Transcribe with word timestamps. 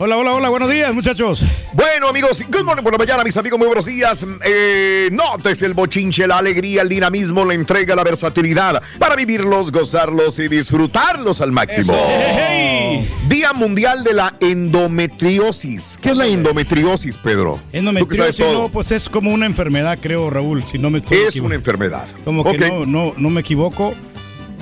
Hola, 0.00 0.16
hola, 0.16 0.32
hola, 0.32 0.48
buenos 0.48 0.70
días, 0.70 0.94
muchachos. 0.94 1.44
Bueno, 1.72 2.06
amigos, 2.06 2.40
good 2.48 2.62
morning 2.62 2.84
por 2.84 2.92
la 2.92 2.98
mañana, 2.98 3.24
mis 3.24 3.36
amigos, 3.36 3.58
muy 3.58 3.66
buenos 3.66 3.84
días. 3.84 4.24
Eh, 4.44 5.08
notes 5.10 5.60
el 5.62 5.74
bochinche, 5.74 6.24
la 6.28 6.38
alegría, 6.38 6.82
el 6.82 6.88
dinamismo, 6.88 7.44
la 7.44 7.54
entrega, 7.54 7.96
la 7.96 8.04
versatilidad 8.04 8.80
para 9.00 9.16
vivirlos, 9.16 9.72
gozarlos 9.72 10.38
y 10.38 10.46
disfrutarlos 10.46 11.40
al 11.40 11.50
máximo. 11.50 11.94
Hey, 11.96 13.10
Día 13.28 13.52
Mundial 13.52 14.04
de 14.04 14.14
la 14.14 14.36
Endometriosis. 14.38 15.98
¿Qué 16.00 16.10
es 16.10 16.16
la 16.16 16.28
endometriosis, 16.28 17.16
Pedro? 17.16 17.60
Endometriosis, 17.72 18.38
no, 18.38 18.68
pues 18.68 18.92
es 18.92 19.08
como 19.08 19.32
una 19.32 19.46
enfermedad, 19.46 19.98
creo, 20.00 20.30
Raúl, 20.30 20.62
si 20.62 20.78
no 20.78 20.90
me 20.90 20.98
estoy 20.98 21.18
Es 21.26 21.34
una 21.40 21.56
enfermedad. 21.56 22.06
Como 22.24 22.44
que 22.44 22.56
no, 22.56 22.86
no, 22.86 23.14
no 23.16 23.30
me 23.30 23.40
equivoco. 23.40 23.94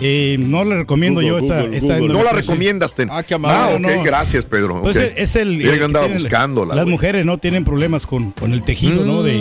Eh, 0.00 0.36
no 0.38 0.64
le 0.64 0.76
recomiendo 0.76 1.22
yo 1.22 1.38
esta, 1.38 1.64
esta 1.64 1.98
No 1.98 2.22
la 2.22 2.32
recomiendas. 2.32 2.94
Ten. 2.94 3.08
Ah, 3.10 3.22
qué 3.22 3.34
Ah, 3.34 3.36
amable. 3.36 3.76
ok, 3.88 3.96
no. 3.96 4.02
gracias, 4.02 4.44
Pedro. 4.44 4.80
Pues 4.82 4.96
ok. 4.96 5.02
es- 5.16 5.36
el. 5.36 5.58
Yo 5.58 5.72
eh, 5.72 5.78
que 5.78 5.84
andaba 5.84 6.06
buscándola. 6.06 6.74
Las 6.74 6.86
mujeres 6.86 7.24
no 7.24 7.38
tienen 7.38 7.64
problemas 7.64 8.06
con, 8.06 8.32
con 8.32 8.52
el 8.52 8.62
tejido, 8.62 9.04
¿no? 9.04 9.22
De, 9.22 9.32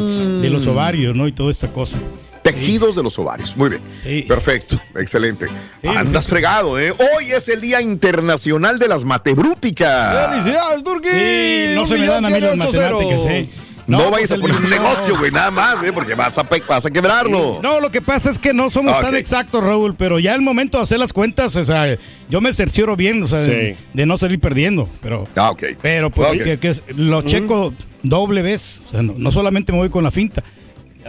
de 0.41 0.49
los 0.49 0.65
ovarios, 0.67 1.15
¿no? 1.15 1.27
Y 1.27 1.31
toda 1.33 1.51
esta 1.51 1.71
cosa. 1.73 1.97
Tejidos 2.41 2.95
de 2.95 3.01
los 3.03 3.17
ovarios. 3.17 3.57
Muy 3.57 3.69
bien. 3.69 3.81
Sí. 4.03 4.21
Perfecto. 4.27 4.79
Excelente. 4.95 5.47
Sí, 5.81 5.87
Andas 5.87 6.25
sí. 6.25 6.31
fregado, 6.31 6.79
¿eh? 6.79 6.91
Hoy 7.17 7.31
es 7.31 7.49
el 7.49 7.59
Día 7.59 7.81
Internacional 7.81 8.77
de 8.77 8.87
las 8.87 9.03
Matebrúticas. 9.03 10.29
¡Felicidades, 10.29 10.83
Turquí! 10.83 11.09
Sí, 11.09 11.65
no 11.75 11.87
se 11.87 11.97
me 11.97 12.05
dan 12.05 12.23
a 12.25 12.29
mí 12.29 12.39
las 12.39 12.55
matemáticas. 12.55 13.23
¿eh? 13.25 13.49
No, 13.87 13.97
pues 13.99 14.11
vayas 14.11 14.31
a 14.31 14.37
poner 14.37 14.55
un 14.57 14.69
negocio, 14.69 15.17
güey, 15.17 15.31
nada 15.31 15.51
más, 15.51 15.83
¿eh? 15.83 15.91
Porque 15.93 16.15
vas 16.15 16.37
a, 16.37 16.47
vas 16.67 16.85
a 16.85 16.89
quebrarlo. 16.89 17.59
No, 17.61 17.79
lo 17.79 17.91
que 17.91 18.01
pasa 18.01 18.31
es 18.31 18.39
que 18.39 18.53
no 18.53 18.69
somos 18.71 18.95
Ah, 18.97 19.01
tan 19.01 19.15
exactos, 19.15 19.63
Raúl, 19.63 19.93
pero 19.95 20.17
ya 20.19 20.33
el 20.33 20.41
momento 20.41 20.77
de 20.79 20.83
hacer 20.83 20.97
las 20.99 21.13
cuentas, 21.13 21.55
o 21.55 21.63
sea, 21.65 21.97
yo 22.29 22.41
me 22.41 22.53
cercioro 22.53 22.95
bien, 22.95 23.21
o 23.21 23.27
sea, 23.27 23.39
de, 23.39 23.75
de 23.93 24.05
no 24.05 24.17
salir 24.17 24.39
perdiendo, 24.39 24.89
pero, 25.01 25.27
Ah, 25.35 25.51
ok. 25.51 25.63
pero 25.81 26.09
pues 26.09 26.31
que- 26.41 26.57
que 26.57 26.75
lo 26.95 27.21
checo 27.21 27.73
doble 28.01 28.41
vez, 28.41 28.81
o 28.87 28.91
sea, 28.91 29.01
no, 29.03 29.13
no 29.17 29.31
solamente 29.31 29.71
me 29.71 29.77
voy 29.77 29.89
con 29.89 30.03
la 30.03 30.11
finta. 30.11 30.43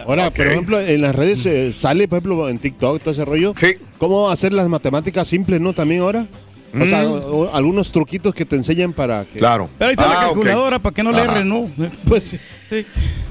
Ahora, 0.05 0.29
por 0.31 0.45
ejemplo, 0.45 0.79
en 0.79 1.01
las 1.01 1.15
redes 1.15 1.43
eh, 1.47 1.73
sale, 1.75 2.07
por 2.07 2.19
ejemplo, 2.19 2.47
en 2.49 2.59
TikTok, 2.59 3.01
todo 3.01 3.11
ese 3.11 3.25
rollo. 3.25 3.53
Sí. 3.55 3.73
¿Cómo 3.97 4.29
hacer 4.29 4.53
las 4.53 4.67
matemáticas 4.69 5.27
simples, 5.27 5.59
no? 5.59 5.73
También 5.73 6.01
ahora. 6.01 6.27
O 6.73 6.85
sea, 6.85 7.07
o- 7.07 7.45
o 7.47 7.55
algunos 7.55 7.91
truquitos 7.91 8.33
que 8.35 8.45
te 8.45 8.55
enseñan 8.55 8.93
para 8.93 9.25
que. 9.25 9.39
Claro. 9.39 9.69
Pero 9.77 9.89
ahí 9.89 9.93
está 9.93 10.03
Ah, 10.05 10.13
la 10.13 10.27
ok. 10.29 10.33
calculadora 10.35 10.79
para 10.79 10.93
que 10.93 11.03
no 11.03 11.11
le 11.11 11.21
erren, 11.21 11.47
¿no? 11.49 11.69
Pues, 12.07 12.37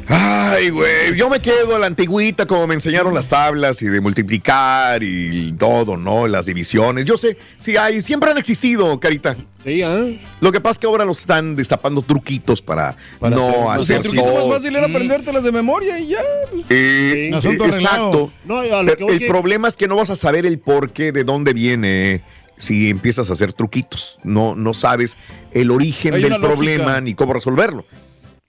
Ay, 0.09 0.71
güey, 0.71 1.17
yo 1.17 1.29
me 1.29 1.41
quedo 1.41 1.75
a 1.75 1.79
la 1.81 1.87
antigüita 1.87 2.47
como 2.47 2.67
me 2.69 2.75
enseñaron 2.75 3.13
las 3.13 3.27
tablas 3.29 3.83
y 3.83 3.87
de 3.87 4.01
multiplicar 4.01 5.03
y 5.03 5.53
todo, 5.59 5.97
¿no? 5.97 6.29
Las 6.29 6.47
divisiones. 6.47 7.05
Yo 7.05 7.17
sé, 7.17 7.37
sí 7.59 7.77
hay, 7.77 8.01
siempre 8.01 8.31
han 8.31 8.39
existido, 8.39 8.99
Carita. 9.01 9.37
sí, 9.63 9.83
¿ah? 9.83 10.05
Lo 10.41 10.53
que 10.53 10.61
pasa 10.61 10.73
es 10.73 10.79
que 10.79 10.87
ahora 10.87 11.05
los 11.05 11.19
están 11.19 11.57
destapando 11.57 12.03
truquitos 12.03 12.63
para, 12.63 12.97
Para 13.19 13.35
no 13.35 13.71
hacer- 13.71 13.73
hacer, 13.73 13.81
o 13.81 13.85
sea, 13.85 13.97
el 13.97 14.03
truquito 14.05 14.25
todo. 14.25 14.49
más 14.49 14.57
fácil 14.59 14.77
era 14.77 14.87
aprendértelas 14.87 15.43
de 15.43 15.53
memoria 15.53 15.99
y 15.99 16.09
ya. 16.09 16.19
pues. 16.53 16.65
Eh, 16.71 17.31
Sí. 17.43 17.49
Eh, 17.49 17.53
exacto. 17.65 18.31
No, 18.45 18.61
a 18.61 18.83
lo 18.83 18.87
que 18.91 18.95
Pero 18.95 19.07
voy 19.07 19.15
el 19.15 19.19
que- 19.21 19.27
problema 19.29 19.67
es 19.69 19.77
que 19.77 19.89
no 19.89 19.97
vas 19.97 20.11
a 20.11 20.17
saber 20.17 20.47
el 20.47 20.59
porqué 20.61 21.11
de 21.13 21.25
dónde 21.25 21.53
viene 21.53 22.23
si 22.57 22.91
empiezas 22.91 23.31
a 23.31 23.35
hacer 23.35 23.53
truquitos. 23.53 24.19
No, 24.25 24.55
no 24.55 24.75
sabes 24.75 25.17
el 25.53 25.71
origen 25.71 26.15
Hay 26.15 26.23
del 26.23 26.31
lógica. 26.33 26.49
problema 26.49 27.01
ni 27.01 27.15
cómo 27.15 27.33
resolverlo. 27.33 27.85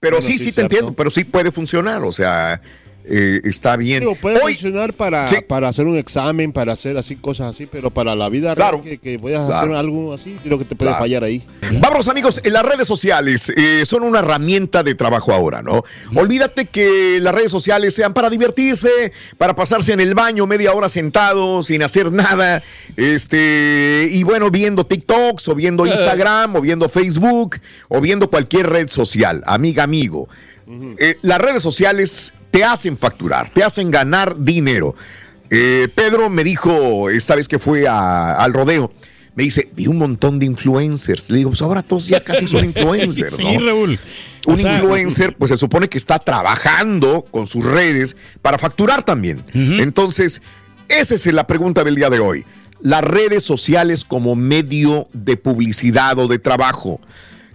Pero 0.00 0.16
Bueno, 0.18 0.26
sí, 0.30 0.38
sí, 0.38 0.44
sí, 0.46 0.52
te 0.52 0.62
entiendo, 0.62 0.92
pero 0.92 1.10
sí 1.10 1.24
puede 1.24 1.50
funcionar. 1.50 2.02
O 2.04 2.12
sea, 2.12 2.60
eh, 3.10 3.40
está 3.44 3.76
bien. 3.76 4.00
Digo, 4.00 4.14
puede 4.16 4.36
Hoy- 4.42 4.52
funcionar 4.54 4.92
para, 4.92 5.26
Sí. 5.28 5.36
para 5.46 5.68
hacer 5.68 5.86
un 5.86 5.96
examen, 5.96 6.52
para 6.52 6.72
hacer 6.74 6.96
así 6.98 7.16
cosas 7.16 7.48
así, 7.54 7.66
pero 7.66 7.90
para 7.90 8.14
la 8.14 8.28
vida 8.28 8.54
Claro. 8.54 8.82
real 8.82 8.84
que, 8.84 8.98
que 8.98 9.16
vayas 9.18 9.40
a 9.42 9.46
Claro. 9.46 9.60
hacer 9.66 9.74
algo 9.76 10.12
así, 10.14 10.36
creo 10.42 10.58
que 10.58 10.64
te 10.64 10.76
puede 10.76 10.90
Claro. 10.90 11.02
fallar 11.04 11.24
ahí. 11.24 11.42
Vámonos 11.80 12.08
amigos, 12.08 12.40
en 12.44 12.52
las 12.52 12.62
redes 12.64 12.86
sociales 12.86 13.52
eh, 13.56 13.82
son 13.86 14.02
una 14.02 14.18
herramienta 14.20 14.82
de 14.82 14.94
trabajo 14.94 15.32
ahora, 15.32 15.62
¿no? 15.62 15.82
Olvídate 16.14 16.66
que 16.66 17.18
las 17.20 17.34
redes 17.34 17.50
sociales 17.50 17.94
sean 17.94 18.12
para 18.14 18.30
divertirse, 18.30 19.12
para 19.38 19.56
pasarse 19.56 19.92
en 19.92 20.00
el 20.00 20.14
baño 20.14 20.46
media 20.46 20.72
hora 20.72 20.88
sentado 20.88 21.62
sin 21.62 21.82
hacer 21.82 22.12
nada, 22.12 22.62
este, 22.96 24.08
y 24.12 24.22
bueno, 24.22 24.50
viendo 24.50 24.84
TikToks 24.86 25.48
o 25.48 25.54
viendo 25.54 25.86
Instagram 25.86 26.56
o 26.56 26.60
viendo 26.60 26.88
Facebook 26.88 27.56
o 27.88 28.00
viendo 28.00 28.28
cualquier 28.28 28.68
red 28.68 28.88
social, 28.88 29.42
amiga, 29.46 29.82
amigo. 29.82 30.28
Eh, 30.98 31.16
las 31.22 31.40
redes 31.40 31.62
sociales 31.62 32.34
te 32.58 32.64
hacen 32.64 32.98
facturar, 32.98 33.50
te 33.50 33.62
hacen 33.62 33.88
ganar 33.90 34.34
dinero. 34.42 34.96
Eh, 35.48 35.86
Pedro 35.94 36.28
me 36.28 36.42
dijo 36.42 37.08
esta 37.08 37.36
vez 37.36 37.46
que 37.46 37.58
fue 37.60 37.86
a- 37.86 38.34
al 38.34 38.52
rodeo, 38.52 38.92
me 39.36 39.44
dice, 39.44 39.68
vi 39.76 39.86
un 39.86 39.96
montón 39.98 40.40
de 40.40 40.46
influencers. 40.46 41.30
Le 41.30 41.38
digo, 41.38 41.50
pues 41.50 41.62
ahora 41.62 41.84
todos 41.84 42.08
ya 42.08 42.22
casi 42.24 42.48
son 42.48 42.64
influencers, 42.72 43.36
Sí, 43.36 43.56
¿no? 43.58 43.64
Raúl. 43.64 44.00
Un 44.46 44.54
O 44.54 44.56
sea, 44.58 44.72
influencer, 44.74 45.36
pues 45.36 45.50
se 45.50 45.56
supone 45.56 45.88
que 45.88 45.98
está 45.98 46.18
trabajando 46.18 47.24
con 47.30 47.46
sus 47.46 47.64
redes 47.64 48.16
para 48.42 48.58
facturar 48.58 49.04
también. 49.04 49.44
Entonces, 49.54 50.42
esa 50.88 51.14
es 51.14 51.26
la 51.26 51.46
pregunta 51.46 51.84
del 51.84 51.94
día 51.94 52.10
de 52.10 52.18
hoy. 52.18 52.44
Las 52.80 53.02
redes 53.04 53.44
sociales 53.44 54.04
como 54.04 54.34
medio 54.34 55.08
de 55.12 55.36
publicidad 55.36 56.18
o 56.18 56.26
de 56.26 56.38
trabajo. 56.40 57.00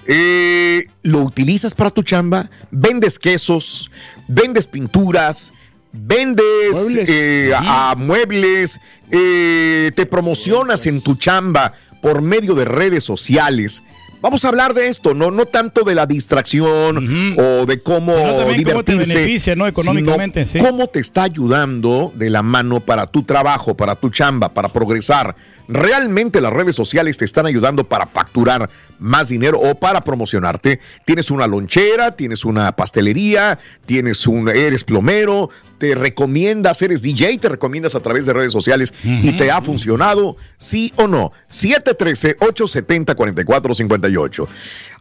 Eh, 0.08 0.88
¿Lo 1.04 1.20
utilizas 1.20 1.74
para 1.74 1.90
tu 1.90 2.04
chamba? 2.04 2.50
¿Vendes 2.72 3.20
quesos? 3.20 3.90
¿Vendes 4.28 4.68
pinturas? 4.68 5.52
¿Vendes 5.92 6.46
Muebles. 6.74 7.10
eh, 7.10 7.52
a 7.56 7.96
muebles? 7.98 8.80
Eh, 9.12 9.92
¿Te 9.96 10.06
promocionas 10.06 10.86
en 10.88 11.02
tu 11.02 11.16
chamba 11.16 11.74
por 12.02 12.22
medio 12.22 12.56
de 12.56 12.66
redes 12.66 13.04
sociales? 13.04 13.84
Vamos 14.24 14.46
a 14.46 14.48
hablar 14.48 14.74
de 14.74 14.88
esto, 14.88 15.14
no, 15.14 15.32
no 15.32 15.46
tanto 15.46 15.84
de 15.84 15.96
la 15.96 16.06
distracción 16.06 17.36
o 17.38 17.66
de 17.66 17.82
cómo 17.84 18.14
cómo 18.14 18.46
te 18.46 18.54
divertirse, 18.54 19.16
beneficia, 19.16 19.54
¿no? 19.54 19.68
Económicamente, 19.68 20.46
sino 20.46 20.64
sí. 20.64 20.70
cómo 20.70 20.88
te 20.88 21.02
está 21.02 21.24
ayudando 21.24 22.10
de 22.16 22.30
la 22.30 22.42
mano 22.42 22.80
para 22.80 23.08
tu 23.08 23.24
trabajo, 23.24 23.76
para 23.76 23.96
tu 23.96 24.10
chamba, 24.12 24.54
para 24.54 24.70
progresar. 24.70 25.36
Realmente 25.68 26.40
las 26.40 26.54
redes 26.54 26.74
sociales 26.74 27.18
te 27.18 27.26
están 27.26 27.48
ayudando 27.48 27.84
para 27.84 28.06
facturar 28.06 28.70
más 28.98 29.28
dinero 29.28 29.60
o 29.60 29.76
para 29.76 30.06
promocionarte. 30.06 30.80
Tienes 31.04 31.30
una 31.30 31.46
lonchera, 31.46 32.16
tienes 32.16 32.46
una 32.46 32.72
pastelería, 32.78 33.60
tienes 33.86 34.26
un, 34.26 34.48
eres 34.48 34.86
plomero, 34.86 35.50
te 35.84 35.96
recomiendas, 35.96 36.82
eres 36.82 37.02
DJ, 37.02 37.38
te 37.40 37.50
recomiendas 37.50 37.94
a 37.94 38.00
través 38.00 38.26
de 38.26 38.32
redes 38.32 38.54
sociales 38.54 38.94
y 39.04 39.34
te 39.34 39.52
ha 39.52 39.60
funcionado, 39.62 40.38
sí 40.58 40.94
o 40.96 41.08
no. 41.10 41.34
713-870-4458. 41.50 44.48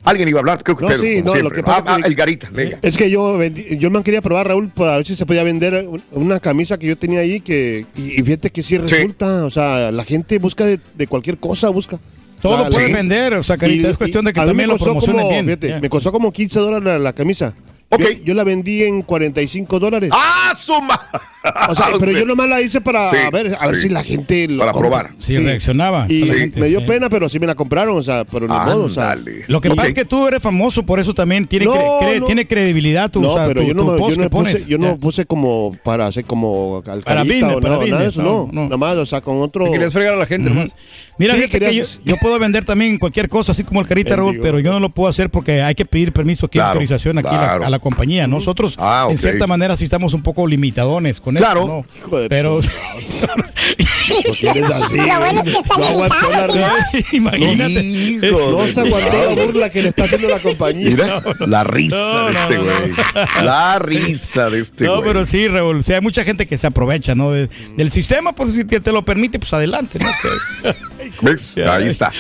Alguien 0.04 0.28
iba 0.28 0.38
a 0.38 0.40
hablar, 0.40 0.60
creo 0.64 0.76
que 0.76 0.82
No, 0.82 0.88
Pedro, 0.88 1.02
sí, 1.02 1.22
como 1.22 1.36
no, 1.36 1.42
lo 1.42 1.50
que 1.52 1.62
pasa 1.62 1.84
Ah, 1.86 1.98
ah, 2.02 2.04
el 2.04 2.16
Garita, 2.16 2.50
venga. 2.52 2.80
Es 2.82 2.96
que 2.96 3.08
yo, 3.10 3.40
yo 3.44 3.90
me 3.92 4.02
quería 4.02 4.20
probar, 4.22 4.48
Raúl, 4.48 4.70
para 4.70 4.96
ver 4.96 5.06
si 5.06 5.14
se 5.14 5.24
podía 5.24 5.44
vender 5.44 5.86
un- 5.86 6.02
una 6.10 6.40
camisa 6.40 6.76
que 6.78 6.88
yo 6.88 6.96
tenía 6.96 7.20
ahí 7.20 7.40
que, 7.40 7.86
y, 7.96 8.18
y 8.20 8.24
fíjate 8.24 8.50
que 8.50 8.64
sí 8.64 8.76
resulta, 8.76 9.44
o 9.44 9.52
sea, 9.52 9.92
la 9.92 10.02
gente 10.04 10.40
busca 10.40 10.66
de, 10.66 10.80
de 10.96 11.06
cualquier 11.06 11.38
cosa, 11.38 11.68
busca. 11.68 11.96
Todo 12.40 12.68
puedes 12.70 12.90
la- 12.90 12.96
vender, 12.96 13.34
o 13.34 13.42
sea, 13.44 13.56
Carita, 13.56 13.90
es 13.90 13.96
cuestión 13.96 14.24
de 14.24 14.32
que 14.32 14.40
también 14.40 14.68
lo 14.68 14.76
promocionen 14.78 15.20
como, 15.22 15.30
bien. 15.30 15.44
fíjate. 15.46 15.78
Me 15.80 15.88
costó 15.88 16.10
como 16.10 16.32
15 16.32 16.58
dólares 16.58 16.84
la, 16.84 16.98
la 16.98 17.12
camisa. 17.12 17.54
Ok. 17.92 18.00
Yo, 18.00 18.08
yo 18.24 18.34
la 18.34 18.44
vendí 18.44 18.82
en 18.84 19.02
45 19.02 19.78
dólares. 19.78 20.10
¡Ah, 20.12 20.54
suma! 20.58 21.08
O 21.68 21.74
sea, 21.74 21.86
pero 22.00 22.12
Sí. 22.12 22.18
yo 22.18 22.24
nomás 22.26 22.48
la 22.48 22.60
hice 22.60 22.80
para 22.80 23.10
Sí, 23.10 23.16
ver, 23.32 23.56
a 23.58 23.66
ver 23.66 23.76
sí. 23.76 23.82
si 23.82 23.88
la 23.90 24.02
gente 24.02 24.48
lo 24.48 24.58
Para 24.60 24.72
compra. 24.72 24.88
probar. 24.90 25.10
Sí, 25.20 25.36
reaccionaba. 25.38 26.06
Y 26.08 26.24
gente, 26.26 26.58
me 26.60 26.68
dio 26.68 26.80
sí. 26.80 26.86
pena, 26.86 27.08
pero 27.10 27.28
sí 27.28 27.38
me 27.38 27.46
la 27.46 27.54
compraron, 27.54 27.96
o 27.96 28.02
sea, 28.02 28.24
pero 28.24 28.46
ni 28.48 28.54
modo, 28.54 28.84
o 28.84 28.88
sea. 28.88 29.16
Lo 29.48 29.60
que 29.60 29.68
pasa 29.70 29.88
es 29.88 29.94
que 29.94 30.04
tú 30.04 30.26
eres 30.26 30.40
famoso, 30.42 30.84
por 30.84 31.00
eso 31.00 31.12
también 31.14 31.46
tiene, 31.46 31.66
No, 31.66 31.74
cre- 31.74 32.00
cre- 32.00 32.20
no. 32.20 32.26
tiene 32.26 32.46
credibilidad 32.46 33.10
tu, 33.10 33.20
no, 33.20 33.30
o 33.32 33.34
sea, 33.36 33.46
pero 33.46 33.60
tu- 33.62 33.66
yo 33.68 33.74
no, 33.74 33.84
tu 33.84 33.92
me- 33.92 33.98
post 33.98 34.10
yo 34.10 34.16
no 34.16 34.22
que 34.22 34.30
pones. 34.30 34.52
puse, 34.54 34.66
yo 34.68 34.78
no 34.78 34.96
puse 34.96 35.26
como 35.26 35.76
para 35.84 36.06
hacer 36.06 36.24
como 36.24 36.82
Para 37.04 37.22
business, 37.24 37.42
o 37.44 37.60
para 37.60 37.60
no, 37.60 37.60
nada 37.60 37.78
de 37.84 37.90
business, 37.90 38.08
eso, 38.14 38.22
no, 38.22 38.46
no, 38.46 38.52
no. 38.52 38.64
nada 38.64 38.76
más, 38.78 38.96
o 38.96 39.06
sea, 39.06 39.20
con 39.20 39.40
otro. 39.42 39.66
Te 39.66 39.72
querías 39.72 39.92
fregar 39.92 40.14
a 40.14 40.16
la 40.16 40.26
gente 40.26 40.48
nomás. 40.48 40.74
Mira, 41.18 41.34
Sí, 41.34 41.42
fíjate 41.42 41.58
que 41.66 41.74
yo, 41.74 41.84
yo 42.04 42.16
puedo 42.16 42.38
vender 42.38 42.64
también 42.64 42.98
cualquier 42.98 43.28
cosa, 43.28 43.52
así 43.52 43.64
como 43.64 43.80
el 43.80 43.86
carita 43.86 44.16
Raúl, 44.16 44.38
pero 44.42 44.58
yo 44.60 44.72
no 44.72 44.80
lo 44.80 44.88
puedo 44.88 45.08
hacer 45.10 45.28
porque 45.28 45.60
hay 45.60 45.74
que 45.74 45.84
pedir 45.84 46.12
permiso 46.12 46.46
aquí, 46.46 46.58
Claro, 46.58 46.70
autorización 46.70 47.18
aquí 47.18 47.28
a 47.28 47.32
la- 47.32 47.38
claro. 47.38 47.64
a 47.66 47.70
la 47.70 47.78
compañía. 47.82 48.26
Nosotros, 48.26 48.76
Ah, 48.78 49.08
en 49.10 49.18
cierta 49.18 49.46
manera, 49.46 49.76
sí 49.76 49.84
estamos 49.84 50.14
un 50.14 50.22
poco 50.22 50.46
limitadones 50.46 51.20
con 51.20 51.34
Claro. 51.34 51.60
esto, 51.60 51.72
¿no? 51.72 51.84
Hijo 52.06 52.18
de 52.20 52.28
Pero, 52.28 52.60
¿Por 54.26 54.36
qué 54.36 54.48
eres 54.50 54.70
así? 54.70 54.96
Lo 54.96 55.02
bueno 55.18 55.40
es 55.40 55.42
que 55.42 55.50
está 55.50 55.76
No 55.78 55.84
aguantó 55.86 56.30
la 56.30 56.88
imagínate. 57.12 57.84
Hijo 57.84 58.50
No 58.50 58.62
de- 58.62 58.72
se 58.72 58.80
aguantó 58.80 59.34
la 59.34 59.44
burla 59.44 59.70
que 59.70 59.82
le 59.82 59.88
está 59.88 60.04
haciendo 60.04 60.28
la 60.28 60.38
compañía. 60.40 60.90
Mira, 60.90 61.22
la 61.46 61.64
risa 61.64 61.96
No, 61.96 62.26
de 62.26 62.32
no, 62.32 62.38
este 62.40 62.54
no, 62.56 62.62
güey. 62.64 62.92
La 63.44 63.78
risa 63.78 64.50
de 64.50 64.60
este 64.60 64.84
No, 64.84 64.96
güey. 64.96 65.04
pero 65.08 65.26
sí, 65.26 65.48
Raúl. 65.48 65.78
O 65.78 65.82
sea, 65.82 65.96
hay 65.96 66.02
mucha 66.02 66.24
gente 66.24 66.46
que 66.46 66.56
se 66.58 66.66
aprovecha, 66.66 67.14
¿no? 67.14 67.30
De- 67.32 67.48
del 67.76 67.90
sistema, 67.90 68.32
pues 68.34 68.54
si 68.54 68.64
te, 68.64 68.80
te 68.80 68.92
lo 68.92 69.04
permite, 69.04 69.38
pues 69.38 69.52
adelante, 69.52 69.98
¿no? 69.98 70.06
Ahí 71.72 71.86
está. 71.88 72.12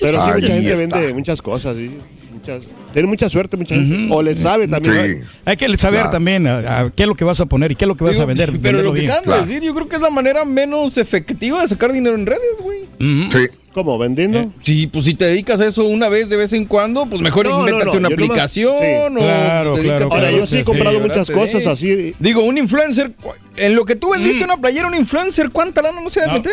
Pero 0.00 0.24
sí, 0.24 0.30
Ahí 0.30 0.40
mucha 0.40 0.52
gente 0.54 0.72
está. 0.74 0.96
vende 0.98 1.14
muchas 1.14 1.42
cosas. 1.42 1.76
sí, 1.76 1.90
muchas- 2.32 2.62
tiene 2.92 3.08
mucha 3.08 3.28
suerte, 3.28 3.56
mucha 3.56 3.74
gente. 3.74 4.08
O 4.12 4.22
le 4.22 4.34
sabe 4.36 4.68
también. 4.68 5.22
Sí. 5.24 5.28
hay 5.44 5.56
que 5.56 5.76
saber 5.76 6.00
Claro. 6.00 6.12
también 6.12 6.46
a- 6.46 6.80
a 6.80 6.90
qué 6.90 7.02
es 7.04 7.08
lo 7.08 7.14
que 7.14 7.24
vas 7.24 7.40
a 7.40 7.46
poner 7.46 7.72
y 7.72 7.76
qué 7.76 7.84
es 7.84 7.88
lo 7.88 7.96
que 7.96 8.04
vas 8.04 8.12
Digo, 8.12 8.22
a 8.24 8.26
vender. 8.26 8.50
Pero 8.62 8.62
venderlo 8.78 8.82
lo 8.82 8.92
que 8.94 9.04
claro. 9.06 9.32
de 9.32 9.40
decir, 9.46 9.62
yo 9.62 9.74
creo 9.74 9.88
que 9.88 9.96
es 9.96 10.02
la 10.02 10.10
manera 10.10 10.44
menos 10.44 10.98
efectiva 10.98 11.62
de 11.62 11.68
sacar 11.68 11.92
dinero 11.92 12.14
en 12.16 12.26
redes, 12.26 12.40
güey. 12.60 12.80
Sí. 12.98 13.48
¿Cómo? 13.72 13.96
¿Vendiendo? 13.96 14.52
Sí, 14.62 14.86
pues 14.86 15.06
si 15.06 15.14
te 15.14 15.24
dedicas 15.24 15.58
a 15.62 15.66
eso 15.66 15.84
una 15.86 16.10
vez 16.10 16.28
de 16.28 16.36
vez 16.36 16.52
en 16.52 16.66
cuando, 16.66 17.06
pues 17.06 17.22
mejor 17.22 17.46
No, 17.46 17.52
no, 17.52 17.58
invéntate 17.60 17.92
no, 17.98 17.98
una 18.06 18.08
aplicación 18.08 18.74
sí. 18.78 18.86
o 18.86 19.14
Claro, 19.14 19.74
claro, 19.76 20.08
a- 20.12 20.14
Ahora, 20.14 20.30
yo 20.30 20.46
sí 20.46 20.58
he 20.58 20.62
comprado 20.64 20.96
sí, 20.96 21.00
muchas 21.08 21.30
cosas 21.30 21.62
Sí. 21.62 21.68
así. 21.68 22.14
Digo, 22.18 22.42
un 22.42 22.58
influencer, 22.58 23.12
en 23.56 23.74
lo 23.74 23.86
que 23.86 23.96
tú 23.96 24.10
vendiste 24.10 24.40
Mm. 24.42 24.44
una 24.44 24.56
playera, 24.58 24.88
un 24.88 24.94
influencer, 24.94 25.48
¿cuánta 25.48 25.80
lana 25.80 26.02
no 26.02 26.10
se 26.10 26.20
debe 26.20 26.32
No. 26.32 26.38
meter? 26.38 26.52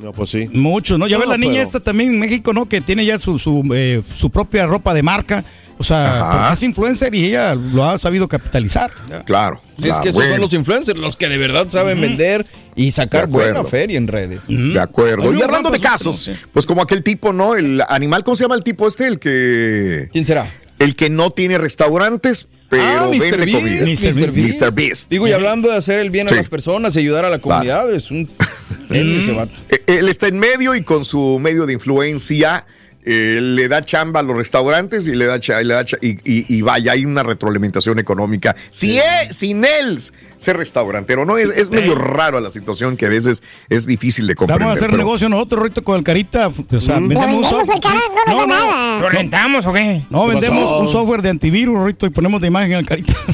No, 0.00 0.12
pues 0.12 0.30
sí. 0.30 0.48
Mucho, 0.52 0.98
¿no? 0.98 1.06
Ya 1.06 1.16
No, 1.16 1.20
ves 1.20 1.28
la 1.28 1.38
niña 1.38 1.52
pero- 1.54 1.64
esta 1.64 1.80
también 1.80 2.14
en 2.14 2.18
México, 2.20 2.52
¿no? 2.52 2.66
Que 2.68 2.80
tiene 2.80 3.04
ya 3.04 3.18
su, 3.18 3.38
su, 3.38 3.62
eh, 3.74 4.02
su 4.14 4.30
propia 4.30 4.66
ropa 4.66 4.92
de 4.94 5.02
marca. 5.02 5.44
O 5.76 5.82
sea, 5.82 6.28
porque 6.30 6.54
es 6.54 6.62
influencer 6.62 7.14
y 7.16 7.24
ella 7.26 7.54
lo 7.56 7.84
ha 7.88 7.98
sabido 7.98 8.28
capitalizar. 8.28 8.92
Claro. 9.26 9.60
es 9.76 9.82
claro, 9.84 10.02
que 10.02 10.08
esos 10.10 10.24
son 10.24 10.40
los 10.40 10.52
influencers, 10.52 10.98
los 10.98 11.16
que 11.16 11.28
de 11.28 11.36
verdad 11.36 11.68
saben 11.68 12.00
vender 12.00 12.46
y 12.76 12.92
sacar 12.92 13.26
buena 13.26 13.64
feria 13.64 13.98
en 13.98 14.06
redes. 14.06 14.44
De 14.46 14.78
acuerdo. 14.78 15.32
Y 15.32 15.42
hablando 15.42 15.70
de 15.70 15.80
casos, 15.80 16.16
sí. 16.24 16.32
pues 16.52 16.64
como 16.64 16.80
aquel 16.80 17.02
tipo, 17.02 17.32
¿no? 17.32 17.56
El 17.56 17.82
animal, 17.88 18.22
¿cómo 18.22 18.36
se 18.36 18.44
llama 18.44 18.54
el 18.54 18.62
tipo 18.62 18.86
este? 18.86 19.06
El 19.08 19.18
que. 19.18 20.08
¿Quién 20.12 20.24
será? 20.24 20.48
El 20.78 20.94
que 20.94 21.10
no 21.10 21.30
tiene 21.30 21.58
restaurantes, 21.58 22.48
pero 22.68 22.82
ah, 22.84 23.08
Mr. 23.10 23.18
vende 23.20 23.46
Beast, 23.46 23.52
comida. 23.58 23.84
Mr. 23.84 24.20
Mr. 24.28 24.32
Beast. 24.32 24.60
Mr. 24.62 24.74
Beast. 24.74 25.10
Digo, 25.10 25.26
y 25.26 25.32
hablando 25.32 25.68
de 25.70 25.76
hacer 25.76 25.98
el 25.98 26.10
bien 26.10 26.28
Sí. 26.28 26.34
a 26.34 26.36
las 26.36 26.48
personas 26.48 26.94
y 26.94 27.00
ayudar 27.00 27.24
a 27.24 27.30
la 27.30 27.40
comunidad, 27.40 27.92
es 27.92 28.10
un 28.12 28.28
ese 28.90 29.32
vato. 29.32 29.60
Eh, 29.68 29.82
Él 29.86 30.08
está 30.08 30.28
en 30.28 30.38
medio 30.38 30.74
y 30.74 30.82
con 30.82 31.04
su 31.04 31.38
medio 31.38 31.66
de 31.66 31.74
influencia 31.74 32.66
eh, 33.04 33.38
le 33.40 33.68
da 33.68 33.84
chamba 33.84 34.20
a 34.20 34.22
los 34.22 34.36
restaurantes 34.36 35.06
y 35.08 35.14
le 35.14 35.26
da, 35.26 35.36
y 35.38 35.64
le 35.64 35.74
da 35.74 35.84
y, 36.00 36.10
y- 36.24 36.46
y 36.56 36.62
vaya, 36.62 36.92
hay 36.92 37.04
una 37.04 37.22
retroalimentación 37.22 37.98
económica. 37.98 38.54
Si 38.70 38.98
él- 38.98 39.32
sin 39.32 39.64
él 39.64 39.98
ser 40.36 40.56
restaurantero, 40.56 41.24
¿no? 41.24 41.38
Es, 41.38 41.50
es 41.56 41.70
medio 41.70 41.94
raro 41.94 42.40
la 42.40 42.50
situación 42.50 42.96
que 42.96 43.06
a 43.06 43.08
veces 43.08 43.42
es 43.68 43.86
difícil 43.86 44.26
de 44.26 44.34
comprender. 44.34 44.60
Vamos 44.66 44.76
a 44.76 44.78
hacer 44.78 44.90
pero- 44.90 44.98
negocio 44.98 45.28
nosotros, 45.28 45.62
Rito, 45.62 45.82
con 45.84 45.96
el 45.98 46.04
Carita. 46.04 46.48
O 46.48 46.80
sea, 46.80 46.98
Lo 47.00 47.08
vendemos 47.08 47.50
un 47.52 47.58
vendemos 47.58 47.80
cara, 47.80 48.00
no 48.26 48.32
nos 48.32 48.40
da 48.40 48.46
nada. 48.46 49.00
¿Lo 49.00 49.08
rentamos 49.10 49.66
o 49.66 49.72
qué? 49.72 50.02
No, 50.10 50.26
vendemos 50.26 50.80
un 50.80 50.88
software 50.92 51.22
de 51.22 51.30
antivirus, 51.30 51.82
Rito, 51.86 52.06
y 52.06 52.10
ponemos 52.10 52.40
de 52.40 52.48
imagen 52.48 52.74
al 52.74 52.86
Carita. 52.86 53.14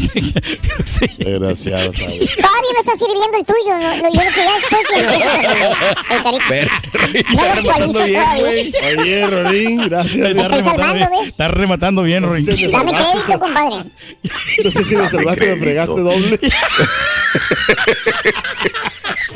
Sí. 0.84 1.06
Desgraciado, 1.18 1.92
¿sabes? 1.92 2.36
Todavía 2.36 2.72
me 2.74 2.80
está 2.80 2.92
sirviendo 2.92 3.38
el 3.38 3.44
tuyo. 3.44 3.78
No, 3.78 3.96
no, 3.96 4.14
yo 4.14 4.22
lo 4.24 4.34
que 4.34 4.44
ya 4.44 4.54
después 4.54 4.82
lo 4.90 4.96
el- 4.98 6.16
el 6.16 6.22
carita. 6.22 7.32
No 7.34 7.42
lo 7.42 7.50
actualizo 7.50 7.92
todavía. 7.92 8.32
Oye, 8.98 9.26
Rorín, 9.60 9.88
gracias. 9.88 10.34
Me 10.34 10.42
estoy 10.42 10.62
salvando, 10.62 11.10
bien. 11.10 11.28
Está 11.28 11.48
rematando 11.48 12.02
bien, 12.02 12.22
me 12.28 12.40
Dame 12.42 12.92
crédito, 12.92 13.38
compadre. 13.38 13.84
No 14.64 14.70
sé 14.70 14.84
si 14.84 14.96
me 14.96 15.08
salvaste, 15.08 15.54
me 15.54 15.60
fregaste 15.60 16.00
doble. 16.00 16.40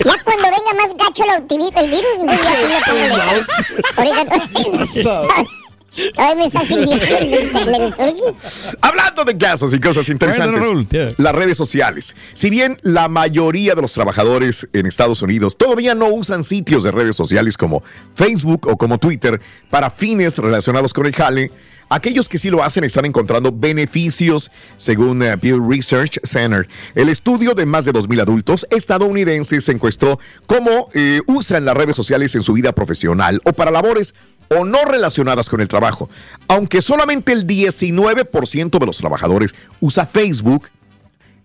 Ya 0.04 0.18
cuando 0.22 0.42
venga 0.42 0.74
más 0.76 0.90
gacho 0.98 1.24
el, 1.24 1.42
virus, 1.88 2.18
entonces 2.20 2.44
ya 2.68 2.84
sí 2.84 2.92
le 2.94 3.08
pongo 3.08 3.16
el 3.16 3.44
Ahorita 3.96 4.48
me. 6.36 6.44
Hablando 8.80 9.24
de 9.24 9.36
casos 9.36 9.72
y 9.74 9.80
cosas 9.80 10.08
interesantes, 10.08 11.14
las 11.18 11.34
redes 11.34 11.56
sociales. 11.56 12.14
Si 12.32 12.50
bien 12.50 12.76
la 12.82 13.08
mayoría 13.08 13.74
de 13.74 13.82
los 13.82 13.92
trabajadores 13.92 14.68
en 14.72 14.86
Estados 14.86 15.22
Unidos 15.22 15.56
todavía 15.56 15.94
no 15.94 16.08
usan 16.08 16.44
sitios 16.44 16.84
de 16.84 16.90
redes 16.90 17.16
sociales 17.16 17.56
como 17.56 17.82
Facebook 18.14 18.66
o 18.68 18.76
como 18.76 18.98
Twitter 18.98 19.40
para 19.70 19.90
fines 19.90 20.38
relacionados 20.38 20.92
con 20.92 21.06
el 21.06 21.14
jale, 21.14 21.50
aquellos 21.88 22.28
que 22.28 22.38
sí 22.38 22.50
lo 22.50 22.62
hacen 22.62 22.84
están 22.84 23.04
encontrando 23.04 23.52
beneficios, 23.52 24.50
según 24.76 25.22
eh, 25.22 25.36
Pew 25.38 25.68
Research 25.68 26.18
Center. 26.24 26.68
El 26.94 27.08
estudio 27.08 27.54
de 27.54 27.66
más 27.66 27.84
de 27.84 27.92
2.000 27.92 28.22
adultos 28.22 28.66
estadounidenses 28.70 29.68
encuestó 29.68 30.18
cómo 30.46 30.88
eh, 30.94 31.20
usan 31.26 31.64
las 31.64 31.76
redes 31.76 31.96
sociales 31.96 32.34
en 32.34 32.42
su 32.42 32.52
vida 32.52 32.72
profesional 32.72 33.40
o 33.44 33.52
para 33.52 33.70
labores 33.70 34.14
o 34.48 34.64
no 34.64 34.84
relacionadas 34.84 35.48
con 35.48 35.60
el 35.60 35.68
trabajo. 35.68 36.08
Aunque 36.48 36.82
solamente 36.82 37.32
el 37.32 37.46
19% 37.46 38.78
de 38.78 38.86
los 38.86 38.98
trabajadores 38.98 39.54
usa 39.80 40.06
Facebook, 40.06 40.68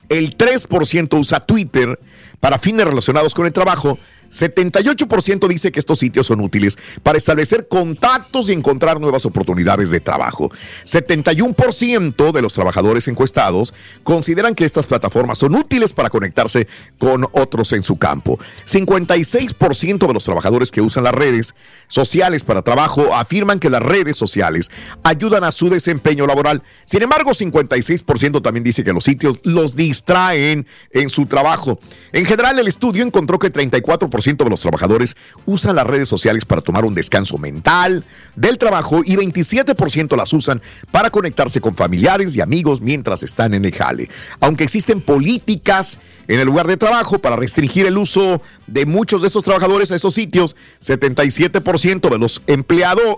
el 0.10 0.38
3% 0.38 1.20
usa 1.20 1.40
Twitter 1.40 2.00
para 2.40 2.58
fines 2.58 2.86
relacionados 2.86 3.34
con 3.34 3.46
el 3.46 3.54
trabajo, 3.54 4.00
78% 4.30 5.48
dice 5.48 5.72
que 5.72 5.80
estos 5.80 6.00
sitios 6.00 6.28
son 6.28 6.42
útiles 6.42 6.78
para 7.04 7.18
establecer 7.18 7.68
contactos 7.68 8.50
y 8.50 8.54
encontrar 8.54 9.00
nuevas 9.00 9.26
oportunidades 9.26 9.90
de 9.90 10.00
trabajo. 10.00 10.50
71% 10.86 12.32
de 12.32 12.42
los 12.42 12.54
trabajadores 12.54 13.08
encuestados 13.08 13.74
consideran 14.04 14.56
que 14.56 14.66
estas 14.66 14.86
plataformas 14.86 15.40
son 15.40 15.56
útiles 15.56 15.94
para 15.94 16.10
conectarse 16.10 16.68
con 16.98 17.28
otros 17.32 17.74
en 17.74 17.84
su 17.84 17.96
campo. 17.98 18.40
56% 18.66 20.08
de 20.08 20.14
los 20.14 20.24
trabajadores 20.24 20.72
que 20.72 20.82
usan 20.82 21.04
las 21.04 21.14
redes 21.14 21.56
sociales 21.88 22.44
para 22.44 22.62
trabajo 22.62 23.16
afirman 23.16 23.60
que 23.60 23.70
las 23.70 23.82
redes 23.82 24.18
sociales 24.18 24.70
ayudan 25.04 25.44
a 25.44 25.52
su 25.52 25.70
desempeño 25.70 26.28
laboral. 26.28 26.64
Sin 26.86 27.02
embargo, 27.02 27.32
56% 27.32 28.42
también 28.42 28.64
dice 28.64 28.84
que 28.84 28.94
los 28.94 29.04
sitios 29.04 29.40
los 29.44 29.76
distraen 29.76 30.68
en 30.92 31.10
su 31.10 31.26
trabajo. 31.26 31.80
En 32.12 32.26
general, 32.26 32.60
el 32.60 32.68
estudio 32.68 33.04
encontró 33.04 33.40
que 33.40 33.52
34% 33.52 34.19
de 34.24 34.50
los 34.50 34.60
trabajadores 34.60 35.16
usan 35.46 35.76
las 35.76 35.88
redes 35.88 36.10
sociales 36.10 36.46
para 36.46 36.62
tomar 36.62 36.86
un 36.86 36.94
descanso 36.94 37.38
mental 37.38 38.04
del 38.36 38.58
trabajo 38.58 39.02
y 39.04 39.16
27% 39.16 40.16
las 40.16 40.34
usan 40.34 40.62
para 40.92 41.10
conectarse 41.10 41.62
con 41.62 41.76
familiares 41.76 42.36
y 42.36 42.42
amigos 42.42 42.82
mientras 42.82 43.24
están 43.24 43.54
en 43.54 43.66
el 43.66 43.74
jale. 43.74 44.10
Aunque 44.40 44.64
existen 44.64 45.02
políticas 45.02 46.00
en 46.28 46.40
el 46.40 46.46
lugar 46.46 46.68
de 46.68 46.78
trabajo 46.78 47.20
para 47.20 47.36
restringir 47.36 47.86
el 47.86 47.98
uso 47.98 48.42
de 48.68 48.86
muchos 48.86 49.22
de 49.22 49.28
estos 49.28 49.44
trabajadores 49.44 49.92
a 49.92 49.96
esos 49.96 50.14
sitios, 50.14 50.56
77% 50.82 52.10
de 52.10 52.20
los 52.20 52.44
empleados 52.46 53.18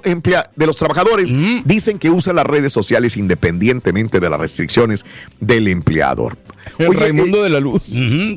de 0.55 0.65
los 0.65 0.77
trabajadores 0.77 1.34
dicen 1.65 2.00
que 2.00 2.10
usan 2.10 2.38
las 2.38 2.46
redes 2.46 2.72
sociales 2.72 3.17
independientemente 3.17 4.20
de 4.20 4.29
las 4.29 4.39
restricciones 4.39 5.05
del 5.39 5.67
empleador. 5.67 6.38
El 6.77 6.88
Oye, 6.89 7.00
Raimundo 7.00 7.39
eh, 7.39 7.44
de 7.44 7.50
la 7.50 7.60
Luz. 7.60 7.89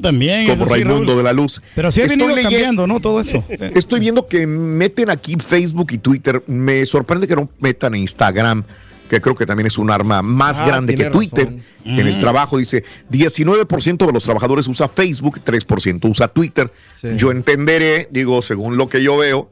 También. 0.03 0.47
como 0.49 0.65
sí, 0.67 0.71
Raimundo 0.71 1.05
Raúl. 1.13 1.17
de 1.19 1.23
la 1.23 1.33
Luz. 1.33 1.61
Pero 1.75 1.91
sí 1.93 2.01
ha 2.01 2.05
Estoy 2.05 2.19
venido 2.19 2.43
cambiando, 2.43 2.87
¿no? 2.87 3.01
Todo 3.01 3.21
eso. 3.21 3.45
Estoy 3.75 4.01
viendo 4.01 4.27
que 4.29 4.47
meten 4.47 5.11
aquí 5.11 5.37
Facebook 5.37 5.89
y 5.93 5.99
Twitter. 5.99 6.43
Me 6.47 6.85
sorprende 6.87 7.27
que 7.27 7.37
no 7.37 7.49
metan 7.61 7.95
Instagram. 7.95 8.65
que 9.09 9.21
creo 9.21 9.35
que 9.35 9.45
también 9.47 9.67
es 9.67 9.77
un 9.79 9.91
arma 9.91 10.23
más 10.23 10.59
Ah, 10.61 10.67
grande 10.67 10.95
que 10.95 11.05
Twitter. 11.11 11.45
razón. 11.47 11.63
En 11.85 12.07
el 12.07 12.19
trabajo 12.19 12.57
dice 12.57 12.83
19% 13.11 14.07
de 14.07 14.13
los 14.13 14.25
trabajadores 14.25 14.67
usa 14.69 14.89
Facebook, 14.89 15.41
3% 15.45 16.09
usa 16.11 16.29
Twitter. 16.29 16.73
Sí. 16.99 17.09
Yo 17.17 17.31
entenderé, 17.31 18.09
digo, 18.11 18.41
según 18.41 18.79
lo 18.79 18.89
que 18.89 19.03
yo 19.03 19.19
veo, 19.19 19.51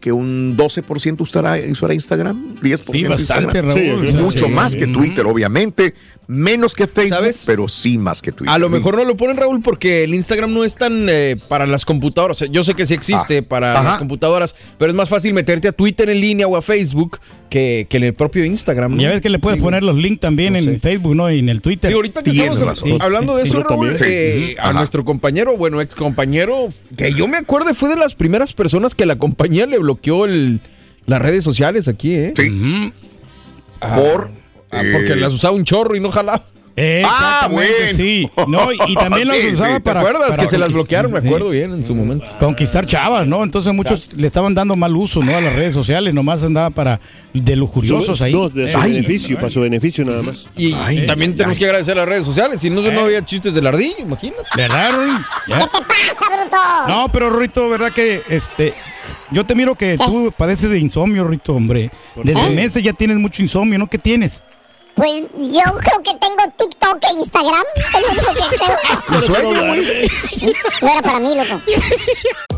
que 0.00 0.10
un 0.12 0.56
12% 0.56 1.20
usará, 1.20 1.58
usará 1.70 1.94
Instagram, 1.94 2.56
10% 2.56 2.92
Sí, 2.92 3.04
bastante, 3.04 3.58
Instagram. 3.58 3.66
Raúl. 3.68 4.06
Sí, 4.10 4.16
Mucho 4.16 4.46
sí. 4.46 4.50
más 4.52 4.74
que. 4.76 4.86
Twitter, 4.86 5.26
obviamente. 5.26 5.94
Menos 6.26 6.74
que 6.74 6.86
Facebook, 6.86 7.16
¿Sabes? 7.16 7.42
pero 7.44 7.68
sí 7.68 7.98
más 7.98 8.22
que 8.22 8.30
Twitter. 8.32 8.54
A 8.54 8.58
lo 8.58 8.68
mejor 8.68 8.96
no 8.96 9.04
lo 9.04 9.16
ponen, 9.16 9.36
Raúl, 9.36 9.60
porque 9.62 10.04
el 10.04 10.14
Instagram 10.14 10.52
no 10.54 10.64
es 10.64 10.76
tan 10.76 11.08
eh, 11.08 11.36
para 11.48 11.66
las 11.66 11.84
computadoras. 11.84 12.44
Yo 12.50 12.62
sé 12.64 12.74
que 12.74 12.86
sí 12.86 12.94
existe 12.94 13.38
Ah, 13.38 13.42
para 13.48 13.72
ajá. 13.74 13.82
las 13.82 13.98
computadoras, 13.98 14.54
pero 14.78 14.90
es 14.90 14.96
más 14.96 15.08
fácil 15.08 15.34
meterte 15.34 15.66
a 15.68 15.72
Twitter 15.72 16.08
en 16.08 16.20
línea 16.20 16.46
o 16.46 16.56
a 16.56 16.62
Facebook 16.62 17.18
que, 17.50 17.86
que 17.90 17.98
en 17.98 18.04
el 18.04 18.14
propio 18.14 18.44
Instagram. 18.44 18.96
¿no? 18.96 19.02
Ya 19.02 19.10
ves 19.10 19.20
que 19.20 19.28
le 19.28 19.38
puedes 19.38 19.56
Digo, 19.58 19.66
poner 19.66 19.82
los 19.82 19.96
links 19.96 20.20
también 20.20 20.54
no 20.54 20.58
en 20.60 20.64
sé. 20.64 20.78
Facebook, 20.78 21.14
¿no? 21.14 21.30
Y 21.30 21.40
en 21.40 21.48
el 21.50 21.60
Twitter. 21.60 21.88
Digo, 21.88 21.98
ahorita 21.98 22.22
que 22.22 22.30
Tienes 22.30 22.52
estamos 22.52 22.80
razón. 22.80 23.02
hablando 23.02 23.36
de 23.36 23.42
Sí, 23.42 23.48
eso, 23.48 23.58
yo 23.58 23.64
Raúl, 23.64 23.88
también. 23.94 24.10
eh, 24.10 24.46
Sí. 24.52 24.56
a 24.58 24.62
Ajá. 24.70 24.72
nuestro 24.72 25.04
compañero, 25.04 25.56
bueno, 25.58 25.80
ex 25.82 25.94
compañero, 25.94 26.68
que 26.96 27.12
yo 27.12 27.28
me 27.28 27.36
acuerdo 27.36 27.74
fue 27.74 27.88
de 27.90 27.96
las 27.96 28.14
primeras 28.14 28.52
personas 28.54 28.94
que 28.94 29.04
la 29.04 29.16
compañía 29.16 29.66
le 29.66 29.78
bloqueó 29.78 30.24
el, 30.24 30.60
las 31.06 31.20
redes 31.20 31.44
sociales 31.44 31.88
aquí, 31.88 32.14
¿eh? 32.14 32.32
Sí. 32.36 32.92
Por. 33.80 34.30
Ah, 34.72 34.82
porque 34.92 35.12
eh, 35.12 35.16
las 35.16 35.32
usaba 35.32 35.54
un 35.56 35.64
chorro 35.64 35.96
y 35.96 36.00
no 36.00 36.10
jalaba. 36.10 36.44
Exactamente, 36.80 37.72
bueno. 37.78 37.96
sí. 37.96 38.30
No, 38.48 38.72
y, 38.72 38.78
y 38.88 38.94
también 38.94 39.24
Sí, 39.30 39.30
los 39.30 39.36
sí. 39.40 39.48
usaba 39.54 39.68
¿Te 39.68 39.74
¿Te 39.74 39.80
para. 39.80 40.00
acuerdas 40.00 40.30
para 40.30 40.42
que 40.42 40.48
se 40.48 40.58
las 40.58 40.72
bloquearon? 40.72 41.12
Me 41.12 41.20
sí. 41.20 41.26
acuerdo 41.26 41.48
bien 41.50 41.72
en 41.72 41.84
su 41.84 41.94
momento. 41.94 42.26
Conquistar 42.38 42.86
chavas, 42.86 43.26
¿no? 43.26 43.42
Entonces 43.42 43.72
muchos 43.74 44.08
le 44.16 44.26
estaban 44.26 44.54
dando 44.54 44.76
mal 44.76 44.94
uso, 44.96 45.22
¿no? 45.22 45.36
A 45.36 45.40
las 45.40 45.54
redes 45.54 45.74
sociales, 45.74 46.14
nomás 46.14 46.42
andaba 46.42 46.70
para 46.70 47.00
de 47.34 47.56
lujuriosos 47.56 48.22
ahí. 48.22 48.32
No, 48.32 48.48
de 48.48 48.70
su 48.70 48.78
Ay. 48.78 48.92
beneficio, 48.94 49.36
para 49.36 49.50
su 49.50 49.60
beneficio 49.60 50.04
nada 50.04 50.22
más. 50.22 50.48
Y 50.56 50.72
Ay, 50.74 51.06
también 51.06 51.32
ay, 51.32 51.36
tenemos 51.36 51.56
ay. 51.56 51.58
que 51.58 51.64
agradecer 51.66 51.92
a 51.94 52.00
las 52.02 52.08
redes 52.08 52.24
sociales. 52.24 52.60
Si 52.60 52.70
no, 52.70 52.80
no 52.80 53.00
había 53.00 53.24
chistes 53.24 53.54
del 53.54 53.66
ardillo, 53.66 53.96
imagínate. 54.00 54.42
¿Verdad. 54.56 54.90
¿Qué 55.46 55.52
te 55.52 55.58
pasa, 56.16 56.42
bruto? 56.42 56.56
No, 56.88 57.10
pero 57.12 57.30
Rito, 57.30 57.68
¿verdad 57.68 57.92
que 57.92 58.22
este 58.28 58.74
yo 59.30 59.44
te 59.44 59.54
miro 59.54 59.74
que 59.76 59.96
tú 59.98 60.32
padeces 60.36 60.70
de 60.70 60.78
insomnio, 60.78 61.26
Rito, 61.26 61.54
hombre? 61.54 61.90
Desde 62.22 62.50
meses 62.50 62.82
ya 62.82 62.92
tienes 62.92 63.18
mucho 63.18 63.42
insomnio, 63.42 63.78
¿no? 63.78 63.86
¿Qué 63.88 63.98
tienes? 63.98 64.42
Pues 64.94 65.22
yo 65.34 65.62
creo 65.78 66.02
que 66.02 66.12
tengo 66.20 66.42
TikTok 66.58 66.98
e 67.04 67.20
Instagram. 67.20 67.64
Es 69.10 69.28
lo 69.28 69.36
que. 69.36 70.10
No 70.82 70.88
era 70.88 71.02
para 71.02 71.20
mí, 71.20 71.34
loco. 71.34 71.60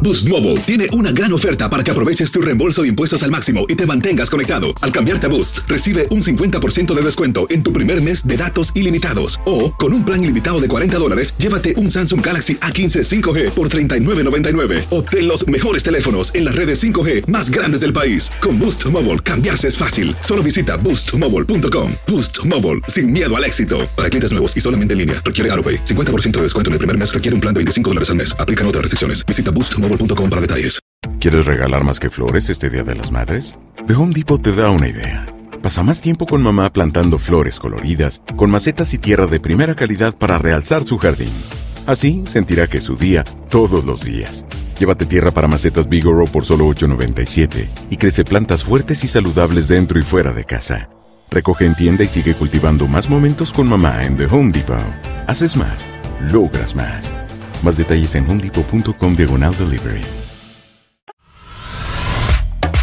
Boost 0.03 0.29
Mobile 0.29 0.59
tiene 0.61 0.87
una 0.93 1.12
gran 1.12 1.33
oferta 1.33 1.71
para 1.71 1.85
que 1.85 1.91
aproveches 1.91 2.31
tu 2.33 2.41
reembolso 2.41 2.83
de 2.83 2.89
impuestos 2.89 3.23
al 3.23 3.31
máximo 3.31 3.67
y 3.69 3.77
te 3.77 3.87
mantengas 3.87 4.31
conectado. 4.31 4.75
Al 4.81 4.91
cambiarte 4.91 5.27
a 5.27 5.31
Boost, 5.31 5.61
recibe 5.69 6.09
un 6.11 6.23
50% 6.23 6.93
de 6.93 7.03
descuento 7.03 7.47
en 7.51 7.62
tu 7.62 7.73
primer 7.73 8.03
mes 8.03 8.27
de 8.27 8.37
datos 8.37 8.73
ilimitados. 8.75 9.41
O, 9.47 9.73
con 9.73 9.93
un 9.93 10.05
plan 10.05 10.23
ilimitado 10.23 10.61
de 10.61 10.69
40 10.69 10.99
dólares, 10.99 11.35
llévate 11.39 11.77
un 11.77 11.91
Samsung 11.91 12.25
Galaxy 12.25 12.57
A15 12.57 13.23
5G 13.23 13.51
por 13.51 13.69
$39.99. 13.69 14.87
Obtén 14.91 15.29
los 15.29 15.47
mejores 15.47 15.85
teléfonos 15.85 16.35
en 16.35 16.47
las 16.47 16.57
redes 16.57 16.83
5G 16.83 17.29
más 17.29 17.51
grandes 17.51 17.83
del 17.83 17.93
país. 17.93 18.31
Con 18.41 18.59
Boost 18.59 18.85
Mobile, 18.87 19.21
cambiarse 19.21 19.69
es 19.69 19.77
fácil. 19.77 20.17
Solo 20.21 20.43
visita 20.43 20.77
boostmobile.com. 20.79 21.93
Boost 22.09 22.32
Mobile, 22.45 22.81
sin 22.89 23.12
miedo 23.12 23.37
al 23.37 23.45
éxito. 23.45 23.89
Para 23.97 24.11
clientes 24.11 24.33
nuevos 24.33 24.57
y 24.57 24.61
solamente 24.61 24.95
en 24.95 24.99
línea, 24.99 25.23
requiere 25.25 25.53
AroPay. 25.53 25.85
50% 25.85 26.39
de 26.39 26.43
descuento 26.43 26.71
en 26.71 26.73
el 26.73 26.79
primer 26.79 26.99
mes 26.99 27.15
requiere 27.15 27.35
un 27.37 27.41
plan 27.41 27.55
de 27.55 27.59
25 27.59 27.91
dólares 27.91 28.11
al 28.11 28.17
mes. 28.17 28.35
Aplican 28.41 28.67
otras 28.67 28.83
restricciones. 28.83 29.25
Visita 29.25 29.53
boostmobile.com 29.53 30.29
para 30.29 30.41
detalles. 30.41 30.81
¿Quieres 31.21 31.47
regalar 31.47 31.85
más 31.85 32.01
que 32.01 32.11
flores 32.11 32.51
este 32.51 32.69
Día 32.69 32.83
de 32.83 32.95
las 32.95 33.12
Madres? 33.12 33.55
The 33.87 33.95
Home 33.95 34.12
Depot 34.12 34.43
te 34.43 34.53
da 34.53 34.71
una 34.71 34.89
idea. 34.89 35.27
Pasa 35.62 35.85
más 35.85 36.01
tiempo 36.01 36.27
con 36.27 36.43
mamá 36.43 36.73
plantando 36.73 37.19
flores 37.19 37.61
coloridas, 37.61 38.23
con 38.35 38.51
macetas 38.51 38.93
y 38.95 38.99
tierra 38.99 39.27
de 39.27 39.39
primera 39.39 39.77
calidad 39.77 40.17
para 40.17 40.39
realzar 40.39 40.85
su 40.85 40.99
jardín. 40.99 41.31
Así 41.87 42.25
sentirá 42.27 42.67
que 42.67 42.79
es 42.79 42.85
su 42.85 42.97
día 42.97 43.25
todos 43.49 43.85
los 43.85 44.05
días. 44.05 44.45
Llévate 44.79 45.07
tierra 45.07 45.31
para 45.31 45.47
macetas 45.47 45.89
Bigoro 45.89 46.25
por 46.25 46.45
solo 46.45 46.67
$8.97 46.67 47.69
y 47.91 47.97
crece 47.97 48.25
plantas 48.25 48.65
fuertes 48.65 49.05
y 49.05 49.09
saludables 49.09 49.69
dentro 49.69 50.01
y 50.01 50.03
fuera 50.03 50.33
de 50.33 50.45
casa. 50.45 50.89
Recoge 51.33 51.65
en 51.65 51.75
tienda 51.75 52.05
y 52.05 52.09
sigue 52.09 52.35
cultivando 52.35 52.87
más 52.87 53.09
momentos 53.09 53.55
con 53.55 53.67
mamá 53.67 54.05
en 54.05 54.19
The 54.19 54.27
Home 54.27 54.53
Depot. 54.53 54.77
Haces 55.27 55.57
más, 55.57 55.89
logras 56.31 56.77
más. 56.77 57.15
Más 57.62 57.79
detalles 57.79 58.15
en 58.17 58.29
homedepot.com 58.29 59.17
diagonal 59.17 59.57
delivery. 59.57 60.03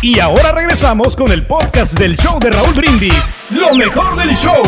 Y 0.02 0.18
ahora 0.20 0.52
regresamos 0.52 1.16
con 1.16 1.32
el 1.32 1.46
podcast 1.46 2.00
del 2.00 2.18
show 2.18 2.40
de 2.40 2.50
Raúl 2.50 2.74
Brindis. 2.74 3.32
Lo 3.52 3.76
mejor 3.76 4.16
del 4.18 4.36
show. 4.36 4.64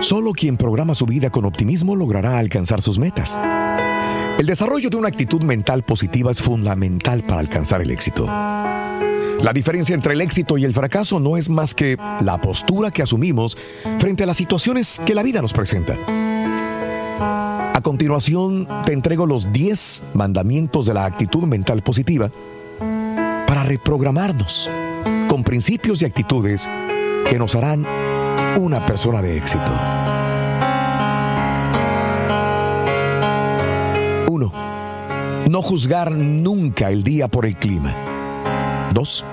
Solo 0.00 0.32
quien 0.32 0.56
programa 0.56 0.94
su 0.94 1.04
vida 1.06 1.30
con 1.30 1.44
optimismo 1.46 1.96
logrará 1.96 2.38
alcanzar 2.38 2.80
sus 2.80 2.98
metas. 2.98 3.36
El 4.40 4.46
desarrollo 4.46 4.88
de 4.88 4.96
una 4.96 5.08
actitud 5.08 5.42
mental 5.42 5.82
positiva 5.82 6.30
es 6.30 6.40
fundamental 6.40 7.22
para 7.24 7.40
alcanzar 7.40 7.82
el 7.82 7.90
éxito. 7.90 8.24
La 8.24 9.52
diferencia 9.52 9.94
entre 9.94 10.14
el 10.14 10.22
éxito 10.22 10.56
y 10.56 10.64
el 10.64 10.72
fracaso 10.72 11.20
no 11.20 11.36
es 11.36 11.50
más 11.50 11.74
que 11.74 11.98
la 12.22 12.40
postura 12.40 12.90
que 12.90 13.02
asumimos 13.02 13.58
frente 13.98 14.22
a 14.22 14.26
las 14.26 14.38
situaciones 14.38 15.02
que 15.04 15.14
la 15.14 15.22
vida 15.22 15.42
nos 15.42 15.52
presenta. 15.52 15.94
A 17.20 17.80
continuación, 17.82 18.66
te 18.86 18.94
entrego 18.94 19.26
los 19.26 19.52
10 19.52 20.04
mandamientos 20.14 20.86
de 20.86 20.94
la 20.94 21.04
actitud 21.04 21.42
mental 21.42 21.82
positiva 21.82 22.30
para 23.46 23.64
reprogramarnos 23.64 24.70
con 25.28 25.44
principios 25.44 26.00
y 26.00 26.06
actitudes 26.06 26.66
que 27.28 27.38
nos 27.38 27.54
harán 27.54 27.86
una 28.56 28.86
persona 28.86 29.20
de 29.20 29.36
éxito. 29.36 29.70
No 35.50 35.62
juzgar 35.62 36.12
nunca 36.12 36.90
el 36.90 37.02
día 37.02 37.26
por 37.26 37.44
el 37.44 37.56
clima. 37.56 37.92
2. 38.94 39.24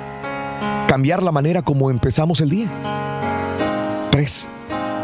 Cambiar 0.87 1.21
la 1.21 1.31
manera 1.31 1.61
como 1.61 1.91
empezamos 1.91 2.41
el 2.41 2.49
día. 2.49 2.71
3. 4.09 4.47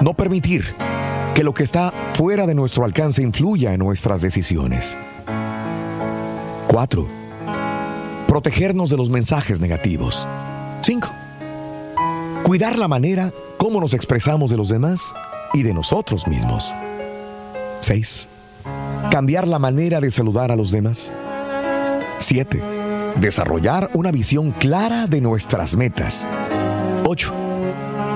No 0.01 0.15
permitir 0.15 0.73
que 1.35 1.43
lo 1.43 1.53
que 1.53 1.61
está 1.61 1.93
fuera 2.13 2.47
de 2.47 2.55
nuestro 2.55 2.83
alcance 2.83 3.21
influya 3.21 3.73
en 3.73 3.79
nuestras 3.81 4.23
decisiones. 4.23 4.97
4. 6.69 7.07
Protegernos 8.27 8.89
de 8.89 8.97
los 8.97 9.11
mensajes 9.11 9.59
negativos. 9.59 10.27
5. 10.81 11.07
Cuidar 12.41 12.79
la 12.79 12.87
manera 12.87 13.31
como 13.57 13.79
nos 13.79 13.93
expresamos 13.93 14.49
de 14.49 14.57
los 14.57 14.69
demás 14.69 15.13
y 15.53 15.61
de 15.61 15.75
nosotros 15.75 16.27
mismos. 16.27 16.73
6. 17.81 18.29
Cambiar 19.09 19.47
la 19.47 19.59
manera 19.59 20.01
de 20.01 20.11
saludar 20.11 20.51
a 20.51 20.55
los 20.55 20.71
demás. 20.71 21.13
7. 22.19 22.61
Desarrollar 23.19 23.91
una 23.93 24.11
visión 24.11 24.51
clara 24.51 25.07
de 25.07 25.21
nuestras 25.21 25.75
metas. 25.75 26.27
8. 27.05 27.33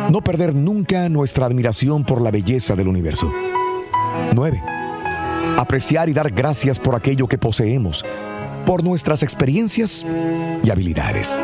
No 0.10 0.22
perder 0.22 0.56
nunca 0.56 1.10
nuestra 1.10 1.46
admiración 1.46 2.04
por 2.04 2.22
la 2.22 2.32
belleza 2.32 2.76
del 2.76 2.88
universo. 2.88 3.32
9. 4.34 4.62
Apreciar 5.58 6.10
y 6.10 6.14
dar 6.14 6.32
gracias 6.32 6.80
por 6.80 6.96
aquello 6.96 7.28
que 7.28 7.38
poseemos, 7.38 8.06
por 8.66 8.84
nuestras 8.84 9.24
experiencias 9.24 10.06
y 10.64 10.70
habilidades. 10.70 11.36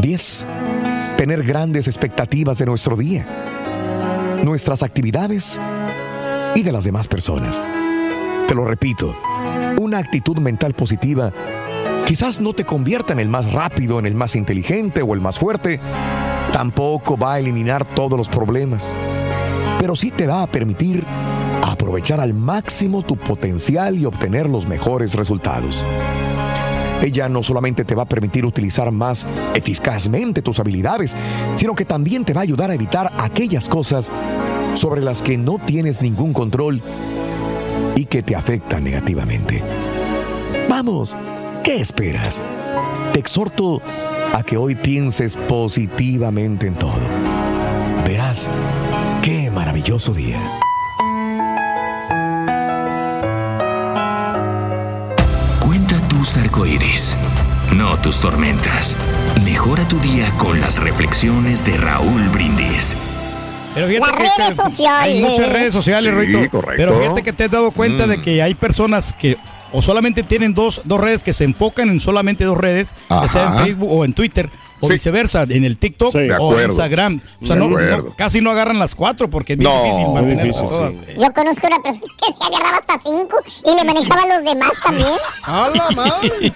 10. 0.00 0.46
Tener 1.16 1.42
grandes 1.42 1.88
expectativas 1.88 2.58
de 2.58 2.66
nuestro 2.66 2.96
día, 2.96 3.26
nuestras 4.44 4.82
actividades 4.82 5.58
y 6.54 6.62
de 6.62 6.72
las 6.72 6.84
demás 6.84 7.08
personas. 7.08 7.60
Te 8.48 8.54
lo 8.54 8.64
repito, 8.64 9.14
una 9.78 9.98
actitud 9.98 10.38
mental 10.38 10.72
positiva 10.72 11.30
quizás 12.06 12.40
no 12.40 12.54
te 12.54 12.64
convierta 12.64 13.12
en 13.12 13.20
el 13.20 13.28
más 13.28 13.52
rápido, 13.52 13.98
en 13.98 14.06
el 14.06 14.14
más 14.14 14.36
inteligente 14.36 15.02
o 15.02 15.12
el 15.12 15.20
más 15.20 15.38
fuerte. 15.38 15.78
Tampoco 16.50 17.18
va 17.18 17.34
a 17.34 17.38
eliminar 17.40 17.84
todos 17.84 18.16
los 18.18 18.30
problemas, 18.30 18.90
pero 19.78 19.94
sí 19.94 20.10
te 20.10 20.26
va 20.26 20.42
a 20.42 20.46
permitir 20.46 21.04
aprovechar 21.62 22.20
al 22.20 22.32
máximo 22.32 23.02
tu 23.02 23.18
potencial 23.18 23.98
y 23.98 24.06
obtener 24.06 24.48
los 24.48 24.66
mejores 24.66 25.12
resultados. 25.12 25.84
Ella 27.02 27.28
no 27.28 27.42
solamente 27.42 27.84
te 27.84 27.94
va 27.94 28.04
a 28.04 28.08
permitir 28.08 28.46
utilizar 28.46 28.90
más 28.90 29.26
eficazmente 29.54 30.40
tus 30.40 30.58
habilidades, 30.58 31.14
sino 31.54 31.74
que 31.74 31.84
también 31.84 32.24
te 32.24 32.32
va 32.32 32.40
a 32.40 32.44
ayudar 32.44 32.70
a 32.70 32.74
evitar 32.74 33.12
aquellas 33.18 33.68
cosas 33.68 34.10
sobre 34.72 35.02
las 35.02 35.22
que 35.22 35.36
no 35.36 35.58
tienes 35.58 36.00
ningún 36.00 36.32
control 36.32 36.80
y 37.98 38.04
que 38.04 38.22
te 38.22 38.36
afectan 38.36 38.84
negativamente. 38.84 39.60
Vamos, 40.68 41.16
¿qué 41.64 41.80
esperas? 41.80 42.40
Te 43.12 43.18
exhorto 43.18 43.82
a 44.32 44.42
que 44.44 44.56
hoy 44.56 44.76
pienses 44.76 45.34
positivamente 45.34 46.68
en 46.68 46.74
todo. 46.74 47.00
Verás 48.06 48.48
qué 49.22 49.50
maravilloso 49.50 50.12
día. 50.14 50.40
tus 56.08 56.36
arcoíris, 56.36 57.16
no 57.76 57.96
tus 57.98 58.20
tormentas. 58.20 58.96
Mejora 59.44 59.86
tu 59.86 59.98
día 60.00 60.28
con 60.36 60.60
las 60.60 60.82
reflexiones 60.82 61.64
de 61.64 61.76
Raúl 61.76 62.28
Brindis. 62.30 62.96
Las 63.80 64.12
redes 64.12 64.32
que 64.36 64.56
sociales. 64.56 65.14
Hay 65.16 65.20
muchas 65.22 65.48
redes 65.52 65.72
sociales, 65.72 66.10
Sí, 66.10 66.10
Rorrito. 66.32 66.50
correcto. 66.50 66.76
Pero 66.76 67.00
fíjate 67.00 67.22
que 67.22 67.32
te 67.32 67.44
has 67.44 67.50
dado 67.50 67.70
cuenta 67.70 68.06
Mm. 68.06 68.10
de 68.10 68.22
que 68.22 68.42
hay 68.42 68.54
personas 68.54 69.14
que 69.14 69.36
o 69.70 69.82
solamente 69.82 70.22
tienen 70.22 70.54
dos, 70.54 70.80
dos 70.84 70.98
redes 70.98 71.22
que 71.22 71.32
se 71.34 71.44
enfocan 71.44 71.90
en 71.90 72.00
solamente 72.00 72.44
dos 72.44 72.56
redes, 72.56 72.94
ya 73.10 73.28
sea 73.28 73.42
en 73.42 73.48
Ajá. 73.48 73.64
Facebook 73.64 73.92
o 73.92 74.04
en 74.06 74.14
Twitter, 74.14 74.48
o 74.80 74.86
Sí. 74.86 74.94
viceversa, 74.94 75.42
en 75.42 75.62
el 75.64 75.76
TikTok 75.76 76.10
Sí. 76.12 76.26
O. 76.38 76.58
Instagram. 76.58 77.20
O 77.42 77.46
sea, 77.46 77.54
no, 77.56 77.68
casi 78.16 78.40
no 78.40 78.50
agarran 78.50 78.78
las 78.78 78.94
cuatro 78.94 79.28
porque 79.28 79.52
es 79.52 79.58
bien 79.58 79.70
No, 79.70 79.82
difícil 79.84 80.06
mantenerlas 80.08 80.44
difícil, 80.46 80.68
todas. 80.70 80.96
sí. 80.96 81.04
Yo 81.20 81.32
conozco 81.34 81.66
una 81.66 81.82
persona 81.82 82.06
que 82.26 82.32
se 82.32 82.44
agarraba 82.54 82.76
hasta 82.78 82.98
cinco 83.04 83.36
y 83.66 83.76
le 83.76 83.84
manejaba 83.84 84.22
a 84.22 84.26
los 84.36 84.44
demás 84.44 84.70
también. 84.82 85.08
¡A 85.42 85.68
la 85.68 85.90
madre! 85.90 86.52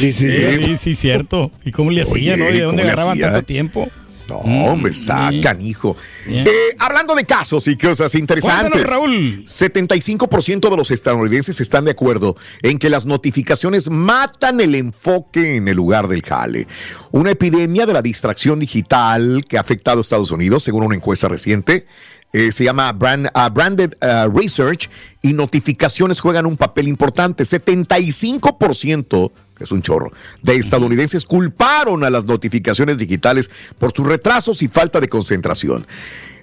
Sí, 0.00 0.10
sí. 0.12 0.62
Sí, 0.64 0.76
sí, 0.76 0.94
cierto. 0.96 1.52
¿Y 1.64 1.70
cómo 1.70 1.92
le 1.92 2.02
hacían, 2.02 2.40
no? 2.40 2.46
Oye, 2.46 2.56
¿Y 2.56 2.58
de 2.58 2.64
dónde 2.64 2.82
¿cómo 2.82 2.86
le 2.86 2.92
agarraban 2.92 3.12
hacía? 3.12 3.30
tanto 3.30 3.46
tiempo? 3.46 3.88
No, 4.28 4.36
hombre, 4.38 4.92
está 4.92 5.30
sí. 5.30 5.40
canijo. 5.40 5.96
Eh, 6.26 6.46
hablando 6.78 7.14
de 7.14 7.24
casos 7.24 7.68
y 7.68 7.76
cosas 7.76 8.14
interesantes. 8.14 8.70
Cuéntanos, 8.70 8.90
Raúl. 8.90 9.44
75% 9.44 10.70
de 10.70 10.76
los 10.76 10.90
estadounidenses 10.90 11.60
están 11.60 11.84
de 11.84 11.90
acuerdo 11.90 12.36
en 12.62 12.78
que 12.78 12.88
las 12.88 13.04
notificaciones 13.04 13.90
matan 13.90 14.60
el 14.60 14.74
enfoque 14.74 15.56
en 15.56 15.68
el 15.68 15.76
lugar 15.76 16.08
del 16.08 16.22
jale. 16.22 16.66
Una 17.10 17.32
epidemia 17.32 17.86
de 17.86 17.92
la 17.92 18.02
distracción 18.02 18.58
digital 18.58 19.44
que 19.46 19.58
ha 19.58 19.60
afectado 19.60 19.98
a 19.98 20.02
Estados 20.02 20.30
Unidos, 20.30 20.64
según 20.64 20.84
una 20.84 20.96
encuesta 20.96 21.28
reciente. 21.28 21.86
Eh, 22.34 22.50
se 22.50 22.64
llama 22.64 22.92
Brand- 22.92 23.30
ah, 23.32 23.48
Branded 23.48 23.94
ah, 24.00 24.28
Research 24.34 24.90
y 25.22 25.32
notificaciones 25.32 26.20
juegan 26.20 26.46
un 26.46 26.56
papel 26.56 26.88
importante. 26.88 27.44
75%, 27.44 29.32
que 29.56 29.64
es 29.64 29.70
un 29.70 29.82
chorro, 29.82 30.10
de 30.42 30.56
estadounidenses 30.56 31.24
culparon 31.24 32.02
a 32.04 32.10
las 32.10 32.24
notificaciones 32.24 32.98
digitales 32.98 33.48
por 33.78 33.92
sus 33.92 34.06
retrasos 34.06 34.62
y 34.62 34.68
falta 34.68 35.00
de 35.00 35.08
concentración. 35.08 35.86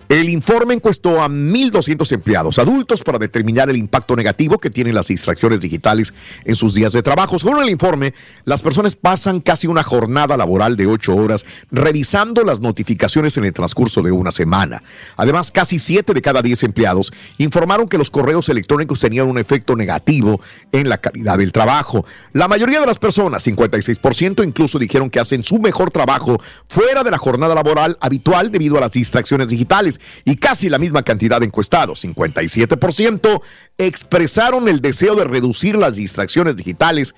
El 0.10 0.27
informe 0.27 0.74
encuestó 0.74 1.22
a 1.22 1.29
1.200 1.29 2.12
empleados 2.12 2.60
adultos 2.60 3.01
para 3.01 3.17
determinar 3.17 3.70
el 3.70 3.77
impacto 3.77 4.13
negativo 4.17 4.58
que 4.58 4.70
tienen 4.70 4.93
las 4.93 5.08
distracciones 5.08 5.62
digitales 5.62 6.13
en 6.43 6.58
sus 6.58 6.74
días 6.74 6.91
de 6.91 7.01
trabajo. 7.01 7.39
Según 7.39 7.62
el 7.62 7.70
informe, 7.70 8.13
las 8.43 8.62
personas 8.62 8.98
pasan 8.98 9.39
casi 9.39 9.67
una 9.67 9.84
jornada 9.84 10.36
laboral 10.36 10.75
de 10.75 10.86
8 10.86 11.15
horas 11.15 11.46
revisando 11.72 12.43
las 12.43 12.60
notificaciones 12.60 13.38
en 13.38 13.46
el 13.46 13.53
transcurso 13.53 14.01
de 14.01 14.12
una 14.12 14.31
semana. 14.31 14.84
Además, 15.15 15.50
casi 15.50 15.79
7 15.79 16.13
de 16.13 16.22
cada 16.22 16.41
10 16.41 16.63
empleados 16.63 17.13
informaron 17.38 17.88
que 17.88 17.98
los 17.98 18.12
correos 18.12 18.50
electrónicos 18.50 19.00
tenían 19.00 19.29
un 19.29 19.38
efecto 19.38 19.77
negativo 19.77 20.41
en 20.74 20.89
la 20.89 20.98
calidad 20.98 21.38
del 21.38 21.53
trabajo. 21.53 22.05
La 22.34 22.50
mayoría 22.50 22.81
de 22.81 22.86
las 22.88 23.00
personas, 23.00 23.48
56%, 23.48 24.43
incluso 24.46 24.77
dijeron 24.77 25.10
que 25.10 25.22
hacen 25.22 25.41
su 25.41 25.60
mejor 25.60 25.89
trabajo 25.89 26.38
fuera 26.67 27.03
de 27.03 27.12
la 27.12 27.17
jornada 27.17 27.55
laboral 27.55 27.98
habitual 28.01 28.51
debido 28.51 28.77
a 28.77 28.81
las 28.81 28.91
distracciones 28.91 29.48
digitales 29.48 30.00
y 30.25 30.36
casi 30.36 30.70
la 30.70 30.77
misma 30.79 31.03
cantidad 31.03 31.39
de 31.39 31.46
encuestados, 31.46 32.03
57%, 32.03 33.41
expresaron 33.77 34.67
el 34.67 34.81
deseo 34.81 35.15
de 35.15 35.24
reducir 35.25 35.75
las 35.75 35.96
distracciones 35.96 36.55
digitales 36.55 37.15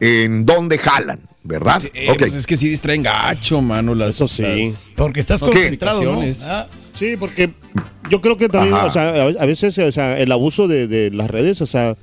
en 0.00 0.44
donde 0.44 0.78
jalan, 0.78 1.20
¿verdad? 1.42 1.82
Eh, 1.94 2.10
Ok. 2.10 2.18
pues 2.18 2.34
es 2.34 2.46
que 2.46 2.56
sí 2.56 2.68
distraen 2.68 3.02
gacho, 3.02 3.62
mano. 3.62 3.94
Las, 3.94 4.16
Eso 4.16 4.28
sí. 4.28 4.42
las 4.42 4.92
Porque 4.96 5.20
estás 5.20 5.40
concentrado. 5.42 6.20
Ah, 6.46 6.66
Sí, 6.92 7.14
porque 7.18 7.52
yo 8.10 8.22
creo 8.22 8.38
que 8.38 8.48
también, 8.48 8.74
Ajá. 8.74 8.86
o 8.86 8.92
sea, 8.92 9.08
a 9.10 9.42
a 9.42 9.46
veces, 9.46 9.76
o 9.78 9.92
sea, 9.92 10.18
el 10.18 10.32
abuso 10.32 10.66
de, 10.66 10.86
de 10.86 11.10
las 11.10 11.28
redes, 11.30 11.60
o 11.60 11.66
sea, 11.66 11.94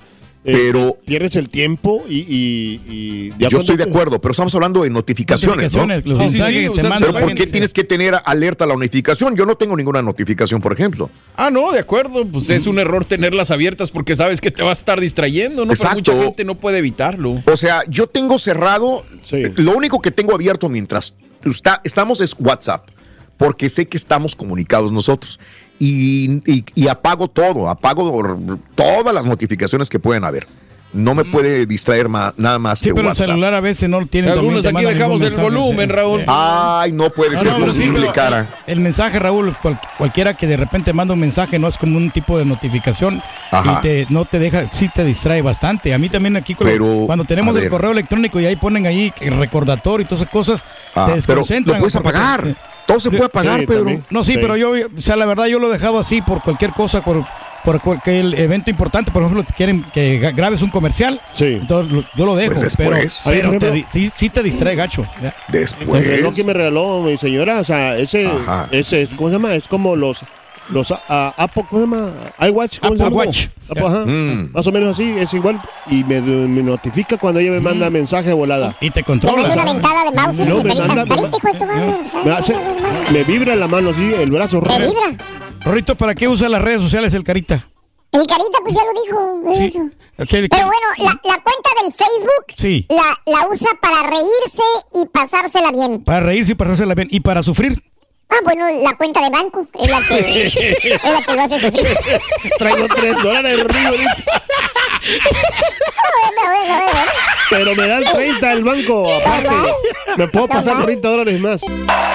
Pero- 0.43 0.97
pierdes 1.05 1.35
el 1.37 1.49
tiempo 1.49 2.03
y, 2.09 2.17
y, 2.19 3.31
Yo 3.49 3.59
estoy 3.59 3.77
de 3.77 3.83
acuerdo, 3.83 4.19
pero 4.19 4.31
estamos 4.31 4.53
hablando 4.55 4.83
de 4.83 4.89
notificaciones, 4.89 5.73
¿no? 5.75 5.85
los 5.87 6.31
Sí, 6.31 6.41
sí, 6.41 6.67
o 6.67 6.75
sea. 6.75 6.95
Pero 6.99 7.13
¿por 7.13 7.33
qué 7.33 7.47
tienes 7.47 7.71
que 7.73 7.83
tener 7.83 8.15
alerta 8.25 8.65
la 8.65 8.73
notificación? 8.75 9.35
Yo 9.35 9.45
no 9.45 9.55
tengo 9.55 9.75
ninguna 9.77 10.01
notificación, 10.01 10.59
por 10.61 10.73
ejemplo. 10.73 11.09
Ah, 11.35 11.49
no, 11.49 11.71
de 11.71 11.79
acuerdo. 11.79 12.25
Pues 12.25 12.49
es 12.49 12.67
un 12.67 12.79
error 12.79 13.05
tenerlas 13.05 13.51
abiertas 13.51 13.89
porque 13.91 14.15
sabes 14.15 14.41
que 14.41 14.51
te 14.51 14.61
vas 14.63 14.79
a 14.79 14.81
estar 14.81 14.99
distrayendo, 14.99 15.65
¿no? 15.65 15.71
Exacto. 15.71 16.01
Pero 16.03 16.15
mucha 16.17 16.25
gente 16.27 16.43
no 16.45 16.55
puede 16.55 16.79
evitarlo. 16.79 17.41
O 17.45 17.57
sea, 17.57 17.83
yo 17.87 18.07
tengo 18.07 18.37
cerrado, 18.39 19.05
Sí. 19.23 19.43
lo 19.55 19.71
único 19.75 20.01
que 20.01 20.11
tengo 20.11 20.33
abierto 20.33 20.67
mientras 20.69 21.13
está, 21.45 21.79
estamos 21.83 22.19
es 22.21 22.35
WhatsApp, 22.37 22.89
porque 23.37 23.69
sé 23.69 23.87
que 23.87 23.97
estamos 23.97 24.35
comunicados 24.35 24.91
nosotros. 24.91 25.39
Y, 25.79 26.39
y- 26.51 26.63
y 26.75 26.87
apago 26.87 27.27
todo, 27.27 27.69
apago 27.69 28.37
todas 28.75 29.13
las 29.13 29.25
notificaciones 29.25 29.89
que 29.89 29.99
pueden 29.99 30.23
haber. 30.23 30.47
No 30.93 31.15
me 31.15 31.25
puede 31.25 31.65
distraer 31.65 32.07
ma- 32.07 32.35
nada 32.37 32.59
más 32.59 32.77
Sí, 32.77 32.89
que 32.89 32.93
pero 32.93 33.09
el 33.09 33.15
celular 33.15 33.51
a 33.55 33.59
veces 33.61 33.89
no 33.89 34.05
tiene 34.05 34.29
Algunos 34.29 34.63
aquí 34.63 34.85
dejamos 34.85 35.23
el 35.23 35.35
volumen. 35.35 35.89
Raúl. 35.89 36.19
Sí. 36.19 36.25
Ay, 36.29 36.91
no 36.91 37.09
puede 37.09 37.31
No, 37.31 37.37
ser 37.39 37.47
no, 37.53 37.57
pero 37.57 37.71
sí, 37.71 37.79
posible, 37.79 37.99
pero 38.01 38.13
cara. 38.13 38.59
El 38.67 38.79
mensaje, 38.79 39.17
Raúl, 39.17 39.55
cual- 39.59 39.81
cualquiera 39.97 40.35
que 40.35 40.45
de 40.45 40.55
repente 40.55 40.93
manda 40.93 41.15
un 41.15 41.19
mensaje 41.19 41.57
no 41.57 41.67
es 41.67 41.79
como 41.79 41.97
un 41.97 42.11
tipo 42.11 42.37
de 42.37 42.45
notificación 42.45 43.23
Ajá. 43.49 43.79
y 43.79 43.81
te, 43.81 44.05
no 44.11 44.25
te 44.25 44.37
deja, 44.37 44.69
sí 44.69 44.87
te 44.87 45.03
distrae 45.03 45.41
bastante. 45.41 45.95
A 45.95 45.97
mí 45.97 46.09
también 46.09 46.37
aquí 46.37 46.53
con- 46.53 46.67
Pero, 46.67 47.05
cuando 47.07 47.25
tenemos 47.25 47.57
el 47.57 47.69
correo 47.69 47.89
electrónico 47.91 48.39
y 48.39 48.45
ahí 48.45 48.55
ponen 48.55 48.85
ahí 48.85 49.11
el 49.19 49.35
recordatorio 49.39 50.03
y 50.05 50.07
todas 50.07 50.21
esas 50.21 50.31
cosas, 50.31 50.61
Ah, 50.93 51.05
te 51.07 51.13
pero 51.13 51.15
desconcentran. 51.41 51.77
lo 51.77 51.79
puedes 51.81 51.95
apagar. 51.95 52.55
Todo 52.87 52.99
se 52.99 53.09
puede 53.09 53.25
apagar, 53.25 53.61
Sí, 53.61 53.65
Pedro. 53.67 53.79
también. 53.79 54.05
No, 54.09 54.23
sí, 54.23 54.33
Sí. 54.33 54.37
pero 54.41 54.57
yo, 54.57 54.71
o 54.71 55.01
sea, 55.01 55.15
la 55.15 55.25
verdad 55.25 55.45
yo 55.45 55.59
lo 55.59 55.69
he 55.69 55.71
dejado 55.71 55.99
así 55.99 56.21
por 56.21 56.41
cualquier 56.41 56.71
cosa, 56.71 57.01
por, 57.01 57.23
por 57.63 57.79
cualquier 57.81 58.37
evento 58.39 58.69
importante. 58.69 59.09
Por 59.11 59.21
ejemplo, 59.23 59.43
te 59.43 59.53
quieren 59.53 59.85
que 59.93 60.19
gra- 60.21 60.35
grabes 60.35 60.61
un 60.61 60.69
comercial, 60.69 61.21
Sí. 61.33 61.59
entonces 61.61 61.91
lo- 61.91 62.03
yo 62.15 62.25
lo 62.25 62.35
dejo, 62.35 62.55
Pues 62.55 62.75
pero, 62.75 62.91
después. 62.91 63.21
Pero 63.25 63.57
te 63.59 63.85
sí, 63.87 64.09
sí 64.13 64.29
te 64.29 64.43
distrae 64.43 64.75
gacho. 64.75 65.05
ya. 65.21 65.33
Después. 65.47 66.01
El 66.01 66.07
reloj 66.09 66.35
que 66.35 66.43
me 66.43 66.53
regaló 66.53 67.01
mi 67.01 67.15
señora, 67.17 67.59
o 67.61 67.63
sea, 67.63 67.97
ese, 67.97 68.27
Ajá. 68.27 68.67
ese, 68.71 69.07
¿cómo 69.15 69.29
se 69.29 69.33
llama? 69.35 69.55
Es 69.55 69.67
como 69.69 69.95
los, 69.95 70.19
los 70.69 70.91
ah, 70.91 71.33
Apple, 71.37 71.65
¿cómo 71.69 71.81
se 71.81 71.87
llama? 71.87 72.11
iWatch, 72.47 72.79
¿cómo 72.79 72.95
se 72.97 73.03
Apple 73.03 73.09
llama? 73.15 73.15
Watch. 73.25 73.47
Apple, 73.69 73.85
ajá. 73.85 74.05
Mm. 74.05 74.51
Más 74.53 74.67
o 74.67 74.71
menos 74.71 74.93
así, 74.93 75.13
es 75.17 75.33
igual. 75.33 75.59
Y 75.89 76.03
me, 76.03 76.21
me 76.21 76.63
notifica 76.63 77.17
cuando 77.17 77.39
ella 77.39 77.51
me 77.51 77.59
manda 77.59 77.89
mensaje 77.89 78.29
de 78.29 78.33
volada. 78.33 78.75
Y 78.81 78.89
te 78.91 79.03
controla. 79.03 79.51
una 79.53 79.65
ventada 79.65 80.03
de 80.03 80.11
mouse 80.11 80.37
No, 80.39 80.63
me 80.63 80.75
manda-. 80.75 81.05
Me, 82.23 82.31
hace, 82.31 82.55
me 83.11 83.23
vibra 83.23 83.55
la 83.55 83.67
mano 83.67 83.89
así, 83.89 84.13
el 84.13 84.31
brazo. 84.31 84.61
Re- 84.61 84.79
vibra. 84.79 85.17
Rorrito, 85.61 85.95
¿para 85.95 86.13
qué 86.15 86.27
usa 86.27 86.49
las 86.49 86.61
redes 86.61 86.81
sociales 86.81 87.13
el 87.13 87.23
carita? 87.23 87.67
Mi 88.11 88.27
carita, 88.27 88.59
pues 88.61 88.75
ya 88.75 88.81
lo 88.83 89.01
dijo. 89.01 89.55
Sí. 89.57 89.65
eso. 89.65 89.79
Ok, 90.19 90.29
Pero 90.29 90.47
bueno, 90.67 90.87
la, 90.99 91.05
la 91.23 91.41
cuenta 91.41 91.69
del 91.81 91.91
Facebook 91.93 92.53
Sí. 92.55 92.85
la, 92.89 93.19
la 93.25 93.47
usa 93.47 93.69
para 93.81 94.03
reírse 94.03 94.61
y 95.01 95.07
pasársela 95.07 95.71
bien. 95.71 96.03
Para 96.03 96.19
reírse 96.19 96.55
y 96.57 96.63
hacerla 96.63 96.93
bien. 96.93 97.07
Y 97.11 97.21
para 97.21 97.41
sufrir. 97.41 97.81
Ah, 98.33 98.39
bueno, 98.43 98.65
la 98.81 98.95
cuenta 98.95 99.21
de 99.21 99.29
banco 99.29 99.63
es 99.79 99.89
la 99.89 100.01
que, 100.01 100.47
es 100.47 101.03
la 101.03 101.21
que 101.21 101.33
lo 101.35 101.41
hace 101.43 101.59
sufrir. 101.59 101.87
Traigo 102.57 102.87
tres 102.87 103.15
dólares 103.21 103.57
de 103.57 103.63
río 103.63 103.87
ahorita, 103.89 104.13
bueno, 105.03 106.41
bueno, 106.47 106.85
bueno. 106.85 107.11
pero 107.49 107.75
me 107.75 107.87
dan 107.87 108.03
30 108.05 108.53
el 108.53 108.63
banco. 108.63 109.13
Aparte, 109.13 109.49
me 110.17 110.27
puedo 110.29 110.47
pasar 110.47 110.83
30 110.83 111.07
dólares 111.07 111.39
más. 111.39 111.61
Eh, 111.63 111.67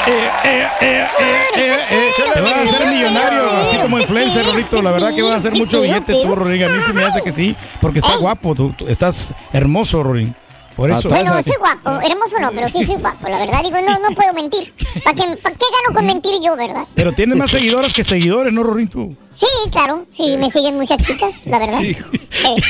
eh, 0.09 0.29
eh, 0.45 0.67
eh, 0.81 1.07
eh, 1.55 1.77
eh. 1.91 2.13
Te 2.35 2.41
vas 2.41 2.53
a 2.53 2.63
hacer 2.63 2.87
millonario, 2.89 3.51
así 3.69 3.77
como 3.79 4.01
influencer, 4.01 4.45
Rorrito. 4.45 4.83
La 4.83 4.91
verdad 4.91 5.15
que 5.15 5.23
vas 5.23 5.33
a 5.33 5.37
hacer 5.37 5.53
mucho 5.53 5.83
billete 5.83 6.15
tú, 6.15 6.35
Rorín. 6.35 6.65
A 6.65 6.69
mí 6.69 6.83
sí 6.85 6.93
me 6.93 7.05
hace 7.05 7.23
que 7.23 7.33
sí, 7.33 7.55
porque 7.81 8.01
estás 8.01 8.17
guapo. 8.17 8.55
Tú, 8.57 8.73
tú 8.77 8.89
estás 8.89 9.35
hermoso, 9.53 10.03
Rorín. 10.03 10.35
Por 10.79 10.91
eso. 10.93 11.09
Bueno, 11.09 11.43
soy 11.43 11.57
guapo, 11.59 11.91
hermoso 12.09 12.39
no, 12.41 12.53
pero 12.53 12.69
sí 12.69 12.85
soy 12.85 12.95
guapo, 12.99 13.29
la 13.29 13.41
verdad. 13.41 13.65
Digo, 13.65 13.79
no, 13.85 13.99
no 13.99 14.15
puedo 14.15 14.33
mentir. 14.33 14.73
¿Para 15.03 15.17
qué, 15.17 15.25
gano 15.25 15.93
con 15.93 16.07
mentir 16.07 16.35
yo, 16.41 16.55
verdad? 16.55 16.85
Pero 16.95 17.11
tienes 17.11 17.37
más 17.37 17.51
seguidoras 17.51 17.93
que 17.93 18.05
seguidores, 18.05 18.53
¿no, 18.53 18.63
Rorín? 18.63 18.87
Tú? 18.87 19.17
Sí, 19.35 19.49
claro, 19.73 20.07
sí, 20.17 20.37
me 20.37 20.53
siguen 20.53 20.77
muchas 20.77 21.03
chicas, 21.03 21.35
la 21.47 21.59
verdad. 21.59 21.81
Sí. 21.81 21.97
Eh, 22.45 22.57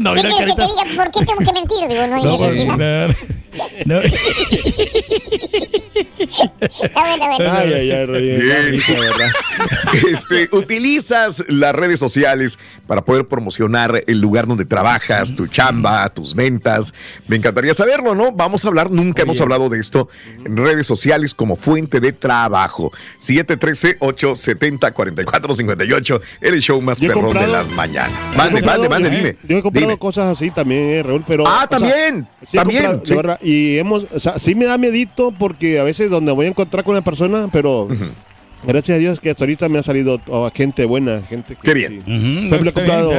No, 0.00 0.12
¿Qué 0.12 0.20
quieres 0.20 0.36
que 0.36 0.54
te 0.54 0.66
diga? 0.66 0.84
¿Por 1.02 1.10
qué 1.10 1.24
tengo 1.24 1.38
que 1.38 1.52
mentir? 1.54 1.88
Digo, 1.88 2.06
no 2.08 2.16
hay 2.16 2.24
No, 2.24 2.30
necesidad. 2.30 3.08
no, 3.86 4.00
Ay, 6.94 7.72
ay, 7.72 7.90
ay. 7.90 8.80
Este, 10.08 10.48
utilizas 10.52 11.44
las 11.48 11.74
redes 11.74 11.98
sociales 11.98 12.58
para 12.86 13.04
poder 13.04 13.26
promocionar 13.26 14.02
el 14.06 14.20
lugar 14.20 14.46
donde 14.46 14.64
trabajas, 14.64 15.34
tu 15.34 15.46
chamba, 15.46 16.08
tus 16.10 16.34
ventas. 16.34 16.94
Me 17.26 17.36
encantaría 17.36 17.74
saberlo, 17.74 18.14
¿no? 18.14 18.32
Vamos 18.32 18.64
a 18.64 18.68
hablar, 18.68 18.90
nunca 18.90 19.22
hemos 19.22 19.40
hablado 19.40 19.68
de 19.68 19.80
esto 19.80 20.08
en 20.44 20.56
redes 20.56 20.86
sociales 20.86 21.34
como 21.34 21.56
fuente 21.56 22.00
de 22.00 22.12
trabajo. 22.12 22.92
713-870-4458, 23.20 26.20
el 26.40 26.60
show 26.60 26.80
más 26.80 27.00
perrón 27.00 27.34
de 27.34 27.46
las 27.46 27.70
mañanas. 27.70 28.36
Mande, 28.36 28.62
mande, 28.62 28.88
mande, 28.88 29.10
dime. 29.10 29.36
Yo 29.48 29.58
he 29.58 29.62
comprado 29.62 29.86
Dime. 29.86 29.98
cosas 29.98 30.26
así 30.26 30.50
también, 30.50 30.88
eh, 30.90 31.02
Raúl, 31.02 31.24
pero. 31.26 31.46
Ah, 31.46 31.66
o 31.66 31.68
sea, 31.68 31.78
también, 31.78 32.28
sí 32.46 32.56
también, 32.56 32.82
comprado, 32.82 33.06
sí. 33.06 33.14
verdad, 33.14 33.38
y 33.42 33.78
hemos, 33.78 34.04
o 34.12 34.20
sea, 34.20 34.38
sí 34.38 34.54
me 34.54 34.66
da 34.66 34.78
miedito 34.78 35.32
porque 35.32 35.78
a 35.80 35.84
veces 35.84 36.07
donde 36.08 36.32
voy 36.32 36.46
a 36.46 36.48
encontrar 36.50 36.84
con 36.84 36.92
una 36.92 37.02
persona, 37.04 37.48
pero. 37.52 37.88
Gracias 38.66 38.96
a 38.96 38.98
Dios 38.98 39.20
que 39.20 39.30
hasta 39.30 39.44
ahorita 39.44 39.68
me 39.68 39.78
ha 39.78 39.82
salido 39.84 40.20
oh, 40.26 40.50
gente 40.52 40.84
buena, 40.84 41.22
gente 41.22 41.54
que. 41.54 41.62
Qué 41.62 41.74
bien. 41.74 42.02
sí. 42.04 42.46
Ejemplo, 42.46 42.70
he 42.70 42.72
comprado. 42.72 43.12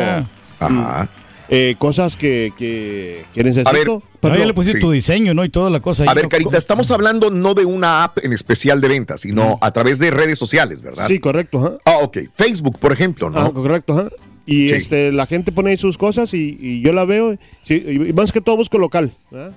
Ajá. 0.59 1.07
eh, 1.47 1.75
cosas 1.79 2.17
que, 2.17 2.51
que, 2.57 3.23
que 3.33 3.43
necesito. 3.45 3.69
A 3.69 3.71
ver, 3.73 3.87
Pero- 4.19 4.35
ya 4.35 4.45
le 4.45 4.53
pusiste 4.53 4.79
sí. 4.79 4.81
tu 4.81 4.91
diseño, 4.91 5.33
¿no? 5.33 5.45
Y 5.45 5.49
toda 5.49 5.69
la 5.69 5.79
cosa. 5.79 6.03
A 6.03 6.13
ver, 6.13 6.25
¿no? 6.25 6.29
Carita, 6.29 6.57
estamos 6.57 6.91
hablando 6.91 7.29
no 7.31 7.53
de 7.53 7.63
una 7.63 8.03
app 8.03 8.17
en 8.23 8.33
especial 8.33 8.81
de 8.81 8.89
ventas, 8.89 9.21
sino 9.21 9.57
a 9.61 9.71
través 9.71 9.97
de 9.99 10.11
redes 10.11 10.37
sociales, 10.37 10.81
¿verdad? 10.81 11.07
Sí, 11.07 11.19
correcto. 11.19 11.79
Ah, 11.85 11.99
ok. 12.01 12.17
Facebook, 12.35 12.77
por 12.77 12.91
ejemplo, 12.91 13.29
¿no? 13.29 13.39
Ah, 13.39 13.51
correcto, 13.53 13.93
ajá. 13.97 14.09
Y 14.45 14.67
Sí. 14.69 14.75
este, 14.75 15.11
la 15.13 15.25
gente 15.25 15.51
pone 15.53 15.69
ahí 15.71 15.77
sus 15.77 15.97
cosas 15.97 16.33
y, 16.33 16.57
y 16.59 16.81
yo 16.81 16.91
la 16.91 17.05
veo. 17.05 17.37
Sí, 17.63 17.75
y 17.87 18.11
más 18.13 18.31
que 18.33 18.41
todo 18.41 18.57
busco 18.57 18.77
local. 18.77 19.13
¿verdad? 19.31 19.53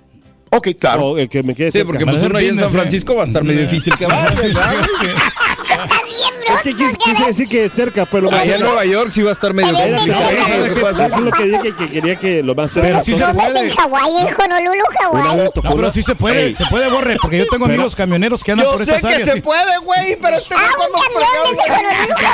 Ok, 0.55 0.69
claro. 0.79 1.07
O 1.07 1.19
el 1.19 1.29
que 1.31 1.43
me 1.43 1.55
quede 1.55 1.69
Sí, 1.73 1.79
cerca. 1.79 1.87
porque 1.87 2.05
pues 2.05 2.23
uno 2.23 2.37
ahí 2.39 2.49
en 2.49 2.59
San 2.59 2.71
Francisco 2.71 3.15
va 3.15 3.23
a 3.23 3.25
estar 3.25 3.43
medio 3.43 3.63
difícil 3.63 3.97
que 3.97 4.07
vaya, 4.07 4.31
¿verdad? 4.43 4.75
Es 6.47 6.63
que 6.63 6.75
quise, 6.75 6.97
quise 6.97 7.25
decir 7.27 7.49
que 7.49 7.69
cerca, 7.69 8.07
pues 8.07 8.23
lo 8.23 8.31
más 8.31 8.43
Allá 8.43 8.55
en. 8.57 8.61
Nueva 8.63 8.85
York 8.85 9.11
sí 9.11 9.23
va 9.23 9.31
a 9.31 9.33
estar 9.33 9.53
medio 9.55 9.75
que- 9.77 9.93
complicado. 9.93 10.31
Eso 10.31 11.05
es 11.05 11.19
lo 11.21 11.31
que 11.31 11.45
dije 11.45 11.75
que 11.77 11.89
quería 11.91 12.17
que 12.17 12.43
lo 12.43 12.55
más 12.55 12.71
cerca. 12.73 12.89
Pero 12.89 13.05
sí 13.05 13.17
se 13.17 13.25
puede. 13.35 13.61
en 13.61 13.71
Hawái, 13.71 14.11
en 14.21 14.27
Honolulu, 14.41 14.83
una 15.13 15.23
Hawái. 15.23 15.37
No, 15.55 15.77
pero 15.77 15.93
sí 15.93 16.03
se 16.03 16.15
puede, 16.15 16.55
se 16.55 16.65
puede, 16.67 16.89
Borre, 16.91 17.17
porque 17.21 17.39
yo 17.39 17.47
tengo 17.49 17.65
amigos 17.67 17.95
camioneros 17.97 18.43
que 18.45 18.53
andan 18.53 18.67
Yo 18.67 18.73
por 18.73 18.85
sé 18.85 18.91
esas 18.91 19.01
que 19.03 19.07
áreas. 19.09 19.23
se 19.29 19.33
sí. 19.35 19.41
puede, 19.41 19.79
güey, 19.79 20.17
pero 20.21 20.37
este 20.37 20.55
güey 20.55 20.67
Ah, 20.67 20.73
cuando 20.77 20.99
un 20.99 21.05
camión 21.05 21.57
desde 21.57 21.89
Honolulu, 21.89 22.15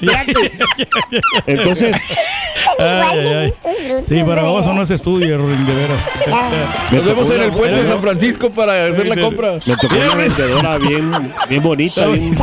Hawái. 0.00 0.56
Entonces, 1.46 1.96
Ay, 2.78 3.18
ay, 3.18 3.54
Sí, 4.06 4.22
para 4.24 4.42
de 4.42 4.48
vos 4.48 4.60
veras. 4.62 4.76
no 4.76 4.86
se 4.86 4.94
estudia, 4.94 5.36
Rorín, 5.36 5.64
de 5.66 5.74
veras. 5.74 5.98
Nos 6.90 7.04
vemos 7.04 7.30
en 7.30 7.42
el 7.42 7.52
puente 7.52 7.78
de 7.80 7.84
San 7.86 8.00
Francisco 8.00 8.50
para 8.50 8.86
hacer 8.86 9.06
la 9.06 9.16
compra. 9.20 9.58
Me 9.64 9.76
tocó 9.76 9.94
una 9.96 10.14
vendedora 10.14 10.78
bien, 10.78 11.10
bien 11.48 11.62
bonita, 11.62 12.06
bien, 12.06 12.36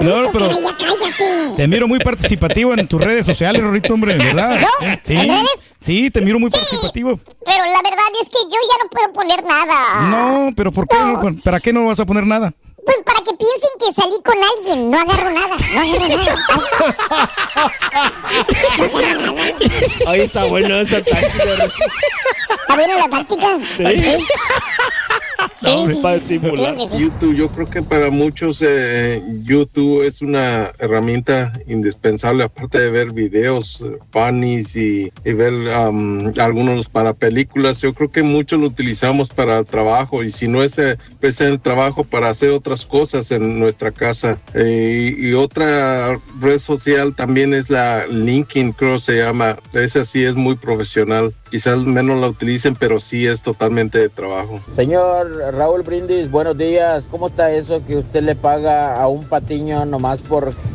No, 0.00 0.30
pero- 0.38 0.56
que 0.56 0.62
ya 0.62 0.76
cállate. 0.76 1.56
Te 1.56 1.68
miro 1.68 1.88
muy 1.88 1.98
participativo 1.98 2.74
en 2.74 2.86
tus 2.86 3.00
redes 3.02 3.24
sociales, 3.26 3.62
Rorito, 3.62 3.94
hombre, 3.94 4.16
¿verdad? 4.16 4.60
¿Yo? 4.60 4.66
Sí, 5.02 5.14
¿En 5.14 5.28
redes? 5.28 5.50
sí, 5.78 6.10
te 6.10 6.20
miro 6.20 6.38
muy 6.38 6.50
participativo. 6.50 7.18
Pero 7.44 7.64
la 7.64 7.82
verdad 7.82 8.06
es 8.22 8.28
que 8.28 8.38
yo 8.44 8.50
ya 8.50 8.84
no 8.84 8.90
puedo 8.90 9.12
poner 9.12 9.42
nada. 9.44 10.08
No, 10.10 10.52
pero 10.56 10.70
¿por 10.72 10.86
qué? 10.86 10.96
no? 10.98 11.20
¿Para 11.42 11.60
qué 11.60 11.72
no 11.72 11.86
vas 11.86 11.98
a 12.00 12.04
poner 12.06 12.26
nada? 12.26 12.52
Pues 12.84 12.98
para 13.04 13.18
que 13.18 13.32
piensen 13.34 13.70
que 13.80 13.92
salí 14.00 14.14
con 14.24 14.36
alguien. 14.36 14.90
No 14.92 14.98
agarro 15.00 15.30
nada. 15.32 15.56
No 15.74 15.80
agarro 15.80 16.08
nada. 16.08 16.36
Ahí 20.06 20.20
está 20.20 20.44
buena 20.44 20.80
esa 20.82 21.02
táctica. 21.02 21.44
¿Está 21.64 22.74
buena 22.76 22.94
la 22.96 23.08
táctica? 23.08 23.58
Sí. 23.76 23.84
Para 26.02 26.20
simular. 26.20 26.76
YouTube, 26.76 27.34
yo 27.34 27.48
creo 27.48 27.68
que 27.68 27.82
para 27.82 28.10
muchos 28.10 28.62
eh, 28.62 29.22
YouTube 29.42 30.02
es 30.02 30.22
una 30.22 30.72
herramienta 30.78 31.52
indispensable, 31.66 32.44
aparte 32.44 32.80
de 32.80 32.90
ver 32.90 33.12
videos 33.12 33.80
eh, 33.80 33.98
funnies 34.10 34.76
y, 34.76 35.12
y 35.24 35.32
ver 35.32 35.52
um, 35.52 36.32
algunos 36.38 36.88
para 36.88 37.14
películas. 37.14 37.80
Yo 37.80 37.94
creo 37.94 38.10
que 38.10 38.22
muchos 38.22 38.60
lo 38.60 38.66
utilizamos 38.66 39.28
para 39.28 39.58
el 39.58 39.64
trabajo 39.64 40.22
y 40.22 40.30
si 40.30 40.48
no 40.48 40.62
es, 40.62 40.80
pues 41.20 41.40
en 41.40 41.48
el 41.48 41.60
trabajo 41.60 42.04
para 42.04 42.28
hacer 42.28 42.50
otras 42.50 42.86
cosas 42.86 43.30
en 43.30 43.58
nuestra 43.58 43.90
casa. 43.90 44.38
Eh, 44.54 45.14
y, 45.18 45.28
y 45.28 45.32
otra 45.34 46.18
red 46.40 46.58
social 46.58 47.14
también 47.14 47.54
es 47.54 47.70
la 47.70 48.06
LinkedIn, 48.06 48.72
creo 48.72 48.98
se 48.98 49.18
llama. 49.18 49.58
Esa 49.72 50.04
sí 50.04 50.24
es 50.24 50.34
muy 50.34 50.56
profesional. 50.56 51.34
Quizás 51.50 51.78
menos 51.78 52.20
la 52.20 52.28
utilicen, 52.28 52.74
pero 52.74 53.00
sí 53.00 53.26
es 53.26 53.42
totalmente 53.42 53.98
de 53.98 54.08
trabajo. 54.08 54.60
Señor 54.74 55.25
Raúl 55.52 55.82
Brindis, 55.82 56.30
buenos 56.30 56.56
días. 56.56 57.06
¿Cómo 57.10 57.26
está 57.28 57.50
eso 57.50 57.84
que 57.84 57.96
usted 57.96 58.22
le 58.22 58.36
paga 58.36 58.94
a 59.00 59.08
un 59.08 59.24
patiño 59.24 59.84
nomás 59.84 60.22
por... 60.22 60.52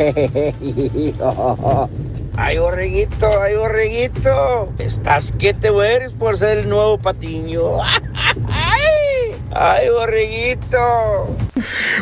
ay, 2.38 2.58
borreguito, 2.58 3.42
ay, 3.42 3.56
borreguito. 3.56 4.70
Estás 4.78 5.32
que 5.32 5.54
te 5.54 5.72
mueres 5.72 6.12
por 6.12 6.38
ser 6.38 6.60
el 6.60 6.70
nuevo 6.70 6.98
patiño. 6.98 7.78
ay, 9.52 9.90
borreguito. 9.90 11.28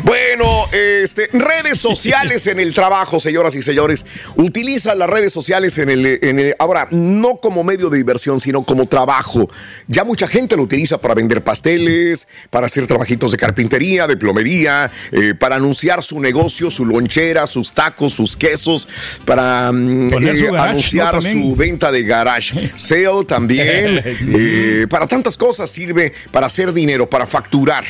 Bueno, 0.02 0.66
este, 0.72 1.28
redes 1.32 1.78
sociales 1.78 2.46
en 2.46 2.60
el 2.60 2.72
trabajo, 2.74 3.20
señoras 3.20 3.54
y 3.54 3.62
señores. 3.62 4.06
Utiliza 4.36 4.94
las 4.94 5.08
redes 5.10 5.32
sociales 5.32 5.76
en 5.78 5.90
el, 5.90 6.18
en 6.22 6.38
el- 6.38 6.56
ahora 6.58 6.88
no 6.90 7.36
como 7.36 7.64
medio 7.64 7.90
de 7.90 7.98
diversión, 7.98 8.40
sino 8.40 8.62
como 8.62 8.86
trabajo. 8.86 9.48
Ya 9.86 10.04
mucha 10.04 10.26
gente 10.28 10.56
lo 10.56 10.62
utiliza 10.62 10.98
para 10.98 11.14
vender 11.14 11.42
pasteles, 11.42 12.26
para 12.50 12.66
hacer 12.66 12.86
trabajitos 12.86 13.32
de 13.32 13.38
carpintería, 13.38 14.06
de 14.06 14.16
plomería, 14.16 14.90
eh, 15.12 15.34
para 15.38 15.56
anunciar 15.56 16.02
su 16.02 16.20
negocio, 16.20 16.70
su 16.70 16.84
lonchera, 16.86 17.46
sus 17.46 17.72
tacos, 17.72 18.14
sus 18.14 18.36
quesos, 18.36 18.88
para 19.24 19.70
mm, 19.72 20.10
su 20.10 20.16
eh, 20.18 20.50
garage, 20.50 20.68
anunciar 20.70 21.22
su 21.22 21.54
venta 21.56 21.92
de 21.92 22.02
garage 22.02 22.70
sale 22.76 23.24
también. 23.26 24.02
Sí. 24.20 24.30
Eh, 24.34 24.86
para 24.88 25.06
tantas 25.06 25.36
cosas 25.36 25.70
sirve 25.70 26.12
para 26.30 26.46
hacer 26.46 26.72
dinero, 26.72 27.08
para 27.08 27.26
facturar. 27.26 27.84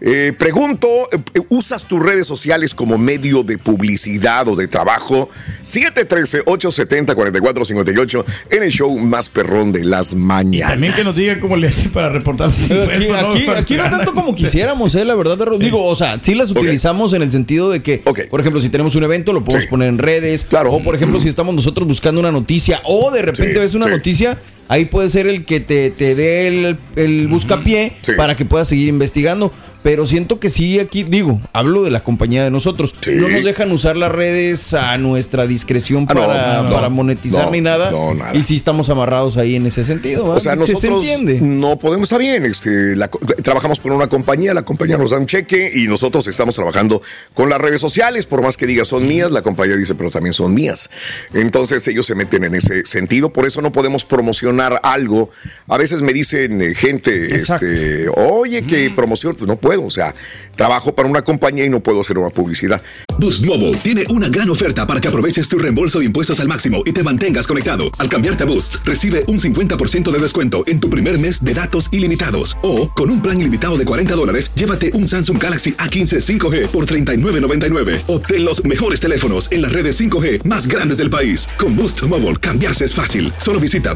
Eh, 0.00 0.32
pregunto, 0.38 0.88
eh, 1.12 1.18
¿usas 1.48 1.84
tus 1.84 2.00
redes 2.00 2.26
sociales 2.26 2.74
como 2.74 2.98
medio 2.98 3.42
de 3.42 3.58
publicidad 3.58 4.46
o 4.48 4.56
de 4.56 4.68
trabajo? 4.68 5.28
713-870-4458 5.64 8.24
en 8.50 8.62
el 8.62 8.70
show 8.70 8.96
más 8.98 9.28
perrón 9.28 9.72
de 9.72 9.84
las 9.84 10.14
mañanas. 10.14 10.70
También 10.72 10.92
que 10.94 11.04
nos 11.04 11.16
digan 11.16 11.40
cómo 11.40 11.56
le 11.56 11.68
hacen 11.68 11.90
para 11.90 12.08
reportar 12.10 12.50
Aquí, 12.50 13.06
¿no? 13.08 13.14
aquí, 13.16 13.46
aquí 13.48 13.76
no 13.76 13.90
tanto 13.90 14.14
como 14.14 14.34
quisiéramos, 14.34 14.94
eh, 14.94 15.04
la 15.04 15.14
verdad. 15.14 15.38
Digo, 15.58 15.84
o 15.84 15.96
sea, 15.96 16.18
sí 16.22 16.34
las 16.34 16.50
utilizamos 16.50 17.12
en 17.12 17.22
el 17.22 17.32
sentido 17.32 17.70
de 17.70 17.82
que, 17.82 18.02
por 18.30 18.40
ejemplo, 18.40 18.60
si 18.60 18.68
tenemos 18.68 18.94
un 18.94 19.04
evento, 19.04 19.32
lo 19.32 19.44
podemos 19.44 19.66
poner 19.66 19.88
en 19.88 19.98
redes. 19.98 20.44
Claro. 20.44 20.72
O, 20.72 20.82
por 20.82 20.94
ejemplo, 20.94 21.20
si 21.20 21.28
estamos 21.28 21.54
nosotros 21.54 21.86
buscando 21.86 22.20
una 22.20 22.32
noticia 22.32 22.80
o 22.84 23.10
de 23.10 23.22
repente 23.22 23.54
Sí, 23.54 23.60
ves 23.60 23.74
una 23.74 23.86
sí. 23.86 23.92
noticia, 23.92 24.38
ahí 24.68 24.84
puede 24.84 25.08
ser 25.08 25.26
el 25.26 25.44
que 25.44 25.60
te, 25.60 25.90
te 25.90 26.14
dé 26.14 26.48
el, 26.48 26.78
el 26.96 27.28
buscapié 27.28 27.92
para 28.16 28.36
que 28.36 28.44
puedas 28.44 28.68
seguir 28.68 28.88
investigando. 28.88 29.52
Pero 29.82 30.06
siento 30.06 30.40
que 30.40 30.50
sí, 30.50 30.80
aquí, 30.80 31.04
digo, 31.04 31.40
hablo 31.52 31.84
de 31.84 31.90
la 31.92 32.00
compañía 32.00 32.42
de 32.42 32.50
nosotros. 32.50 32.94
No 33.06 33.28
nos 33.28 33.44
dejan 33.44 33.70
usar 33.70 33.96
las 33.96 34.10
redes 34.10 34.74
a 34.74 34.98
nuestra 34.98 35.46
discreción 35.46 36.06
Ah, 36.10 36.14
para, 36.14 36.62
no, 36.64 36.70
para 36.72 36.88
monetizar 36.88 37.44
no, 37.46 37.52
ni 37.52 37.60
nada. 37.60 37.90
no, 37.92 38.12
nada. 38.12 38.34
Y 38.34 38.42
sí 38.42 38.56
estamos 38.56 38.90
amarrados 38.90 39.36
ahí 39.36 39.54
en 39.54 39.66
ese 39.66 39.84
sentido. 39.84 40.26
O 40.26 40.40
sea, 40.40 40.56
Que 40.56 40.66
se 40.66 40.72
nosotros 40.72 41.06
entiende. 41.06 41.38
no 41.40 41.78
podemos, 41.78 42.08
está 42.08 42.18
bien, 42.18 42.44
este, 42.44 42.96
la 42.96 43.08
trabajamos 43.42 43.78
con 43.78 43.92
una 43.92 44.08
compañía, 44.08 44.52
la 44.52 44.62
compañía 44.64 44.98
nos 44.98 45.10
da 45.12 45.16
un 45.18 45.26
cheque 45.26 45.70
y 45.72 45.86
nosotros 45.86 46.26
estamos 46.26 46.56
trabajando 46.56 47.00
con 47.32 47.48
las 47.48 47.60
redes 47.60 47.80
sociales, 47.80 48.26
por 48.26 48.42
más 48.42 48.56
que 48.56 48.66
diga 48.66 48.84
son 48.84 49.06
mías, 49.06 49.30
la 49.30 49.42
compañía 49.42 49.76
dice, 49.76 49.94
pero 49.94 50.10
también 50.10 50.32
son 50.34 50.54
mías. 50.54 50.90
Entonces 51.34 51.86
ellos 51.86 52.04
se 52.04 52.16
meten 52.16 52.42
en 52.42 52.56
ese 52.56 52.84
sentido, 52.84 53.32
por 53.32 53.46
eso 53.46 53.62
no 53.62 53.70
podemos 53.70 54.04
promocionar 54.04 54.57
algo. 54.60 55.30
A 55.68 55.76
veces 55.76 56.00
me 56.00 56.12
dicen 56.12 56.60
eh, 56.62 56.74
gente, 56.74 57.34
este, 57.34 58.08
oye, 58.08 58.62
que 58.62 58.90
promoción, 58.90 59.34
pues 59.36 59.46
no 59.48 59.56
puedo, 59.56 59.84
o 59.84 59.90
sea, 59.90 60.14
trabajo 60.56 60.94
para 60.94 61.08
una 61.08 61.22
compañía 61.22 61.64
y 61.64 61.70
no 61.70 61.80
puedo 61.80 62.00
hacer 62.00 62.18
una 62.18 62.30
publicidad. 62.30 62.82
Boost 63.18 63.44
Mobile 63.44 63.74
tiene 63.78 64.04
una 64.10 64.28
gran 64.28 64.48
oferta 64.50 64.86
para 64.86 65.00
que 65.00 65.08
aproveches 65.08 65.48
tu 65.48 65.58
reembolso 65.58 65.98
de 65.98 66.06
impuestos 66.06 66.40
al 66.40 66.48
máximo 66.48 66.82
y 66.84 66.92
te 66.92 67.02
mantengas 67.02 67.46
conectado. 67.46 67.84
Al 67.98 68.08
cambiarte 68.08 68.44
a 68.44 68.46
Boost, 68.46 68.76
recibe 68.84 69.24
un 69.28 69.40
50% 69.40 70.10
de 70.10 70.18
descuento 70.18 70.64
en 70.66 70.80
tu 70.80 70.88
primer 70.88 71.18
mes 71.18 71.42
de 71.44 71.54
datos 71.54 71.88
ilimitados. 71.92 72.56
O, 72.62 72.90
con 72.90 73.10
un 73.10 73.20
plan 73.20 73.40
ilimitado 73.40 73.76
de 73.76 73.84
40 73.84 74.14
dólares, 74.14 74.50
llévate 74.54 74.92
un 74.94 75.06
Samsung 75.06 75.42
Galaxy 75.42 75.72
A15 75.72 76.38
5G 76.38 76.68
por 76.68 76.86
$39.99. 76.86 78.02
Obtén 78.06 78.44
los 78.44 78.64
mejores 78.64 79.00
teléfonos 79.00 79.50
en 79.50 79.62
las 79.62 79.72
redes 79.72 80.00
5G 80.00 80.44
más 80.44 80.66
grandes 80.66 80.98
del 80.98 81.10
país. 81.10 81.48
Con 81.58 81.76
Boost 81.76 82.02
Mobile, 82.02 82.36
cambiarse 82.36 82.84
es 82.84 82.94
fácil. 82.94 83.32
Solo 83.38 83.58
visita 83.60 83.94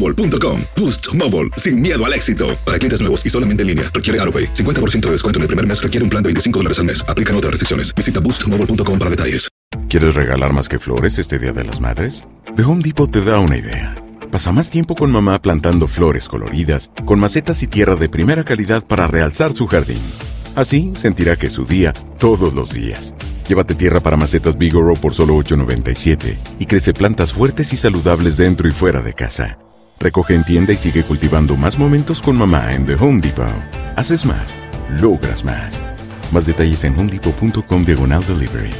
boostmobile.com. 0.00 0.62
Boost 0.76 1.14
Mobile, 1.14 1.50
sin 1.56 1.80
miedo 1.80 2.04
al 2.04 2.14
éxito. 2.14 2.58
Para 2.64 2.78
clientes 2.78 3.00
nuevos 3.00 3.26
y 3.26 3.30
solamente 3.30 3.62
en 3.62 3.68
línea, 3.68 3.90
requiere 3.92 4.20
AroPay. 4.20 4.52
50% 4.52 5.00
de 5.06 5.12
descuento 5.12 5.38
en 5.38 5.42
el 5.42 5.48
primer 5.48 5.66
mes 5.66 5.82
requiere 5.82 6.04
un 6.04 6.10
plan 6.10 6.22
de 6.22 6.28
25 6.28 6.60
dólares 6.60 6.78
al 6.78 6.84
mes. 6.84 7.04
Aplican 7.08 7.34
otras 7.34 7.50
restricciones. 7.50 7.92
Visita 7.94 8.20
boostmobile.com 8.20 8.98
para 8.98 9.10
detalles. 9.10 9.48
¿Quieres 9.88 10.14
regalar 10.14 10.52
más 10.52 10.68
que 10.68 10.78
flores 10.78 11.18
este 11.18 11.38
Día 11.38 11.52
de 11.52 11.64
las 11.64 11.80
Madres? 11.80 12.24
The 12.56 12.62
Home 12.62 12.82
Depot 12.82 13.10
te 13.10 13.22
da 13.22 13.38
una 13.38 13.56
idea. 13.56 13.96
Pasa 14.30 14.52
más 14.52 14.70
tiempo 14.70 14.94
con 14.94 15.10
mamá 15.10 15.42
plantando 15.42 15.88
flores 15.88 16.28
coloridas, 16.28 16.90
con 17.04 17.18
macetas 17.18 17.62
y 17.62 17.66
tierra 17.66 17.96
de 17.96 18.08
primera 18.08 18.44
calidad 18.44 18.84
para 18.86 19.08
realzar 19.08 19.52
su 19.52 19.66
jardín. 19.66 20.00
Así 20.54 20.92
sentirá 20.94 21.36
que 21.36 21.48
es 21.48 21.52
su 21.52 21.64
día 21.64 21.92
todos 22.18 22.54
los 22.54 22.72
días. 22.72 23.14
Llévate 23.48 23.74
tierra 23.74 24.00
para 24.00 24.16
macetas 24.16 24.56
Bigoro 24.56 24.94
por 24.94 25.14
solo 25.14 25.36
$8.97 25.36 26.36
y 26.60 26.66
crece 26.66 26.92
plantas 26.92 27.32
fuertes 27.32 27.72
y 27.72 27.76
saludables 27.76 28.36
dentro 28.36 28.68
y 28.68 28.72
fuera 28.72 29.02
de 29.02 29.14
casa. 29.14 29.58
Recoge 30.02 30.34
en 30.34 30.44
tienda 30.44 30.72
y 30.72 30.78
sigue 30.78 31.02
cultivando 31.02 31.58
más 31.58 31.78
momentos 31.78 32.22
con 32.22 32.34
mamá 32.34 32.72
en 32.72 32.86
The 32.86 32.94
Home 32.94 33.20
Depot. 33.20 33.46
Haces 33.96 34.24
más, 34.24 34.58
logras 34.98 35.44
más. 35.44 35.82
Más 36.32 36.46
detalles 36.46 36.84
en 36.84 36.98
homedepot.com 36.98 37.84
diagonal 37.84 38.24
delivery. 38.26 38.70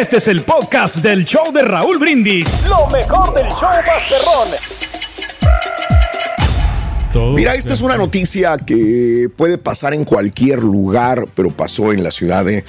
Este 0.00 0.16
es 0.16 0.26
el 0.26 0.42
podcast 0.42 0.96
del 0.96 1.24
show 1.24 1.52
de 1.52 1.62
Raúl 1.62 1.98
Brindis. 2.00 2.44
Lo 2.68 2.88
mejor 2.88 3.32
del 3.36 3.48
show 3.50 3.70
Masterrón. 3.86 4.48
Mira, 7.36 7.54
esta 7.54 7.74
es 7.74 7.82
una 7.82 7.96
noticia 7.96 8.56
que 8.56 9.30
puede 9.36 9.58
pasar 9.58 9.94
en 9.94 10.02
cualquier 10.02 10.64
lugar, 10.64 11.26
pero 11.36 11.50
pasó 11.50 11.92
en 11.92 12.02
la 12.02 12.10
ciudad 12.10 12.44
de 12.44 12.64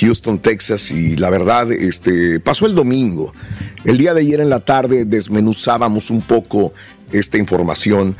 Houston, 0.00 0.38
Texas, 0.38 0.90
y 0.90 1.16
la 1.16 1.30
verdad, 1.30 1.72
este, 1.72 2.40
pasó 2.40 2.66
el 2.66 2.74
domingo. 2.74 3.32
El 3.84 3.98
día 3.98 4.12
de 4.14 4.20
ayer 4.20 4.40
en 4.40 4.50
la 4.50 4.60
tarde 4.60 5.04
desmenuzábamos 5.04 6.10
un 6.10 6.20
poco 6.20 6.72
esta 7.12 7.38
información, 7.38 8.16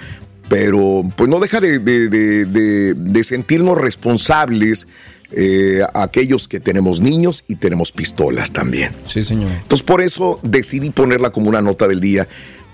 pero 0.48 1.02
pues 1.14 1.28
no 1.28 1.40
deja 1.40 1.60
de, 1.60 1.78
de- 1.78 2.08
de- 2.08 2.44
de- 2.46 2.94
de 2.94 3.24
sentirnos 3.24 3.76
responsables 3.78 4.88
eh, 5.30 5.82
aquellos 5.92 6.48
que 6.48 6.58
tenemos 6.58 7.00
niños 7.00 7.44
y 7.48 7.56
tenemos 7.56 7.92
pistolas 7.92 8.50
también. 8.50 8.92
Sí, 9.04 9.22
señor. 9.22 9.50
Entonces 9.50 9.82
por 9.84 10.00
eso 10.00 10.40
decidí 10.42 10.88
ponerla 10.88 11.28
como 11.30 11.50
una 11.50 11.60
nota 11.60 11.86
del 11.86 12.00
día 12.00 12.26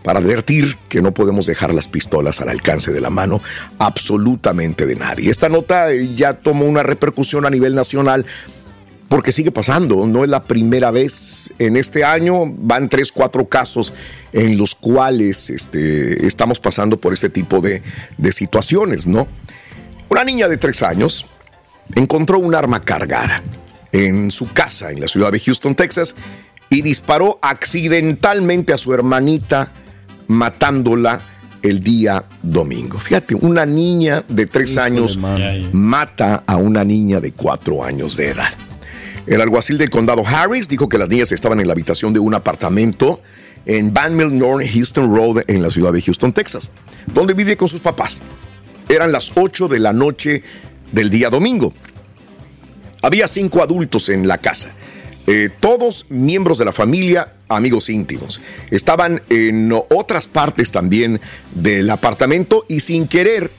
para 0.04 0.20
advertir 0.20 0.76
que 0.88 1.02
no 1.02 1.12
podemos 1.12 1.46
dejar 1.46 1.74
las 1.74 1.88
pistolas 1.88 2.40
al 2.40 2.50
alcance 2.50 2.92
de 2.92 3.00
la 3.00 3.11
mano 3.11 3.40
absolutamente 3.80 4.87
de 4.87 4.94
nadie. 4.96 5.30
Esta 5.30 5.48
nota 5.48 5.90
eh, 5.92 6.14
ya 6.14 6.35
tomó 6.35 6.66
una 6.66 6.83
repercusión 6.85 7.44
a 7.46 7.50
nivel 7.50 7.74
nacional 7.74 8.24
porque 9.14 9.31
sigue 9.31 9.53
pasando, 9.53 10.09
no 10.09 10.24
es 10.24 10.29
la 10.29 10.42
primera 10.42 10.90
vez. 10.90 11.44
En 11.61 11.77
este 11.77 12.03
año 12.03 12.46
van 12.46 12.88
tres, 12.88 13.12
cuatro 13.12 13.48
casos 13.48 13.92
en 14.33 14.59
los 14.59 14.74
cuales 14.74 15.50
este, 15.50 16.27
estamos 16.27 16.59
pasando 16.59 16.96
por 16.96 17.12
este 17.12 17.31
tipo 17.31 17.61
de, 17.61 17.81
de 18.18 18.33
situaciones, 18.33 19.07
¿no? 19.07 19.29
Una 20.09 20.24
niña 20.24 20.48
de 20.48 20.57
tres 20.57 20.83
años 20.83 21.27
encontró 21.94 22.40
un 22.40 22.57
arma 22.57 22.81
cargada 22.81 23.40
en 23.92 24.33
su 24.33 24.53
casa 24.53 24.90
en 24.90 25.00
la 25.00 25.07
ciudad 25.07 25.31
de 25.31 25.38
Houston, 25.38 25.77
Texas, 25.77 26.16
y 26.68 26.83
disparó 26.83 27.38
accidentalmente 27.40 28.72
a 28.72 28.79
su 28.79 28.94
hermanita, 28.94 29.70
matándola 30.27 31.20
el 31.62 31.79
día 31.79 32.24
domingo. 32.42 32.98
Fíjate, 32.98 33.37
una 33.37 33.64
niña 33.64 34.24
de 34.27 34.46
tres 34.46 34.77
años 34.77 35.16
mata 35.70 36.42
a 36.48 36.57
una 36.57 36.83
niña 36.83 37.20
de 37.20 37.31
cuatro 37.31 37.85
años 37.85 38.16
de 38.16 38.31
edad. 38.31 38.53
El 39.26 39.40
alguacil 39.40 39.78
del 39.78 39.88
condado 39.88 40.26
Harris 40.26 40.68
dijo 40.68 40.88
que 40.88 40.98
las 40.98 41.08
niñas 41.08 41.32
estaban 41.32 41.58
en 41.60 41.66
la 41.66 41.72
habitación 41.72 42.12
de 42.12 42.20
un 42.20 42.34
apartamento 42.34 43.22
en 43.64 43.94
Van 43.94 44.14
Mill 44.14 44.38
North 44.38 44.66
Houston 44.74 45.14
Road 45.14 45.44
en 45.46 45.62
la 45.62 45.70
ciudad 45.70 45.92
de 45.92 46.02
Houston, 46.02 46.32
Texas, 46.32 46.70
donde 47.06 47.32
vive 47.32 47.56
con 47.56 47.68
sus 47.68 47.80
papás. 47.80 48.18
Eran 48.88 49.12
las 49.12 49.32
8 49.34 49.68
de 49.68 49.78
la 49.78 49.94
noche 49.94 50.42
del 50.92 51.08
día 51.08 51.30
domingo. 51.30 51.72
Había 53.00 53.26
cinco 53.26 53.62
adultos 53.62 54.10
en 54.10 54.28
la 54.28 54.38
casa, 54.38 54.70
eh, 55.26 55.48
todos 55.58 56.04
miembros 56.10 56.58
de 56.58 56.66
la 56.66 56.72
familia, 56.72 57.32
amigos 57.48 57.88
íntimos. 57.88 58.40
Estaban 58.70 59.22
en 59.30 59.72
otras 59.90 60.26
partes 60.26 60.70
también 60.70 61.20
del 61.54 61.88
apartamento 61.88 62.66
y 62.68 62.80
sin 62.80 63.08
querer 63.08 63.50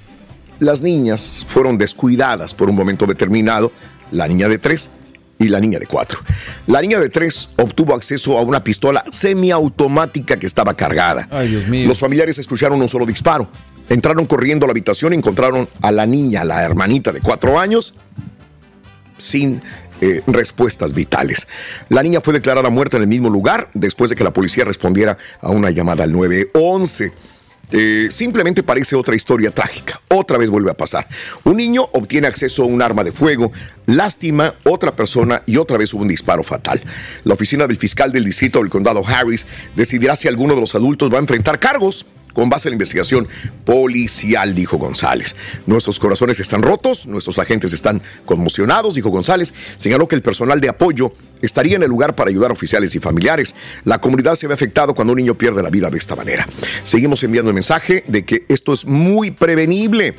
las 0.60 0.84
niñas 0.84 1.46
fueron 1.50 1.78
descuidadas 1.80 2.54
por 2.54 2.70
un 2.70 2.76
momento 2.76 3.08
determinado, 3.08 3.72
la 4.12 4.28
niña 4.28 4.48
de 4.48 4.60
tres 4.60 4.92
y 5.38 5.50
la 5.50 5.60
niña 5.60 5.80
de 5.80 5.86
cuatro. 5.86 6.20
La 6.68 6.82
niña 6.82 7.00
de 7.00 7.10
tres 7.10 7.50
obtuvo 7.58 7.94
acceso 7.94 8.38
a 8.38 8.42
una 8.42 8.64
pistola 8.64 9.04
semiautomática 9.12 10.38
que 10.38 10.46
estaba 10.46 10.74
cargada. 10.74 11.28
Ay, 11.32 11.50
Dios 11.50 11.68
mío. 11.68 11.88
Los 11.88 12.00
familiares 12.00 12.38
escucharon 12.38 12.82
un 12.82 12.90
solo 12.90 13.06
disparo. 13.06 13.50
Entraron 13.90 14.26
corriendo 14.26 14.66
a 14.66 14.68
la 14.68 14.72
habitación 14.72 15.14
y 15.14 15.18
encontraron 15.18 15.70
a 15.82 15.92
la 15.92 16.06
niña, 16.06 16.44
la 16.44 16.64
hermanita 16.64 17.12
de 17.12 17.22
cuatro 17.22 17.60
años, 17.60 17.94
sin 19.18 19.62
eh, 20.02 20.22
respuestas 20.28 20.94
vitales. 20.94 21.48
La 21.90 22.04
niña 22.04 22.20
fue 22.22 22.34
declarada 22.34 22.70
muerta 22.70 22.98
en 22.98 23.04
el 23.04 23.10
mismo 23.10 23.30
lugar 23.30 23.70
después 23.74 24.10
de 24.10 24.16
que 24.16 24.24
la 24.24 24.34
policía 24.34 24.66
respondiera 24.66 25.18
a 25.40 25.52
una 25.52 25.70
llamada 25.70 26.04
al 26.04 26.12
911. 26.12 27.14
Eh, 27.72 28.08
simplemente 28.12 28.64
parece 28.64 28.96
otra 28.96 29.16
historia 29.16 29.52
trágica. 29.52 30.02
Otra 30.10 30.38
vez 30.38 30.50
vuelve 30.50 30.72
a 30.72 30.76
pasar. 30.76 31.08
Un 31.44 31.58
niño 31.58 31.88
obtiene 31.94 32.28
acceso 32.28 32.64
a 32.64 32.66
un 32.66 32.82
arma 32.82 33.04
de 33.04 33.12
fuego, 33.12 33.52
lástima 33.86 34.56
otra 34.64 34.96
persona 34.96 35.42
y 35.46 35.58
otra 35.58 35.78
vez 35.78 35.94
hubo 35.94 36.04
un 36.04 36.08
disparo 36.08 36.44
fatal. 36.44 36.82
La 37.24 37.34
oficina 37.34 37.68
del 37.68 37.78
fiscal 37.78 38.12
del 38.12 38.26
distrito 38.26 38.60
del 38.60 38.70
condado 38.70 39.04
Harris 39.06 39.46
decidirá 39.76 40.16
si 40.16 40.28
alguno 40.28 40.56
de 40.56 40.62
los 40.62 40.76
adultos 40.76 41.12
va 41.12 41.18
a 41.18 41.22
enfrentar 41.22 41.60
cargos 41.60 42.06
con 42.36 42.50
base 42.50 42.68
en 42.68 42.74
la 42.74 42.76
investigación 42.76 43.28
policial, 43.64 44.54
dijo 44.54 44.78
González. 44.78 45.36
Nuestros 45.66 46.00
corazones 46.00 46.40
están 46.40 46.62
rotos, 46.62 47.08
nuestros 47.08 47.40
agentes 47.40 47.74
están 47.74 48.02
conmocionados, 48.26 48.94
dijo 48.94 49.10
González. 49.10 49.54
Señaló 49.78 50.08
que 50.08 50.16
el 50.16 50.22
personal 50.22 50.60
de 50.60 50.70
apoyo 50.70 51.14
estaría 51.42 51.78
en 51.78 51.84
el 51.84 51.90
lugar 51.90 52.14
para 52.16 52.30
ayudar 52.30 52.52
a 52.52 52.54
oficiales 52.54 52.94
y 52.94 53.00
familiares. 53.00 53.56
La 53.86 54.00
comunidad 54.00 54.36
se 54.36 54.48
ve 54.48 54.54
afectado 54.54 54.94
cuando 54.94 55.14
un 55.14 55.18
niño 55.18 55.36
pierde 55.36 55.64
la 55.64 55.70
vida 55.70 55.90
de 55.90 55.98
esta 55.98 56.16
manera. 56.16 56.46
Seguimos 56.84 57.24
enviando 57.24 57.50
el 57.50 57.56
mensaje 57.56 58.04
de 58.08 58.26
que 58.26 58.46
esto 58.50 58.74
es 58.74 58.86
muy 58.86 59.32
prevenible. 59.32 60.14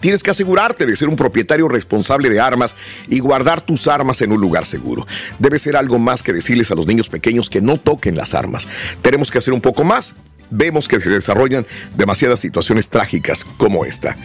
Tienes 0.00 0.22
que 0.22 0.30
asegurarte 0.30 0.84
de 0.84 0.96
ser 0.96 1.08
un 1.08 1.16
propietario 1.16 1.66
responsable 1.66 2.28
de 2.28 2.38
armas 2.38 2.76
y 3.08 3.20
guardar 3.20 3.62
tus 3.62 3.88
armas 3.88 4.20
en 4.20 4.32
un 4.32 4.40
lugar 4.40 4.66
seguro. 4.66 5.06
Debe 5.38 5.58
ser 5.58 5.76
algo 5.78 5.98
más 5.98 6.22
que 6.22 6.34
decirles 6.34 6.70
a 6.70 6.74
los 6.74 6.86
niños 6.86 7.08
pequeños 7.08 7.48
que 7.48 7.62
no 7.62 7.80
toquen 7.80 8.14
las 8.14 8.34
armas. 8.34 8.68
Tenemos 9.00 9.30
que 9.30 9.38
hacer 9.38 9.54
un 9.54 9.62
poco 9.62 9.82
más. 9.82 10.12
Vemos 10.50 10.88
que 10.88 11.00
se 11.00 11.10
desarrollan 11.10 11.66
demasiadas 11.96 12.40
situaciones 12.40 12.88
trágicas 12.88 13.44
como 13.44 13.84
esta, 13.84 14.16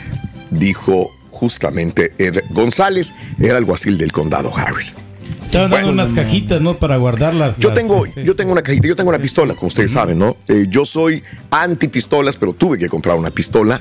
dijo 0.50 1.16
justamente 1.32 2.14
Ed 2.18 2.44
González, 2.50 3.14
el 3.40 3.56
alguacil 3.56 3.98
del 3.98 4.12
condado 4.12 4.56
Harris. 4.56 4.96
Estaban 5.50 5.72
dando 5.72 5.92
unas 5.92 6.14
cajitas, 6.14 6.62
¿no? 6.62 6.78
Para 6.78 6.98
guardarlas. 6.98 7.58
Yo 7.58 7.70
las- 7.70 7.78
tengo, 7.78 8.06
sí, 8.06 8.12
sí, 8.16 8.22
yo 8.24 8.36
tengo 8.36 8.52
una 8.52 8.62
cajita, 8.62 8.88
yo 8.88 8.96
tengo 8.96 9.10
una 9.10 9.18
pistola, 9.20 9.56
como 9.56 9.68
ustedes 9.68 9.92
saben, 9.92 10.20
¿no? 10.20 10.38
Eh, 10.48 10.68
yo 10.70 10.86
soy 10.86 11.24
anti 11.50 11.88
pistolas, 11.88 12.38
pero 12.38 12.54
tuve 12.54 12.78
que 12.78 12.88
comprar 12.88 13.18
una 13.18 13.32
pistola 13.32 13.76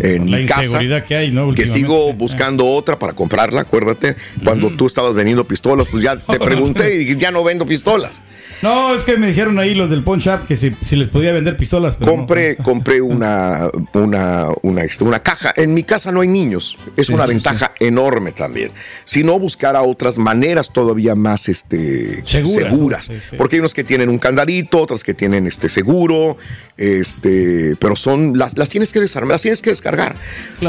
en 0.00 0.30
La 0.30 0.38
mi 0.38 0.46
casa. 0.46 0.64
inseguridad 0.64 1.04
que 1.04 1.14
hay, 1.16 1.30
¿no? 1.30 1.52
Que 1.54 1.66
sigo 1.68 2.12
buscando 2.14 2.66
otra 2.66 2.98
para 2.98 3.12
comprarla, 3.12 3.60
acuérdate. 3.60 4.16
Cuando 4.42 4.70
tú 4.70 4.86
estabas 4.86 5.14
vendiendo 5.14 5.44
pistolas, 5.44 5.86
pues 5.90 6.02
ya 6.02 6.16
te 6.16 6.38
pregunté 6.40 6.94
y 6.94 6.98
dije, 6.98 7.16
ya 7.16 7.30
no 7.30 7.44
vendo 7.44 7.64
pistolas. 7.64 8.20
No, 8.62 8.94
es 8.94 9.04
que 9.04 9.16
me 9.18 9.26
dijeron 9.28 9.58
ahí 9.58 9.74
los 9.74 9.90
del 9.90 10.02
Pawn 10.02 10.20
Shop 10.20 10.46
que 10.46 10.56
si, 10.56 10.70
si 10.84 10.96
les 10.96 11.10
podía 11.10 11.32
vender 11.32 11.56
pistolas. 11.56 11.96
pero 11.98 12.10
no. 12.12 12.16
Compré, 12.18 12.56
compré 12.62 13.00
una, 13.02 13.68
una, 13.92 14.48
una, 14.62 14.82
este, 14.82 15.04
una 15.04 15.20
caja. 15.20 15.52
En 15.56 15.74
mi 15.74 15.82
casa 15.84 16.10
no 16.10 16.22
hay 16.22 16.28
niños. 16.28 16.76
Es 16.96 17.06
Sí, 17.08 17.12
una 17.12 17.26
sí, 17.26 17.32
ventaja 17.34 17.72
enorme 17.78 18.32
también. 18.32 18.70
Si 19.04 19.22
no, 19.22 19.38
buscar 19.38 19.76
a 19.76 19.82
otras 19.82 20.16
maneras 20.18 20.70
todavía 20.72 21.03
más 21.14 21.48
este, 21.48 22.24
Seguras, 22.24 22.70
seguras. 22.70 23.06
sí, 23.06 23.14
sí. 23.30 23.36
Porque 23.36 23.56
hay 23.56 23.60
unos 23.60 23.74
que 23.74 23.84
tienen 23.84 24.08
un 24.08 24.18
candadito, 24.18 24.80
otras 24.80 25.04
que 25.04 25.12
tienen 25.12 25.46
este 25.46 25.68
seguro, 25.68 26.38
este, 26.76 27.76
pero 27.78 27.96
son, 27.96 28.38
las, 28.38 28.56
las 28.56 28.68
tienes 28.68 28.92
que 28.92 29.00
desarmar, 29.00 29.32
las 29.34 29.42
tienes 29.42 29.60
que 29.60 29.70
descargar. 29.70 30.16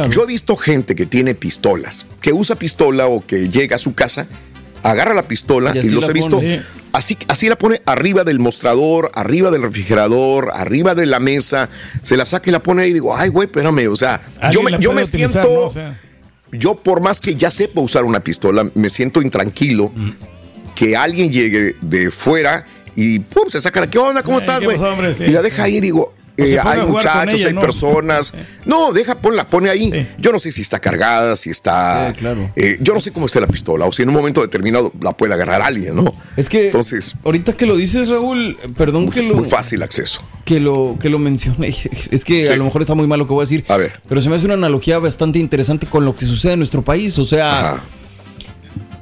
Yo 0.10 0.24
he 0.24 0.26
visto 0.26 0.58
gente 0.58 0.95
que 0.95 1.06
tiene 1.06 1.36
pistolas, 1.36 2.06
que 2.19 2.34
usa 2.34 2.58
pistola 2.58 3.08
o 3.08 3.26
que 3.26 3.50
llega 3.50 3.78
a 3.78 3.80
su 3.80 3.95
casa, 3.95 4.28
agarra 4.84 5.13
la 5.13 5.28
pistola 5.28 5.74
Y 5.76 5.89
los 5.89 6.10
he 6.10 6.13
visto. 6.13 6.38
pone. 6.38 6.63
Así, 6.91 7.17
así 7.28 7.50
la 7.50 7.58
pone 7.58 7.82
arriba 7.86 8.24
del 8.24 8.39
mostrador, 8.39 9.12
arriba 9.15 9.52
del 9.52 9.63
refrigerador, 9.63 10.52
arriba 10.54 10.95
de 10.95 11.06
la 11.06 11.19
mesa, 11.19 11.69
se 12.02 12.15
la 12.15 12.26
saca 12.26 12.50
y 12.50 12.54
la 12.54 12.63
pone 12.63 12.84
ahí 12.84 12.91
y 12.91 12.93
digo, 12.93 13.15
ay, 13.15 13.28
güey, 13.28 13.48
espérame, 13.48 13.89
o 13.89 13.95
sea, 13.98 14.21
yo 14.54 14.62
me, 14.62 14.71
yo 14.80 14.93
me 14.93 15.04
utilizar, 15.04 15.43
siento, 15.43 15.54
¿no? 15.54 15.67
O 15.67 15.71
sea. 15.71 16.00
Yo 16.58 16.76
por 16.76 17.02
más 17.02 17.22
que 17.22 17.36
ya 17.36 17.52
sepa 17.52 17.82
usar 17.82 18.04
una 18.04 18.20
pistola, 18.20 18.65
me 18.76 18.89
siento 18.89 19.22
intranquilo 19.22 19.91
Mm. 19.96 20.12
que 20.76 20.96
alguien 20.98 21.32
llegue 21.32 21.76
de 21.82 22.12
fuera 22.12 22.65
y 22.96 23.20
pum, 23.20 23.50
se 23.50 23.62
saca 23.62 23.82
la, 23.82 23.89
¿qué 23.89 23.98
onda? 23.98 24.24
¿Cómo 24.24 24.38
estás, 24.39 24.60
¿qué 24.60 24.65
güey? 24.65 25.13
Sí. 25.15 25.24
y 25.26 25.30
la 25.30 25.41
deja 25.41 25.63
ahí 25.63 25.78
y 25.78 25.82
digo, 25.82 26.13
eh, 26.38 26.60
hay 26.62 26.82
muchachos, 26.82 27.34
ella, 27.34 27.48
hay 27.48 27.54
¿no? 27.54 27.62
personas. 27.62 28.32
No, 28.65 28.91
deja, 28.91 29.13
ponla, 29.13 29.45
pone 29.48 29.69
ahí. 29.69 30.10
Yo 30.17 30.32
no 30.32 30.39
sé 30.39 30.52
si 30.52 30.63
está 30.63 30.80
cargada, 30.80 31.36
si 31.36 31.52
está. 31.52 32.12
eh, 32.56 32.78
yo 32.82 32.95
no 32.95 33.00
sé 33.00 33.12
cómo 33.12 33.28
está 33.28 33.39
la 33.39 33.45
pistola, 33.45 33.86
o 33.86 33.93
si 33.93 34.02
en 34.02 34.10
un 34.10 34.15
momento 34.15 34.41
determinado 34.41 34.91
la 35.00 35.13
puede 35.13 35.36
agarrar 35.36 35.62
alguien, 35.62 35.95
¿no? 35.95 36.15
Es 36.36 36.50
que 36.50 36.65
Entonces, 36.65 37.13
ahorita 37.24 37.54
que 37.54 37.67
lo 37.67 37.76
dices, 37.78 38.10
Raúl, 38.10 38.58
perdón 38.76 39.12
que 39.12 39.21
lo 39.21 39.36
muy 39.36 39.48
fácil 39.50 39.84
acceso. 39.84 40.21
que 40.45 40.60
lo 40.60 40.98
que 41.00 41.10
lo 41.10 41.19
mencione. 41.19 41.76
Es 42.12 42.26
que 42.26 42.50
a 42.50 42.56
lo 42.58 42.63
mejor 42.63 42.82
está 42.82 42.95
muy 42.95 43.06
mal 43.06 43.19
lo 43.19 43.28
que 43.28 43.34
voy 43.34 43.41
a 43.41 43.45
decir. 43.45 43.63
A 43.67 43.78
ver. 43.78 44.02
Pero 44.10 44.19
se 44.19 44.30
me 44.30 44.36
hace 44.36 44.45
una 44.45 44.56
analogía 44.56 44.98
bastante 44.98 45.38
interesante 45.38 45.86
con 45.86 46.04
lo 46.06 46.15
que 46.15 46.26
sucede 46.26 46.54
en 46.54 46.60
nuestro 46.60 46.82
país. 46.82 47.19
O 47.19 47.26
sea, 47.26 47.78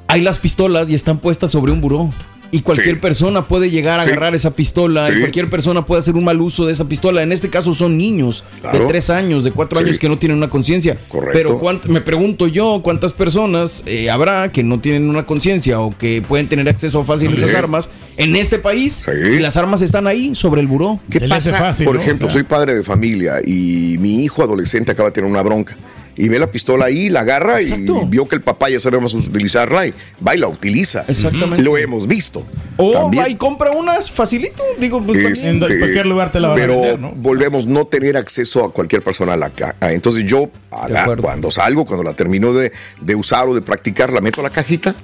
hay 0.08 0.22
las 0.22 0.40
pistolas 0.40 0.90
y 0.90 0.96
están 0.96 1.20
puestas 1.20 1.52
sobre 1.52 1.72
un 1.72 1.80
buró. 1.80 2.12
Y 2.54 2.62
cualquier 2.62 2.96
Sí. 2.96 3.02
persona 3.02 3.46
puede 3.48 3.70
llegar 3.72 4.00
a 4.00 4.04
Sí. 4.04 4.12
agarrar 4.12 4.36
esa 4.36 4.52
pistola. 4.56 5.10
Y 5.12 5.20
cualquier 5.20 5.50
persona 5.50 5.86
puede 5.86 6.00
hacer 6.02 6.16
un 6.16 6.24
mal 6.24 6.40
uso 6.40 6.66
de 6.68 6.72
esa 6.72 6.86
pistola. 6.88 7.24
En 7.24 7.32
este 7.32 7.50
caso 7.50 7.74
son 7.74 7.98
niños 7.98 8.44
de 8.72 8.80
tres 8.82 9.10
años, 9.10 9.44
de 9.44 9.52
cuatro 9.52 9.80
Sí. 9.80 9.86
años 9.86 9.98
que 9.98 10.08
no 10.08 10.18
tienen 10.20 10.38
una 10.38 10.50
conciencia. 10.50 10.96
Correcto. 11.10 11.60
Pero 11.60 11.82
me 11.92 12.00
pregunto 12.02 12.48
yo 12.48 12.82
cuántas 12.84 13.12
personas 13.12 13.84
eh, 13.88 14.10
habrá 14.12 14.52
que 14.52 14.64
no 14.64 14.80
tienen 14.80 15.10
una 15.10 15.26
conciencia 15.26 15.80
o 15.80 15.98
que 15.98 16.22
pueden 16.22 16.48
tener 16.48 16.70
acceso 16.70 17.04
fácil 17.04 17.32
a 17.32 17.36
esas 17.36 17.56
armas 17.56 17.90
en 18.18 18.36
este 18.36 18.60
país. 18.60 19.04
Y 19.08 19.40
las 19.40 19.58
armas 19.58 19.82
están 19.82 20.06
ahí 20.06 20.36
sobre 20.36 20.62
el 20.62 20.68
buró. 20.68 21.00
¿Qué 21.10 21.22
pasa? 21.22 21.72
Por 21.84 21.98
ejemplo, 21.98 22.30
soy 22.30 22.44
padre 22.44 22.76
de 22.76 22.84
familia 22.84 23.42
y 23.44 23.98
mi 24.00 24.24
hijo 24.24 24.44
adolescente 24.44 24.92
acaba 24.92 25.10
de 25.10 25.14
tener 25.14 25.30
una 25.30 25.42
bronca. 25.42 25.76
Y 26.16 26.30
ve 26.30 26.38
la 26.38 26.48
pistola 26.48 26.86
ahí, 26.86 27.10
la 27.10 27.22
agarra 27.22 27.60
Exacto. 27.60 28.02
y 28.04 28.08
vio 28.08 28.28
que 28.28 28.36
el 28.36 28.42
papá 28.42 28.70
ya 28.70 28.80
sabemos 28.80 29.14
utilizarla 29.16 29.88
y 29.88 29.94
va 30.26 30.36
y 30.36 30.38
la 30.38 30.48
utiliza. 30.48 31.04
Exactamente. 31.08 31.64
Lo 31.64 31.78
hemos 31.78 32.08
visto. 32.08 32.46
O 32.78 33.12
va 33.12 33.28
y 33.30 33.36
compra 33.36 33.72
unas 33.72 34.12
facilito. 34.12 34.64
Digo, 34.80 35.02
pues 35.02 35.18
Este, 35.20 35.48
también. 35.60 37.00
pero 37.00 37.12
volvemos 37.16 37.66
no 37.66 37.86
tener 37.86 38.16
acceso 38.18 38.64
a 38.64 38.72
cualquier 38.72 39.02
persona 39.02 39.34
a 39.34 39.38
la 39.38 39.50
caja. 39.50 39.76
Entonces 39.92 40.26
yo, 40.26 40.50
cuando 41.22 41.50
salgo, 41.52 41.86
cuando 41.86 42.04
la 42.04 42.14
termino 42.14 42.54
de, 42.54 42.72
de 43.02 43.16
usar 43.16 43.48
o 43.48 43.56
de 43.56 43.62
practicar, 43.62 44.12
la 44.14 44.22
meto 44.22 44.42
a 44.42 44.44
la 44.44 44.50
cajita 44.50 44.96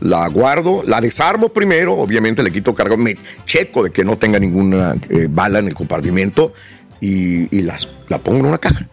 la 0.00 0.28
guardo, 0.28 0.84
la 0.86 1.00
desarmo 1.00 1.48
primero, 1.48 1.94
obviamente 1.94 2.40
le 2.44 2.52
quito 2.52 2.72
carga, 2.72 2.96
me 2.96 3.16
checo 3.46 3.82
de 3.82 3.90
que 3.90 4.04
no 4.04 4.16
tenga 4.16 4.38
ninguna 4.38 4.94
eh, 5.10 5.26
bala 5.28 5.58
en 5.58 5.66
el 5.66 5.74
compartimento 5.74 6.52
y, 7.00 7.52
y 7.56 7.62
las, 7.62 7.88
la 8.08 8.18
pongo 8.18 8.38
en 8.38 8.46
una 8.46 8.58
caja. 8.58 8.86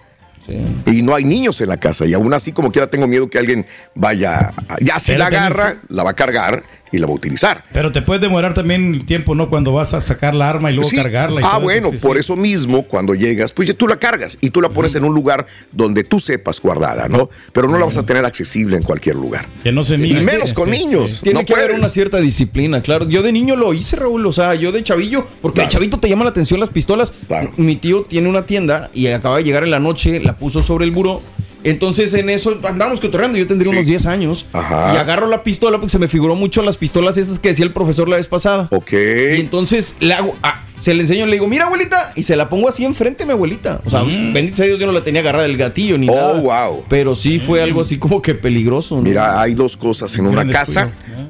Y 0.85 1.01
no 1.01 1.15
hay 1.15 1.23
niños 1.23 1.59
en 1.61 1.69
la 1.69 1.77
casa. 1.77 2.05
Y 2.05 2.13
aún 2.13 2.33
así, 2.33 2.51
como 2.51 2.71
quiera, 2.71 2.89
tengo 2.89 3.07
miedo 3.07 3.29
que 3.29 3.39
alguien 3.39 3.65
vaya. 3.93 4.53
Ya 4.81 4.99
si 4.99 5.11
Pero 5.13 5.19
la 5.19 5.27
agarra, 5.27 5.77
la 5.89 6.03
va 6.03 6.11
a 6.11 6.15
cargar 6.15 6.63
y 6.91 6.97
la 6.97 7.07
va 7.07 7.13
a 7.13 7.15
utilizar. 7.15 7.63
Pero 7.73 7.91
te 7.91 8.01
puedes 8.01 8.21
demorar 8.21 8.53
también 8.53 8.93
el 8.93 9.05
tiempo, 9.05 9.35
¿no? 9.35 9.49
Cuando 9.49 9.71
vas 9.73 9.93
a 9.93 10.01
sacar 10.01 10.33
la 10.35 10.49
arma 10.49 10.71
y 10.71 10.75
luego 10.75 10.89
Sí. 10.89 10.95
cargarla. 10.95 11.41
Y 11.41 11.43
ah, 11.43 11.51
todo 11.53 11.61
bueno, 11.61 11.89
sí, 11.91 11.97
por 11.97 12.13
sí. 12.13 12.19
eso 12.19 12.35
mismo, 12.35 12.83
cuando 12.83 13.13
llegas, 13.15 13.51
pues 13.51 13.67
ya 13.67 13.73
tú 13.73 13.87
la 13.87 13.97
cargas 13.97 14.37
y 14.41 14.49
tú 14.51 14.61
la 14.61 14.69
pones 14.69 14.95
en 14.95 15.03
un 15.03 15.13
lugar 15.13 15.45
donde 15.71 16.03
tú 16.03 16.19
sepas 16.19 16.59
guardada, 16.61 17.07
¿no? 17.09 17.29
Pero 17.53 17.67
no 17.67 17.77
la 17.77 17.85
vas 17.85 17.97
a 17.97 18.05
tener 18.05 18.23
accesible 18.25 18.77
en 18.77 18.83
cualquier 18.83 19.15
lugar. 19.15 19.47
Que 19.63 19.71
no 19.71 19.83
se 19.83 19.95
Y 19.95 19.99
mire. 19.99 20.21
menos 20.21 20.53
con 20.53 20.69
niños. 20.69 21.21
Tiene 21.23 21.39
No 21.41 21.45
que 21.45 21.53
haber 21.53 21.71
una 21.71 21.89
cierta 21.89 22.19
disciplina, 22.19 22.81
claro. 22.81 23.09
Yo 23.09 23.21
de 23.23 23.31
niño 23.31 23.55
lo 23.55 23.73
hice, 23.73 23.95
Raúl. 23.95 24.25
O 24.25 24.31
sea, 24.31 24.55
yo 24.55 24.71
de 24.71 24.83
chavillo, 24.83 25.25
porque 25.41 25.61
de 25.61 25.67
chavito 25.67 25.99
te 25.99 26.07
llama 26.09 26.23
la 26.23 26.29
atención 26.29 26.59
las 26.59 26.69
pistolas. 26.69 27.13
Mi 27.57 27.75
tío 27.75 28.03
tiene 28.03 28.29
una 28.29 28.45
tienda 28.45 28.89
y 28.93 29.07
acaba 29.07 29.37
de 29.37 29.43
llegar 29.43 29.63
en 29.63 29.71
la 29.71 29.79
noche, 29.79 30.19
la 30.19 30.37
puso 30.37 30.61
sobre 30.63 30.85
el 30.85 30.91
buró. 30.91 31.21
Entonces 31.65 32.13
en 32.13 32.29
eso 32.29 32.57
andamos 32.63 32.99
cotorreando. 33.01 33.37
Yo 33.37 33.45
tendría 33.47 33.71
unos 33.71 33.85
10 33.85 34.05
años. 34.05 34.45
Ajá. 34.53 34.93
Y 34.93 34.97
agarro 34.97 35.27
la 35.27 35.43
pistola 35.43 35.77
porque 35.77 35.91
se 35.91 35.99
me 35.99 36.07
figuró 36.07 36.35
mucho 36.35 36.61
las 36.63 36.77
pistolas 36.77 37.17
estas 37.17 37.39
que 37.39 37.49
decía 37.49 37.65
el 37.65 37.73
profesor 37.73 38.07
la 38.07 38.15
vez 38.17 38.27
pasada. 38.27 38.67
Ok. 38.71 38.93
Y 38.93 39.39
entonces 39.41 39.95
le 39.99 40.13
hago, 40.13 40.35
ah, 40.43 40.63
se 40.79 40.93
le 40.93 41.01
enseño, 41.01 41.25
le 41.25 41.33
digo, 41.33 41.47
mira 41.47 41.65
abuelita, 41.65 42.11
y 42.15 42.23
se 42.23 42.35
la 42.35 42.49
pongo 42.49 42.69
así 42.69 42.85
enfrente 42.85 43.23
a 43.23 43.25
mi 43.25 43.31
abuelita. 43.31 43.81
O 43.85 43.89
sea, 43.89 44.03
bendito 44.03 44.57
sea 44.57 44.65
Dios, 44.67 44.79
yo 44.79 44.85
no 44.85 44.91
la 44.93 45.03
tenía 45.03 45.21
agarrada 45.21 45.47
del 45.47 45.57
gatillo 45.57 45.97
ni 45.97 46.07
Mm. 46.07 46.09
Oh, 46.11 46.15
nada. 46.15 46.67
wow. 46.69 46.83
Pero 46.87 47.15
sí 47.15 47.39
fue 47.39 47.61
algo 47.61 47.81
así 47.81 47.97
como 47.97 48.21
que 48.21 48.35
peligroso. 48.35 48.95
¿no? 48.97 49.01
Mira, 49.01 49.41
hay 49.41 49.53
dos 49.55 49.75
cosas 49.75 50.15
en 50.17 50.27
una 50.27 50.45
casa 50.47 50.89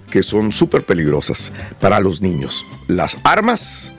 que 0.10 0.22
son 0.24 0.52
súper 0.52 0.84
peligrosas 0.84 1.52
para 1.80 2.00
los 2.00 2.22
niños. 2.22 2.66
Las 2.88 3.18
armas 3.24 3.92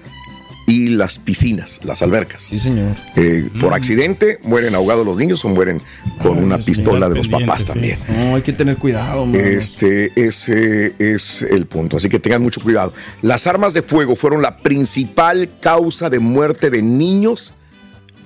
y 0.67 0.89
las 0.89 1.19
piscinas, 1.19 1.81
las 1.85 2.03
albercas. 2.03 2.43
Sí, 2.43 2.59
señor. 2.59 2.97
Eh, 3.15 3.49
Mm. 3.53 3.61
Por 3.61 3.75
accidente 3.75 4.39
mueren 4.43 4.75
ahogados 4.75 5.07
los 5.07 5.17
niños 5.17 5.45
o 5.45 5.49
mueren 5.49 5.81
con 6.23 6.39
una 6.39 6.59
pistola 6.59 7.09
de 7.09 7.17
los 7.17 7.29
papás 7.29 7.65
también. 7.65 7.99
No, 8.09 8.37
hay 8.37 8.43
que 8.43 8.53
tener 8.53 8.77
cuidado, 8.77 9.27
mano. 9.27 9.39
Este, 9.39 10.13
ese 10.17 10.95
es 10.99 11.43
el 11.43 11.67
punto. 11.67 11.97
Así 11.97 12.09
que 12.09 12.19
tengan 12.19 12.43
mucho 12.43 12.61
cuidado. 12.61 12.93
Las 13.23 13.47
armas 13.47 13.75
de 13.75 13.83
fuego 13.83 14.17
fueron 14.17 14.43
la 14.43 14.59
principal 14.59 15.49
causa 15.61 16.11
de 16.11 16.19
muerte 16.19 16.71
de 16.71 16.83
niños 16.83 17.53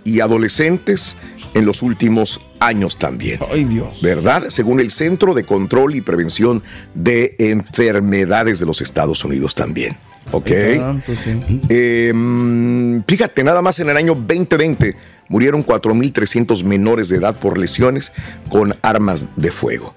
y 0.05 0.21
adolescentes 0.21 1.17
en 1.55 1.67
los 1.67 1.83
últimos 1.83 2.41
años 2.61 2.99
también. 2.99 3.41
Ay, 3.51 3.65
Dios. 3.65 4.01
¿Verdad? 4.03 4.45
Según 4.51 4.81
el 4.81 4.91
Centro 4.91 5.35
de 5.35 5.45
Control 5.45 5.95
y 5.95 6.01
Prevención 6.01 6.63
de 6.95 7.35
Enfermedades 7.39 8.61
de 8.61 8.67
los 8.67 8.81
Estados 8.81 9.25
Unidos 9.25 9.55
también. 9.55 9.97
¿Ok? 10.33 10.51
Tanto, 10.79 11.17
sí. 11.17 11.61
Eh, 11.69 12.13
mm, 12.15 13.01
fíjate, 13.07 13.43
nada 13.45 13.63
más 13.63 13.79
en 13.81 13.91
el 13.91 13.97
año 13.97 14.15
2020 14.15 14.97
murieron 15.29 15.65
4.300 15.65 16.65
menores 16.65 17.09
de 17.09 17.17
edad 17.17 17.37
por 17.37 17.59
lesiones 17.59 18.13
con 18.49 18.77
armas 18.83 19.29
de 19.37 19.51
fuego. 19.51 19.95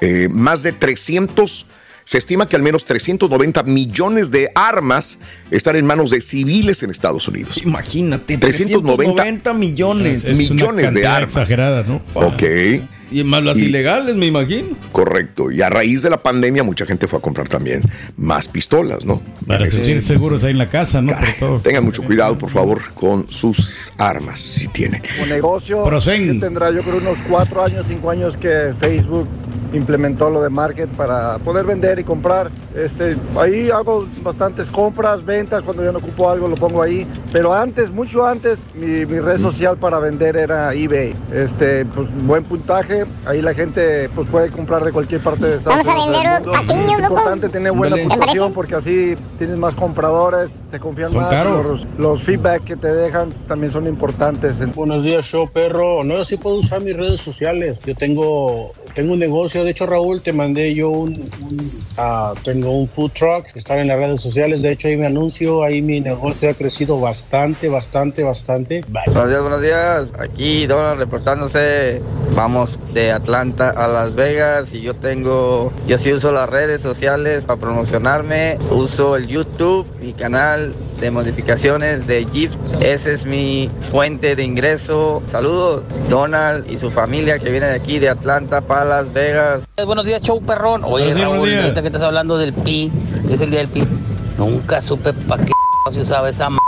Eh, 0.00 0.28
más 0.30 0.62
de 0.62 0.72
300, 0.72 1.66
se 2.10 2.18
estima 2.18 2.48
que 2.48 2.56
al 2.56 2.62
menos 2.62 2.84
390 2.86 3.62
millones 3.62 4.32
de 4.32 4.50
armas 4.56 5.16
están 5.52 5.76
en 5.76 5.86
manos 5.86 6.10
de 6.10 6.20
civiles 6.20 6.82
en 6.82 6.90
Estados 6.90 7.28
Unidos. 7.28 7.62
Imagínate, 7.64 8.36
390 8.36 9.22
390 9.22 9.54
millones. 9.54 10.24
Es 10.24 10.34
una 10.50 10.54
millones 10.56 10.92
de 10.92 11.06
armas. 11.06 11.28
exagerada, 11.30 11.84
¿no? 11.84 12.02
Ok. 12.14 12.42
Y 13.12 13.22
más 13.22 13.44
las 13.44 13.58
Y- 13.60 13.66
ilegales, 13.66 14.16
me 14.16 14.26
imagino. 14.26 14.76
Correcto. 14.90 15.52
Y 15.52 15.62
a 15.62 15.70
raíz 15.70 16.02
de 16.02 16.10
la 16.10 16.20
pandemia, 16.20 16.64
mucha 16.64 16.84
gente 16.84 17.06
fue 17.06 17.20
a 17.20 17.22
comprar 17.22 17.46
también 17.46 17.80
más 18.16 18.48
pistolas, 18.48 19.04
¿no? 19.04 19.22
Para 19.46 19.66
Eso 19.68 19.76
sentir 19.76 20.00
sí. 20.02 20.08
seguros 20.08 20.42
ahí 20.42 20.50
en 20.50 20.58
la 20.58 20.68
casa, 20.68 21.00
¿no? 21.00 21.12
Todo. 21.38 21.60
Tengan 21.60 21.84
mucho 21.84 22.02
cuidado, 22.02 22.36
por 22.36 22.50
favor, 22.50 22.80
con 22.94 23.30
sus 23.30 23.92
armas, 23.98 24.40
si 24.40 24.66
tienen. 24.66 25.00
Como 25.16 25.26
negocio, 25.32 25.84
Prosen. 25.84 26.34
que 26.40 26.40
tendrá 26.40 26.72
yo 26.72 26.82
creo 26.82 26.96
unos 26.98 27.18
cuatro 27.28 27.62
años, 27.64 27.84
cinco 27.88 28.10
años 28.10 28.36
que 28.36 28.72
Facebook 28.80 29.28
implementó 29.72 30.30
lo 30.30 30.42
de 30.42 30.48
market 30.50 30.88
para 30.90 31.38
poder 31.38 31.64
vender 31.66 31.98
y 31.98 32.04
comprar. 32.04 32.50
Este, 32.74 33.16
ahí 33.38 33.70
hago 33.70 34.06
bastantes 34.22 34.68
compras, 34.68 35.24
ventas, 35.24 35.62
cuando 35.62 35.82
yo 35.84 35.92
no 35.92 35.98
ocupo 35.98 36.30
algo 36.30 36.48
lo 36.48 36.56
pongo 36.56 36.82
ahí. 36.82 37.06
Pero 37.32 37.54
antes, 37.54 37.90
mucho 37.90 38.26
antes, 38.26 38.58
mi, 38.74 39.06
mi 39.06 39.20
red 39.20 39.40
social 39.40 39.76
para 39.76 39.98
vender 39.98 40.36
era 40.36 40.72
eBay. 40.74 41.14
Este, 41.32 41.84
pues 41.86 42.08
buen 42.24 42.44
puntaje, 42.44 43.04
ahí 43.26 43.40
la 43.42 43.54
gente 43.54 44.08
pues 44.14 44.28
puede 44.28 44.50
comprar 44.50 44.84
de 44.84 44.92
cualquier 44.92 45.20
parte 45.20 45.46
de 45.46 45.56
Estados 45.56 45.84
Vamos 45.84 46.00
a 46.00 46.04
Unidos. 46.06 46.22
vender 46.24 46.52
patiños, 46.52 46.92
Es 46.92 46.98
importante 47.08 47.48
tener 47.48 47.72
buena 47.72 47.96
Ándale. 47.96 48.08
¿Te 48.08 48.16
puntuación 48.16 48.52
porque 48.52 48.74
así 48.74 49.14
tienes 49.38 49.58
más 49.58 49.74
compradores, 49.74 50.50
te 50.70 50.78
confían 50.80 51.10
Son 51.12 51.22
más. 51.22 51.30
caros. 51.30 51.66
Los, 51.66 51.86
los 51.98 52.22
feedback 52.22 52.64
que 52.64 52.76
te 52.76 52.88
dejan 52.92 53.30
también 53.48 53.72
son 53.72 53.86
importantes. 53.86 54.56
Buenos 54.74 55.02
días, 55.04 55.24
show 55.24 55.48
perro. 55.48 56.02
No, 56.04 56.14
yo 56.16 56.24
sí 56.24 56.36
puedo 56.36 56.56
usar 56.56 56.80
mis 56.82 56.96
redes 56.96 57.20
sociales. 57.20 57.82
Yo 57.84 57.94
tengo, 57.94 58.72
tengo 58.94 59.12
un 59.12 59.18
negocio. 59.18 59.59
De 59.64 59.70
hecho, 59.70 59.86
Raúl, 59.86 60.20
te 60.20 60.32
mandé 60.32 60.74
yo 60.74 60.90
un, 60.90 61.30
ah, 61.96 62.32
tengo 62.44 62.70
un 62.78 62.88
food 62.88 63.12
truck. 63.12 63.46
Estar 63.54 63.78
en 63.78 63.88
las 63.88 63.98
redes 63.98 64.20
sociales. 64.20 64.62
De 64.62 64.72
hecho, 64.72 64.88
ahí 64.88 64.96
me 64.96 65.06
anuncio. 65.06 65.62
Ahí 65.62 65.82
mi 65.82 66.00
negocio 66.00 66.50
ha 66.50 66.54
crecido 66.54 67.00
bastante, 67.00 67.68
bastante, 67.68 68.22
bastante. 68.22 68.84
Buenos 68.88 69.28
días, 69.28 69.40
buenos 69.40 69.62
días. 69.62 70.12
Aquí 70.18 70.66
Donald 70.66 70.98
reportándose. 70.98 72.02
Vamos 72.34 72.78
de 72.94 73.10
Atlanta 73.10 73.70
a 73.70 73.88
Las 73.88 74.14
Vegas 74.14 74.72
y 74.72 74.82
yo 74.82 74.94
tengo, 74.94 75.72
yo 75.86 75.98
sí 75.98 76.12
uso 76.12 76.30
las 76.30 76.48
redes 76.48 76.80
sociales 76.80 77.44
para 77.44 77.60
promocionarme. 77.60 78.56
Uso 78.70 79.16
el 79.16 79.26
YouTube, 79.26 79.86
mi 80.10 80.16
canal 80.16 80.74
de 81.00 81.08
modificaciones 81.12 82.04
de 82.08 82.24
Jeep. 82.24 82.50
Esa 82.80 83.10
es 83.10 83.26
mi 83.26 83.70
fuente 83.92 84.34
de 84.34 84.42
ingreso. 84.42 85.22
Saludos, 85.28 85.84
Donald 86.08 86.68
y 86.68 86.78
su 86.78 86.90
familia 86.90 87.38
que 87.38 87.48
viene 87.50 87.66
de 87.66 87.76
aquí 87.76 88.00
de 88.00 88.08
Atlanta 88.08 88.60
para 88.60 88.84
Las 88.84 89.12
Vegas. 89.12 89.68
Buenos 89.86 90.04
días, 90.04 90.20
show 90.20 90.42
perrón. 90.42 90.82
Oye, 90.84 91.14
días, 91.14 91.20
Raúl, 91.20 91.54
ahorita 91.54 91.80
que 91.80 91.86
estás 91.86 92.02
hablando 92.02 92.38
del 92.38 92.52
pi, 92.52 92.90
que 93.28 93.34
es 93.34 93.40
el 93.40 93.50
día 93.50 93.60
del 93.60 93.68
pi, 93.68 93.84
nunca 94.36 94.82
supe 94.82 95.12
para 95.12 95.44
qué 95.44 95.52
se 95.92 96.00
usaba 96.00 96.28
esa 96.28 96.48
m. 96.48 96.58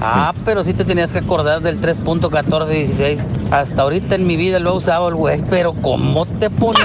Ah, 0.00 0.34
pero 0.44 0.64
sí 0.64 0.74
te 0.74 0.84
tenías 0.84 1.12
que 1.12 1.18
acordar 1.18 1.62
del 1.62 1.80
3.1416. 1.80 3.24
Hasta 3.52 3.82
ahorita 3.82 4.16
en 4.16 4.26
mi 4.26 4.36
vida 4.36 4.58
lo 4.58 4.70
he 4.70 4.76
usado 4.78 5.08
el 5.08 5.14
güey, 5.14 5.40
pero 5.50 5.72
¿cómo 5.72 6.26
te 6.26 6.50
ponían 6.50 6.84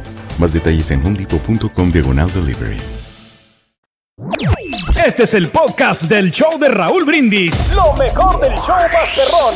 Más 0.41 0.53
detalles 0.53 0.89
en 0.89 1.05
homedepot.com 1.05 1.91
diagonal 1.91 2.33
delivery. 2.33 2.81
Este 5.05 5.25
es 5.25 5.35
el 5.35 5.49
podcast 5.49 6.05
del 6.05 6.31
show 6.31 6.57
de 6.57 6.67
Raúl 6.67 7.05
Brindis. 7.05 7.53
Lo 7.75 7.93
mejor 7.93 8.41
del 8.41 8.55
show 8.55 8.75
Masterrón. 8.91 9.53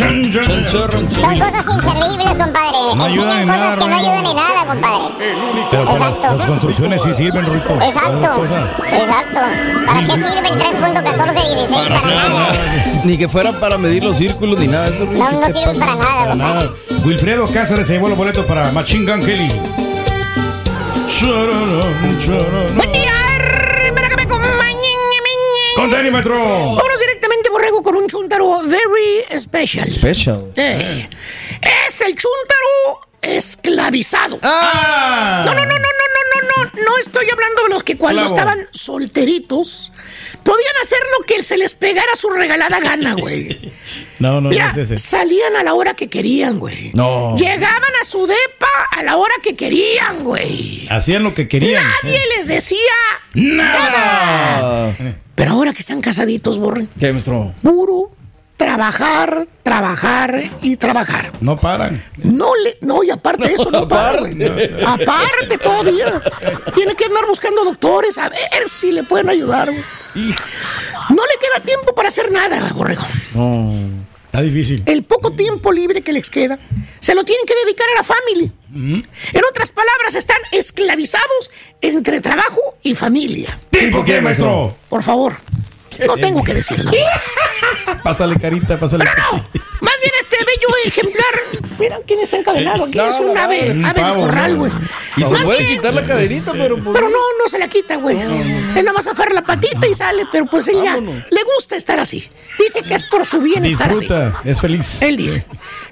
Son 0.00 0.22
cosas 0.22 1.64
inservibles, 1.68 2.28
compadre. 2.30 2.78
No 2.96 3.04
ayudan 3.04 3.40
en 3.40 3.46
cosas 3.48 3.60
nada, 3.60 3.76
que 3.76 3.88
no 3.88 3.96
ayudan 3.96 4.26
en 4.26 4.34
nada, 4.34 4.66
compadre. 4.66 5.04
Pero 5.70 5.84
para 5.84 5.98
las, 5.98 6.08
Exacto. 6.16 6.36
las 6.38 6.46
construcciones 6.46 7.02
sí 7.02 7.14
sirven, 7.14 7.44
Rito. 7.52 7.74
Exacto, 7.82 8.44
exacto. 8.88 9.40
¿Para 9.86 10.00
qué 10.00 10.12
sirve 10.12 10.48
el 10.48 10.58
3.1416? 10.58 11.88
Para 11.88 12.00
nada. 12.14 12.52
Ni 13.04 13.18
que 13.18 13.28
fuera 13.28 13.52
para 13.52 13.76
medir 13.76 14.02
los 14.04 14.16
círculos 14.16 14.58
ni 14.58 14.68
nada. 14.68 14.88
Eso, 14.88 15.04
No, 15.04 15.30
no 15.32 15.46
sirve 15.46 15.74
para 15.78 15.94
nada, 15.96 16.18
Para 16.20 16.34
nada. 16.34 16.70
Wilfredo 17.04 17.46
Cáceres 17.48 17.86
se 17.86 17.92
llevó 17.94 18.08
los 18.08 18.16
boletos 18.16 18.44
para 18.46 18.72
Machine 18.72 19.10
Gun 19.10 19.24
Kelly. 19.24 19.52
Buen 22.74 22.92
día, 22.92 23.10
hermana 23.84 24.08
que 24.08 24.16
me 24.16 24.22
acompañen. 24.22 24.80
Con 25.76 25.90
Dani, 25.90 26.10
maestro. 26.10 26.36
Vámonos 26.38 27.00
borrego, 27.50 27.82
con 27.82 27.96
un 27.96 28.06
chuntaro 28.08 28.62
very 28.62 29.24
special. 29.38 29.90
Special. 29.90 30.52
Eh, 30.56 31.08
es 31.88 32.00
el 32.00 32.14
chúntaro 32.16 33.08
esclavizado. 33.22 34.38
Ah. 34.42 35.42
No, 35.44 35.54
no, 35.54 35.60
no, 35.66 35.72
no, 35.72 35.78
no, 35.78 35.78
no, 35.78 36.40
no, 36.64 36.64
no. 36.64 36.84
No 36.84 36.98
estoy 36.98 37.26
hablando 37.30 37.62
de 37.64 37.68
los 37.70 37.82
que 37.82 37.96
cuando 37.96 38.22
Esclavo. 38.22 38.40
estaban 38.50 38.68
solteritos 38.72 39.92
podían 40.42 40.74
hacer 40.82 40.98
lo 41.18 41.26
que 41.26 41.42
se 41.44 41.58
les 41.58 41.74
pegara 41.74 42.16
su 42.16 42.30
regalada 42.30 42.80
gana, 42.80 43.14
güey. 43.14 43.72
No, 44.20 44.38
no, 44.42 44.50
Mira, 44.50 44.66
no 44.66 44.82
es 44.82 44.90
ese. 44.90 44.98
salían 44.98 45.56
a 45.56 45.62
la 45.62 45.72
hora 45.72 45.94
que 45.94 46.10
querían, 46.10 46.58
güey. 46.58 46.90
No. 46.92 47.34
Llegaban 47.38 47.90
a 48.02 48.04
su 48.04 48.26
depa 48.26 48.68
a 48.90 49.02
la 49.02 49.16
hora 49.16 49.32
que 49.42 49.56
querían, 49.56 50.24
güey. 50.24 50.86
Hacían 50.90 51.22
lo 51.22 51.32
que 51.32 51.48
querían. 51.48 51.82
Nadie 52.02 52.20
les 52.36 52.48
decía 52.48 52.76
Nada. 53.32 54.94
Pero 55.40 55.52
ahora 55.52 55.72
que 55.72 55.80
están 55.80 56.02
casaditos, 56.02 56.58
borren. 56.58 56.86
¿Qué, 57.00 57.14
maestro? 57.14 57.54
Puro 57.62 58.10
trabajar, 58.58 59.48
trabajar 59.62 60.42
y 60.60 60.76
trabajar. 60.76 61.32
No 61.40 61.56
paran. 61.56 62.04
No 62.18 62.54
le, 62.62 62.76
no, 62.82 63.02
y 63.02 63.10
aparte 63.10 63.48
de 63.48 63.54
eso, 63.54 63.70
no 63.70 63.88
para, 63.88 64.20
güey. 64.20 64.34
Aparte 64.86 65.56
todavía. 65.56 66.20
Tiene 66.74 66.94
que 66.94 67.06
andar 67.06 67.24
buscando 67.26 67.64
doctores 67.64 68.18
a 68.18 68.28
ver 68.28 68.68
si 68.68 68.92
le 68.92 69.02
pueden 69.02 69.30
ayudar. 69.30 69.70
No 69.70 69.78
le 70.14 71.38
queda 71.40 71.64
tiempo 71.64 71.94
para 71.94 72.10
hacer 72.10 72.30
nada, 72.30 72.70
borrego. 72.74 73.04
No. 73.32 73.72
Está 74.30 74.42
difícil. 74.42 74.84
El 74.86 75.02
poco 75.02 75.32
tiempo 75.32 75.72
libre 75.72 76.02
que 76.02 76.12
les 76.12 76.30
queda, 76.30 76.56
se 77.00 77.16
lo 77.16 77.24
tienen 77.24 77.44
que 77.46 77.54
dedicar 77.64 77.88
a 77.90 77.94
la 77.96 78.04
familia. 78.04 78.52
En 78.72 79.44
otras 79.50 79.70
palabras, 79.72 80.14
están 80.14 80.36
esclavizados 80.52 81.50
entre 81.80 82.20
trabajo 82.20 82.60
y 82.84 82.94
familia. 82.94 83.58
¿Tipo 83.70 84.04
qué, 84.04 84.20
maestro? 84.20 84.72
Por 84.88 85.02
favor, 85.02 85.34
no 86.06 86.16
tengo 86.16 86.44
que 86.44 86.54
decirlo. 86.54 86.92
Pásale 88.04 88.38
carita, 88.38 88.78
pásale. 88.78 89.04
Más 89.04 89.94
bien 90.00 90.12
este 90.20 90.36
bello 90.36 90.68
ejemplar. 90.84 91.34
Mira 91.80 91.98
quién 92.06 92.20
está 92.20 92.36
encadenado 92.36 92.84
aquí. 92.84 92.98
es 92.98 93.18
un 93.18 93.36
ave, 93.36 93.74
ave 93.84 94.04
de 94.04 94.14
corral, 94.14 94.52
¿no? 94.52 94.58
güey. 94.58 94.72
Y 95.16 95.24
se 95.24 95.36
puede 95.38 95.66
quitar 95.66 95.94
la 95.94 96.04
caderita, 96.04 96.52
pero 96.52 96.76
pues. 96.76 96.90
Pero 96.94 97.08
no, 97.08 97.18
no 97.42 97.48
se 97.48 97.58
la 97.58 97.68
quita, 97.68 97.96
güey. 97.96 98.18
Es 98.20 98.84
nada 98.84 98.92
más 98.92 99.06
aferra 99.06 99.32
la 99.32 99.42
patita 99.42 99.86
y 99.86 99.94
sale, 99.94 100.26
pero 100.30 100.46
pues 100.46 100.68
él 100.68 100.76
ya 100.82 100.96
le 100.96 101.42
gusta 101.56 101.76
estar 101.76 101.98
así. 101.98 102.28
Dice 102.58 102.82
que 102.82 102.94
es 102.94 103.02
por 103.04 103.24
su 103.24 103.40
bien 103.40 103.64
estar 103.64 103.90
así. 103.90 104.00
Disfruta, 104.00 104.42
es 104.44 104.60
feliz. 104.60 105.00
Él 105.02 105.16
dice. 105.16 105.44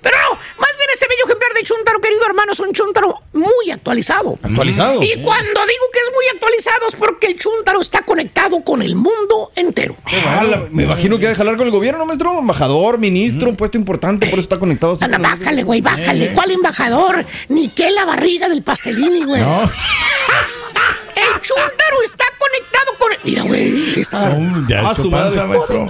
Pero 0.02 0.16
no, 0.30 0.34
más 0.36 0.70
bien 0.76 0.88
este 0.92 1.06
bello 1.08 1.24
ejemplar 1.24 1.52
de 1.54 1.62
Chuntaro, 1.62 2.00
querido 2.00 2.24
hermano, 2.26 2.52
es 2.52 2.60
un 2.60 2.72
Chuntaro 2.72 3.22
muy 3.32 3.70
actualizado. 3.70 4.38
¿Actualizado? 4.42 5.02
Y 5.02 5.22
cuando 5.22 5.48
digo 5.48 5.84
que 5.92 5.98
es 5.98 6.10
muy 6.14 6.24
actualizado 6.34 6.88
es 6.88 6.94
porque 6.94 7.26
el 7.28 7.38
Chuntaro 7.38 7.80
está 7.80 8.02
conectado 8.02 8.62
con 8.62 8.82
el 8.82 8.94
mundo 8.94 9.50
entero. 9.56 9.96
Me 10.70 10.84
imagino 10.84 11.18
que 11.18 11.26
ha 11.26 11.30
de 11.30 11.34
jalar 11.34 11.56
con 11.56 11.66
el 11.66 11.72
gobierno, 11.72 12.04
maestro. 12.06 12.38
Embajador, 12.38 12.98
ministro, 12.98 13.48
un 13.48 13.56
puesto 13.56 13.78
importante, 13.78 14.26
por 14.26 14.38
eso 14.38 14.46
está 14.46 14.58
conectado. 14.58 14.96
Anda, 15.00 15.18
bájale, 15.18 15.62
güey, 15.62 15.77
bájale. 15.80 16.32
¿Cuál 16.34 16.50
embajador? 16.52 17.24
Ni 17.48 17.68
qué 17.68 17.90
la 17.90 18.04
barriga 18.04 18.48
del 18.48 18.62
pastelini, 18.62 19.24
güey. 19.24 19.40
No. 19.42 19.70
El 21.18 21.40
chúntaro 21.42 22.02
está 22.04 22.24
conectado 22.38 22.96
con 22.96 23.12
el... 23.12 23.18
Mira, 23.24 23.42
güey, 23.42 23.92
sí 23.92 24.00
está... 24.02 24.28
No, 24.28 24.68
ya 24.68 24.88
A 24.88 24.94
tu 24.94 25.02
su 25.02 25.10
panza, 25.10 25.46
maestro. 25.46 25.88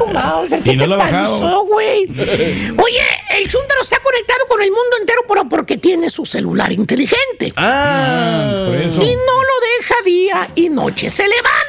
¿Qué 0.65 0.73
Y 0.73 0.77
no 0.77 0.85
te 0.85 0.89
lo 0.89 0.95
ha 0.95 0.99
bajado. 0.99 1.39
pasó, 1.39 1.65
güey? 1.67 2.05
Oye, 2.05 3.03
el 3.37 3.47
chúntaro 3.49 3.83
está 3.83 3.99
conectado 4.01 4.47
con 4.49 4.63
el 4.63 4.71
mundo 4.71 4.97
entero 5.01 5.23
pero 5.29 5.47
porque 5.47 5.77
tiene 5.77 6.09
su 6.09 6.25
celular 6.25 6.73
inteligente. 6.73 7.53
Ah, 7.57 8.65
Por 8.69 8.77
eso. 8.77 9.03
Y 9.03 9.15
no 9.15 9.43
lo 9.43 9.79
deja 9.79 9.95
día 10.05 10.49
y 10.55 10.71
noche. 10.71 11.11
Se 11.11 11.25
levanta. 11.29 11.68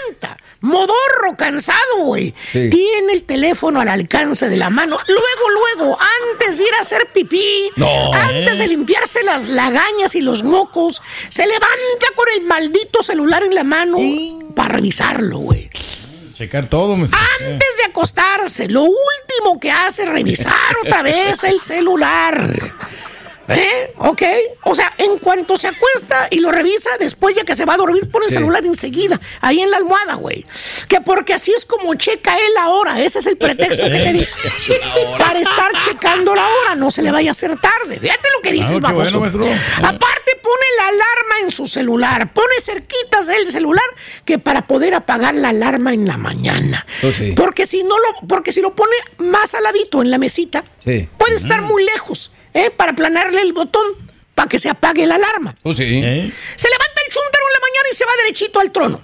Modorro, 0.61 1.37
cansado, 1.37 1.97
güey. 2.03 2.33
Sí. 2.51 2.69
Tiene 2.69 3.13
el 3.13 3.23
teléfono 3.23 3.79
al 3.79 3.87
alcance 3.87 4.49
de 4.49 4.57
la 4.57 4.69
mano. 4.69 4.97
Luego, 5.07 5.49
luego, 5.77 5.97
antes 6.31 6.57
de 6.57 6.65
ir 6.65 6.73
a 6.75 6.81
hacer 6.81 7.07
pipí, 7.13 7.71
No. 7.77 8.13
antes 8.13 8.57
de 8.59 8.67
limpiarse 8.67 9.23
las 9.23 9.47
lagañas 9.47 10.15
y 10.15 10.21
los 10.21 10.43
mocos, 10.43 11.01
se 11.29 11.45
levanta 11.47 12.07
con 12.15 12.25
el 12.35 12.41
maldito 12.41 13.03
celular 13.03 13.43
en 13.43 13.55
la 13.55 13.63
mano 13.63 13.97
para 14.55 14.69
revisarlo, 14.75 15.37
güey. 15.39 15.69
Checar 16.37 16.67
todo, 16.69 16.95
maestro. 16.95 17.19
Antes 17.41 17.77
de 17.77 17.83
acostarse, 17.89 18.67
lo 18.69 18.83
último 18.83 19.59
que 19.59 19.71
hace 19.71 20.03
es 20.03 20.09
revisar 20.09 20.53
otra 20.85 21.01
vez 21.01 21.43
el 21.43 21.59
celular. 21.61 22.73
¿Eh? 23.49 23.93
Ok. 23.97 24.21
O 24.63 24.75
sea, 24.75 24.93
en 24.97 25.17
cuanto 25.19 25.57
se 25.57 25.67
acuesta 25.67 26.27
y 26.29 26.39
lo 26.39 26.51
revisa, 26.51 26.89
después 26.99 27.35
ya 27.35 27.43
que 27.43 27.55
se 27.55 27.65
va 27.65 27.73
a 27.73 27.77
dormir, 27.77 28.09
pone 28.11 28.25
el 28.25 28.29
Sí. 28.31 28.35
celular 28.35 28.65
enseguida, 28.65 29.19
ahí 29.41 29.61
en 29.61 29.71
la 29.71 29.77
almohada, 29.77 30.15
güey. 30.15 30.45
Que 30.87 31.01
porque 31.01 31.33
así 31.33 31.51
es 31.55 31.65
como 31.65 31.93
checa 31.95 32.35
él 32.37 32.53
la 32.55 32.69
hora. 32.69 33.01
Ese 33.01 33.19
es 33.19 33.25
el 33.27 33.37
pretexto 33.37 33.83
que 33.83 33.89
te 33.89 34.13
dice. 34.13 34.33
Para 35.17 35.39
estar 35.39 35.71
checando 35.83 36.35
la 36.35 36.47
hora, 36.47 36.75
no 36.75 36.91
se 36.91 37.01
le 37.01 37.11
vaya 37.11 37.29
a 37.29 37.31
hacer 37.31 37.51
tarde. 37.59 37.99
Fíjate 37.99 38.29
lo 38.35 38.41
que 38.41 38.51
dice 38.51 38.75
el 38.75 38.81
baboso. 38.81 39.19
bueno. 39.19 39.45
Aparte, 39.77 40.31
pone 40.41 40.65
la 40.77 40.87
alarma 40.87 41.39
en 41.43 41.51
su 41.51 41.67
celular. 41.67 42.31
Pone 42.33 42.53
cerquitas 42.61 43.27
del 43.27 43.47
celular 43.51 43.85
que 44.25 44.39
para 44.39 44.67
poder 44.67 44.93
apagar 44.93 45.35
la 45.35 45.49
alarma 45.49 45.93
en 45.93 46.07
la 46.07 46.17
mañana. 46.17 46.85
Oh, 47.03 47.11
sí. 47.11 47.33
Porque 47.35 47.65
si 47.65 47.83
no 47.83 47.95
lo, 47.97 48.27
porque 48.27 48.51
si 48.51 48.61
lo 48.61 48.75
pone 48.75 48.95
más 49.17 49.53
al 49.55 49.63
ladito 49.63 50.01
en 50.01 50.11
la 50.11 50.17
mesita, 50.17 50.63
Sí. 50.83 51.07
puede 51.17 51.35
estar 51.35 51.61
muy 51.61 51.83
lejos, 51.83 52.31
¿eh? 52.53 52.71
Para 52.71 52.91
aplanarle 52.91 53.41
el 53.41 53.53
botón 53.53 53.83
para 54.35 54.47
que 54.47 54.59
se 54.59 54.69
apague 54.69 55.05
la 55.05 55.15
alarma. 55.15 55.55
Oh, 55.63 55.73
sí. 55.73 55.83
¿Eh? 55.83 56.31
Se 56.55 56.69
levanta 56.69 57.01
el 57.05 57.13
chúntaro 57.13 57.43
en 57.47 57.53
la 57.53 57.59
mañana 57.59 57.87
y 57.91 57.95
se 57.95 58.05
va 58.05 58.11
derechito 58.17 58.59
al 58.59 58.71
trono, 58.71 59.03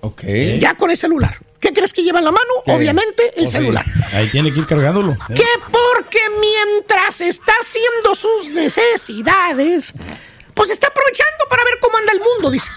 Ok. 0.00 0.22
ya 0.58 0.74
con 0.74 0.90
el 0.90 0.96
celular. 0.96 1.36
¿Qué 1.60 1.72
crees 1.74 1.92
que 1.92 2.02
lleva 2.02 2.18
en 2.20 2.24
la 2.24 2.30
mano? 2.30 2.52
¿Qué? 2.64 2.72
Obviamente 2.72 3.32
el 3.36 3.44
Oh, 3.44 3.48
sí. 3.48 3.52
celular. 3.52 3.84
Ahí 4.12 4.28
tiene 4.28 4.52
que 4.52 4.60
ir 4.60 4.66
cargándolo. 4.66 5.12
¿eh? 5.12 5.34
Que 5.34 5.44
porque 5.70 6.20
mientras 6.40 7.20
está 7.20 7.52
haciendo 7.60 8.14
sus 8.14 8.48
necesidades, 8.48 9.92
pues 10.60 10.70
está 10.70 10.88
aprovechando 10.88 11.46
para 11.48 11.64
ver 11.64 11.78
cómo 11.80 11.96
anda 11.96 12.12
el 12.12 12.20
mundo, 12.20 12.50
dice. 12.50 12.70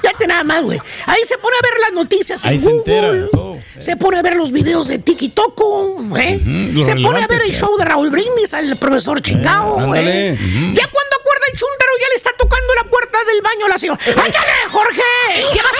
Fíjate 0.00 0.26
nada 0.28 0.44
más, 0.44 0.62
güey. 0.62 0.80
Ahí 1.06 1.24
se 1.24 1.36
pone 1.36 1.56
a 1.56 1.62
ver 1.68 1.80
las 1.80 1.92
noticias 1.92 2.44
Ahí 2.44 2.54
en 2.54 2.60
se 2.60 2.70
Google. 2.70 3.28
todo. 3.32 3.58
Se 3.80 3.96
pone 3.96 4.18
a 4.18 4.22
ver 4.22 4.36
los 4.36 4.52
videos 4.52 4.86
de 4.86 4.98
Tiki 5.00 5.30
Toco, 5.30 5.98
¿eh? 6.16 6.38
Se 6.84 6.94
pone 6.94 7.24
a 7.24 7.26
ver 7.26 7.42
el 7.42 7.52
show 7.52 7.76
de 7.76 7.84
Raúl 7.84 8.10
Brindis, 8.10 8.54
al 8.54 8.76
profesor 8.76 9.20
Chingao, 9.20 9.80
ándale. 9.80 10.28
¿eh? 10.30 10.38
Ya 10.74 10.86
cuando 10.86 11.16
acuerda 11.20 11.44
el 11.52 11.58
chúntaro, 11.58 11.90
ya 12.00 12.08
le 12.10 12.14
está 12.14 12.30
tocando 12.38 12.72
la 12.76 12.84
puerta 12.84 13.18
del 13.24 13.42
baño 13.42 13.66
a 13.66 13.68
la 13.70 13.78
señora. 13.78 13.98
¡Ándale, 14.06 14.68
Jorge! 14.70 15.02
Llevas 15.52 15.72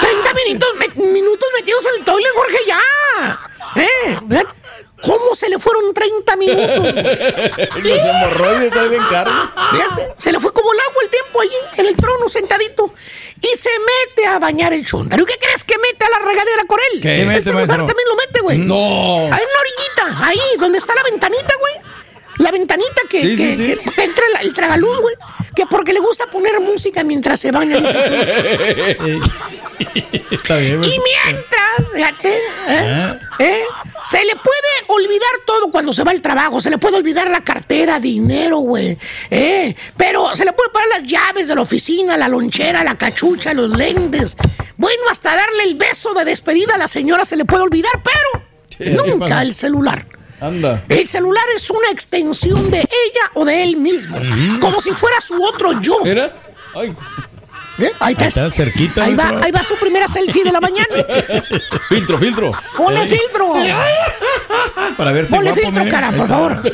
30 0.00 0.34
minutos, 0.34 0.68
me- 0.78 1.12
minutos 1.12 1.48
metidos 1.56 1.84
en 1.86 1.98
el 1.98 2.04
toilet, 2.04 2.30
Jorge, 2.32 2.58
ya. 2.66 2.80
¿Eh? 3.76 4.18
¿Cómo 5.02 5.34
se 5.34 5.48
le 5.48 5.58
fueron 5.58 5.92
30 5.94 6.36
minutos? 6.36 6.76
Los 7.82 7.98
hemorroides. 7.98 8.72
Fíjate, 8.72 10.12
se 10.18 10.32
le 10.32 10.40
fue 10.40 10.52
como 10.52 10.72
el 10.72 10.80
agua 10.80 11.02
el 11.02 11.08
tiempo 11.10 11.40
allí 11.40 11.56
en 11.76 11.86
el 11.86 11.96
trono 11.96 12.28
sentadito. 12.28 12.92
Y 13.40 13.56
se 13.56 13.70
mete 13.70 14.26
a 14.28 14.38
bañar 14.38 14.72
el 14.74 14.84
chúntaro. 14.84 15.22
¿Y 15.22 15.26
qué 15.26 15.38
crees 15.40 15.64
que 15.64 15.76
mete 15.78 16.04
a 16.04 16.10
la 16.10 16.18
regadera 16.18 16.64
con 16.66 16.78
él? 16.92 17.00
¿Qué 17.00 17.22
el 17.22 17.26
mete, 17.28 17.50
también 17.50 17.68
lo 17.68 18.16
mete, 18.16 18.40
güey. 18.40 18.58
No. 18.58 18.74
Hay 18.76 19.28
una 19.28 19.60
orillita, 19.60 20.26
ahí, 20.26 20.40
donde 20.58 20.76
está 20.78 20.94
la 20.94 21.02
ventanita, 21.04 21.54
güey. 21.58 21.74
La 22.38 22.50
ventanita 22.50 23.02
que, 23.08 23.22
Sí, 23.22 23.36
que, 23.36 23.56
sí, 23.56 23.56
sí. 23.56 23.76
que- 23.76 23.90
que 23.92 24.02
entra 24.04 24.24
el, 24.40 24.46
el 24.48 24.54
tragaluz, 24.54 25.00
güey. 25.00 25.14
Que 25.54 25.66
porque 25.66 25.92
le 25.94 26.00
gusta 26.00 26.26
poner 26.26 26.58
música 26.60 27.02
mientras 27.02 27.40
se 27.40 27.50
baña. 27.50 27.76
Está 30.30 30.56
bien, 30.56 30.82
Y 30.84 30.98
mientras, 31.00 31.92
fíjate, 31.94 32.36
¿eh? 32.36 32.42
Ah. 32.68 33.16
¿eh? 33.38 33.62
se 34.06 34.24
le 34.24 34.36
puede 34.36 34.59
olvidar 34.94 35.30
todo 35.46 35.70
cuando 35.70 35.92
se 35.92 36.04
va 36.04 36.10
al 36.10 36.20
trabajo. 36.20 36.60
Se 36.60 36.70
le 36.70 36.78
puede 36.78 36.96
olvidar 36.96 37.30
la 37.30 37.42
cartera, 37.42 37.98
dinero, 37.98 38.58
güey. 38.58 38.98
¿eh? 39.30 39.74
Pero 39.96 40.34
se 40.36 40.44
le 40.44 40.52
puede 40.52 40.70
pagar 40.70 40.88
las 40.88 41.02
llaves 41.02 41.48
de 41.48 41.54
la 41.54 41.62
oficina, 41.62 42.16
la 42.16 42.28
lonchera, 42.28 42.84
la 42.84 42.96
cachucha, 42.96 43.54
los 43.54 43.76
lentes. 43.76 44.36
Bueno, 44.76 45.02
hasta 45.10 45.36
darle 45.36 45.64
el 45.64 45.74
beso 45.76 46.14
de 46.14 46.24
despedida 46.24 46.74
a 46.74 46.78
la 46.78 46.88
señora 46.88 47.24
se 47.24 47.36
le 47.36 47.44
puede 47.44 47.62
olvidar, 47.62 47.92
pero 48.02 48.44
¿Qué 48.76 48.90
nunca 48.90 49.42
el 49.42 49.54
celular. 49.54 50.06
Anda. 50.40 50.82
El 50.88 51.06
celular 51.06 51.44
es 51.54 51.68
una 51.68 51.90
extensión 51.90 52.70
de 52.70 52.78
ella 52.78 53.30
o 53.34 53.44
de 53.44 53.62
él 53.62 53.76
mismo. 53.76 54.18
Como 54.58 54.80
si 54.80 54.90
fuera 54.92 55.20
su 55.20 55.42
otro 55.42 55.78
yo. 55.80 55.94
¿Era? 56.06 56.34
Ay, 56.74 56.94
¿Eh? 57.80 57.92
Ahí, 58.00 58.14
Ahí 58.18 58.28
está 58.28 58.50
cerquita. 58.50 59.04
Ahí 59.04 59.14
va, 59.14 59.40
ahí 59.42 59.50
va 59.50 59.62
su 59.64 59.74
primera 59.76 60.06
selfie 60.08 60.44
de 60.44 60.52
la 60.52 60.60
mañana. 60.60 60.88
filtro, 61.88 62.18
filtro. 62.18 62.52
Ponle 62.76 63.08
filtro. 63.08 63.54
Para 64.96 65.12
ver 65.12 65.26
si 65.26 65.32
Ponle 65.32 65.50
guapo, 65.50 65.62
filtro, 65.66 65.84
mire. 65.84 65.94
cara, 65.96 66.12
por 66.12 66.28
favor. 66.28 66.62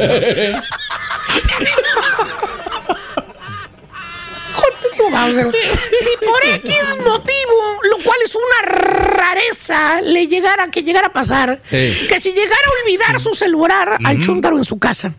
Si 5.07 6.27
por 6.27 6.45
X 6.45 6.75
motivo, 7.05 7.81
lo 7.91 8.05
cual 8.05 8.17
es 8.25 8.35
una 8.35 8.71
rareza, 8.73 10.01
le 10.01 10.27
llegara 10.27 10.71
que 10.71 10.83
llegara 10.83 11.09
a 11.09 11.13
pasar, 11.13 11.61
Sí. 11.71 12.07
que 12.09 12.19
si 12.21 12.33
llegara 12.33 12.57
a 12.67 12.83
olvidar 12.85 13.21
su 13.21 13.35
celular 13.35 13.99
al 14.05 14.19
chúntaro 14.21 14.59
en 14.59 14.65
su 14.65 14.79
casa. 14.79 15.13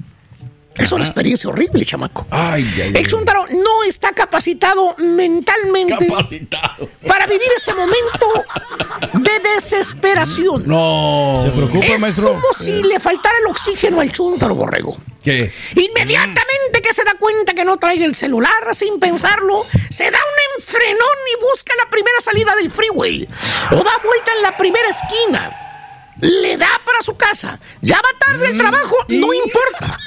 Es 0.77 0.91
una 0.91 1.03
experiencia 1.03 1.49
horrible, 1.49 1.85
chamaco. 1.85 2.27
Ay, 2.29 2.63
ay, 2.81 2.91
El 2.95 3.07
chuntaro 3.07 3.45
no 3.47 3.83
está 3.83 4.11
capacitado 4.13 4.95
mentalmente 4.97 6.07
Capacitado. 6.07 6.89
para 7.07 7.25
vivir 7.25 7.47
ese 7.55 7.73
momento 7.73 8.45
de 9.13 9.39
desesperación. 9.55 10.63
No. 10.65 11.39
¿Se 11.43 11.49
preocupa, 11.49 11.85
es 11.85 11.99
maestro? 12.01 12.27
como 12.33 12.41
si 12.63 12.83
le 12.83 12.99
faltara 12.99 13.37
el 13.39 13.47
oxígeno 13.47 14.01
al 14.01 14.11
chuntaro 14.11 14.55
borrego. 14.55 14.97
¿Qué? 15.23 15.51
Inmediatamente 15.75 16.81
que 16.81 16.93
se 16.93 17.03
da 17.03 17.15
cuenta 17.15 17.53
que 17.53 17.65
no 17.65 17.77
trae 17.77 18.03
el 18.03 18.15
celular, 18.15 18.73
sin 18.73 18.99
pensarlo, 18.99 19.65
se 19.89 20.09
da 20.09 20.17
un 20.19 20.61
enfrenón 20.61 21.17
y 21.37 21.41
busca 21.41 21.73
la 21.83 21.89
primera 21.89 22.21
salida 22.21 22.55
del 22.55 22.71
freeway. 22.71 23.27
O 23.71 23.75
da 23.75 23.97
vuelta 24.03 24.31
en 24.35 24.41
la 24.43 24.55
primera 24.55 24.87
esquina. 24.89 25.63
Le 26.19 26.57
da 26.57 26.69
para 26.85 27.01
su 27.01 27.15
casa. 27.17 27.59
Ya 27.81 27.97
va 27.97 28.09
tarde 28.17 28.47
el 28.47 28.57
trabajo, 28.57 28.95
no 29.09 29.33
importa. 29.33 29.97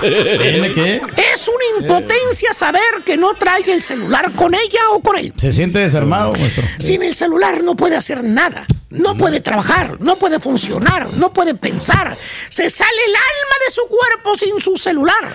¿Tiene 0.00 0.72
qué? 0.74 1.00
Es 1.32 1.48
una 1.48 1.80
impotencia 1.80 2.52
saber 2.52 3.02
que 3.04 3.16
no 3.16 3.34
trae 3.34 3.62
el 3.72 3.82
celular 3.82 4.30
con 4.32 4.54
ella 4.54 4.80
o 4.92 5.00
con 5.00 5.16
él. 5.16 5.32
Se 5.36 5.52
siente 5.52 5.78
desarmado, 5.78 6.32
maestro. 6.34 6.64
Sin 6.78 7.02
el 7.02 7.14
celular 7.14 7.62
no 7.62 7.76
puede 7.76 7.96
hacer 7.96 8.22
nada. 8.22 8.66
No 8.90 9.16
puede 9.16 9.40
trabajar, 9.40 9.96
no 10.00 10.16
puede 10.16 10.38
funcionar, 10.38 11.08
no 11.14 11.32
puede 11.32 11.54
pensar. 11.54 12.14
Se 12.50 12.68
sale 12.68 13.04
el 13.06 13.14
alma 13.14 13.56
de 13.66 13.72
su 13.72 13.82
cuerpo 13.88 14.36
sin 14.36 14.60
su 14.60 14.76
celular. 14.76 15.34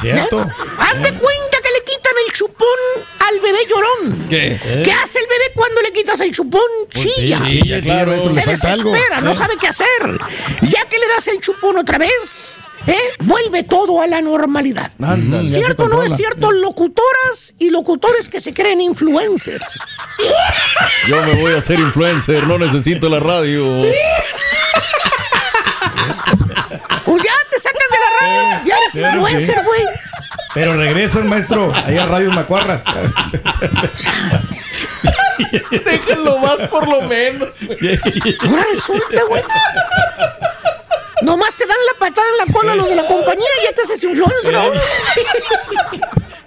¿Cierto? 0.00 0.42
¿Eh? 0.42 0.46
Haz 0.78 1.00
de 1.00 1.12
cuenta 1.14 1.58
que 1.62 1.70
le 1.70 1.84
quitan 1.84 2.12
el 2.26 2.32
chupón 2.32 2.66
al 3.20 3.38
bebé 3.40 3.58
llorón. 3.70 4.26
¿Qué? 4.28 4.58
¿Qué 4.84 4.90
hace 4.92 5.20
el 5.20 5.26
bebé 5.26 5.52
cuando 5.54 5.82
le 5.82 5.92
quitas 5.92 6.18
el 6.20 6.32
chupón? 6.34 6.60
Chilla. 6.90 7.38
sí, 7.46 7.60
chilla, 7.62 7.80
claro, 7.80 8.10
Se 8.32 8.40
algo. 8.40 8.50
desespera, 8.50 9.20
no 9.20 9.30
¿Eh? 9.30 9.36
sabe 9.36 9.54
qué 9.60 9.68
hacer. 9.68 9.86
Ya 10.62 10.84
que 10.88 10.98
le 10.98 11.06
das 11.06 11.28
el 11.28 11.40
chupón 11.40 11.76
otra 11.78 11.98
vez, 11.98 12.58
¿eh? 12.86 12.98
vuelve 13.20 13.62
todo 13.64 14.00
a 14.00 14.06
la 14.06 14.20
normalidad. 14.20 14.92
¿Cierto 15.46 15.84
o 15.84 15.88
no 15.88 16.02
es 16.02 16.16
cierto? 16.16 16.52
Locutoras 16.52 17.54
y 17.58 17.70
locutores 17.70 18.28
que 18.28 18.40
se 18.40 18.52
creen 18.52 18.80
influencers. 18.80 19.78
Yo 21.08 21.22
me 21.22 21.34
voy 21.40 21.54
a 21.54 21.58
hacer 21.58 21.78
influencer, 21.80 22.46
no 22.46 22.58
necesito 22.58 23.08
la 23.08 23.20
radio. 23.20 23.82
Pues 27.04 27.22
ya 27.22 27.32
te 27.50 27.58
sacan 27.58 27.88
de 27.90 27.98
la 27.98 28.10
radio. 28.20 28.66
Ya 28.66 28.76
eres 28.78 28.92
claro, 28.92 29.20
influencer, 29.20 29.58
sí. 29.58 29.64
güey. 29.66 29.82
Pero 30.54 30.76
regresan, 30.76 31.28
maestro, 31.28 31.72
ahí 31.84 31.98
a 31.98 32.06
Radios 32.06 32.34
Macuarras. 32.34 32.82
Déjenlo 35.84 36.38
más 36.38 36.68
por 36.68 36.88
lo 36.88 37.02
menos. 37.02 37.48
Ahora 38.40 38.64
resulta, 38.72 39.22
güey. 39.28 39.42
Nomás 41.24 41.56
te 41.56 41.66
dan 41.66 41.76
la 41.92 41.98
patada 41.98 42.26
en 42.40 42.46
la 42.46 42.52
cola 42.52 42.74
los 42.74 42.88
de 42.88 42.94
la 42.96 43.06
compañía 43.06 43.46
y 43.62 43.64
ya 43.66 43.72
te 43.74 43.82
haces 43.82 44.02
influencer 44.04 44.54
ahora. 44.56 44.80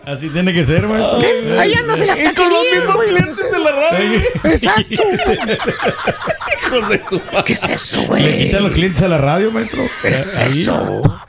Así 0.05 0.29
tiene 0.29 0.53
que 0.53 0.63
ser, 0.63 0.87
maestro. 0.87 1.21
¿Eh? 1.21 1.57
Ahí 1.59 1.73
andas 1.73 1.99
en 1.99 2.07
las 2.07 2.17
Y 2.19 2.23
con 2.33 2.49
los 2.49 2.63
taquerías, 2.63 2.75
mismos 2.77 2.95
güey. 2.95 3.09
clientes 3.09 3.51
de 3.51 3.59
la 3.59 3.71
radio. 3.71 4.21
Exacto. 4.43 5.03
Hijos 6.67 6.89
de 6.89 6.97
tu 6.99 7.21
¿Qué 7.45 7.53
es 7.53 7.63
eso, 7.63 8.01
¿Le 8.01 8.07
güey? 8.07 8.37
quitan 8.45 8.63
los 8.63 8.71
clientes 8.73 9.01
a 9.01 9.07
la 9.09 9.17
radio, 9.17 9.51
maestro? 9.51 9.83
¿Qué 10.01 10.09
es 10.09 10.37
Ahí. 10.37 10.61
eso? 10.61 11.21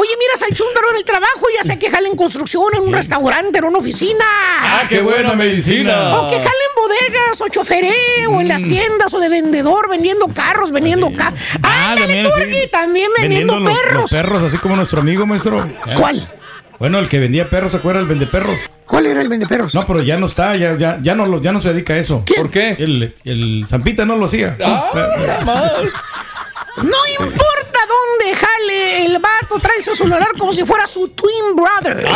Oye, 0.00 0.10
miras 0.16 0.40
al 0.42 0.54
chúndaro 0.54 0.90
en 0.92 0.96
el 0.98 1.04
trabajo, 1.04 1.46
ya 1.56 1.64
sea 1.64 1.76
que 1.76 1.90
jale 1.90 2.06
en 2.08 2.14
construcción, 2.14 2.62
en 2.76 2.82
un 2.82 2.92
restaurante, 2.92 3.58
en 3.58 3.64
una 3.64 3.78
oficina. 3.78 4.24
Ah, 4.60 4.82
qué 4.88 5.00
buena 5.00 5.32
medicina. 5.32 6.20
O 6.20 6.30
que 6.30 6.36
jale 6.36 6.46
en 6.46 6.74
bodegas, 6.76 7.40
o 7.40 7.48
choferé, 7.48 8.26
o 8.28 8.40
en 8.40 8.46
las 8.46 8.62
tiendas, 8.62 9.12
o 9.12 9.18
de 9.18 9.28
vendedor, 9.28 9.90
vendiendo 9.90 10.28
carros, 10.28 10.70
vendiendo 10.70 11.12
ca... 11.12 11.32
Ah, 11.64 11.94
Ándale, 11.94 12.22
también, 12.22 12.24
tú, 12.24 12.30
sí. 12.62 12.68
También 12.70 13.10
vendiendo, 13.20 13.58
los- 13.58 13.72
perros. 13.76 14.02
Los, 14.02 14.10
perros, 14.12 14.42
así 14.44 14.58
como 14.58 14.76
nuestro 14.76 15.00
amigo, 15.00 15.26
maestro. 15.26 15.68
¿Cuál? 15.96 16.30
Bueno, 16.78 17.00
el 17.00 17.08
que 17.08 17.18
vendía 17.18 17.50
perros, 17.50 17.72
¿se 17.72 17.78
acuerda? 17.78 17.98
El 18.00 18.06
vendeperros. 18.06 18.56
¿Cuál 18.86 19.06
era 19.06 19.20
el 19.20 19.28
vendeperros? 19.28 19.74
No, 19.74 19.82
pero 19.84 20.00
ya 20.00 20.16
no 20.16 20.26
está, 20.26 20.54
ya, 20.54 20.76
ya, 20.76 21.00
ya, 21.02 21.16
no, 21.16 21.42
ya 21.42 21.50
no 21.50 21.60
se 21.60 21.72
dedica 21.72 21.94
a 21.94 21.96
eso. 21.98 22.24
¿Por 22.36 22.52
qué? 22.52 22.76
El, 22.78 23.16
el 23.24 23.66
Zampita 23.68 24.04
no 24.04 24.14
lo 24.16 24.26
hacía. 24.26 24.56
No 26.76 27.24
importa 27.24 27.77
dónde 27.86 28.36
jale, 28.36 29.06
el 29.06 29.18
vato 29.18 29.58
trae 29.60 29.82
su 29.82 29.94
celular 29.94 30.34
como 30.38 30.52
si 30.52 30.64
fuera 30.64 30.86
su 30.86 31.08
twin 31.08 31.54
brother. 31.54 32.06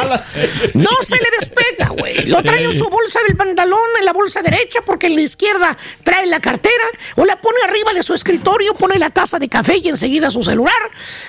No 0.75 0.91
se 1.03 1.17
le 1.17 1.29
despega, 1.39 1.89
güey. 1.89 2.27
Lo 2.27 2.43
trae 2.43 2.65
en 2.65 2.77
su 2.77 2.89
bolsa 2.89 3.21
del 3.27 3.37
pantalón, 3.37 3.89
en 3.99 4.05
la 4.05 4.13
bolsa 4.13 4.43
derecha, 4.43 4.81
porque 4.85 5.07
en 5.07 5.17
la 5.17 5.23
izquierda 5.23 5.77
trae 6.03 6.27
la 6.27 6.41
cartera, 6.41 6.85
o 7.17 7.25
la 7.25 7.41
pone 7.41 7.59
arriba 7.65 7.93
de 7.93 8.03
su 8.03 8.15
escritorio, 8.15 8.75
pone 8.75 8.99
la 8.99 9.11
taza 9.11 9.39
de 9.39 9.49
café 9.49 9.79
y 9.79 9.89
enseguida 9.89 10.31
su 10.31 10.43
celular. 10.43 10.73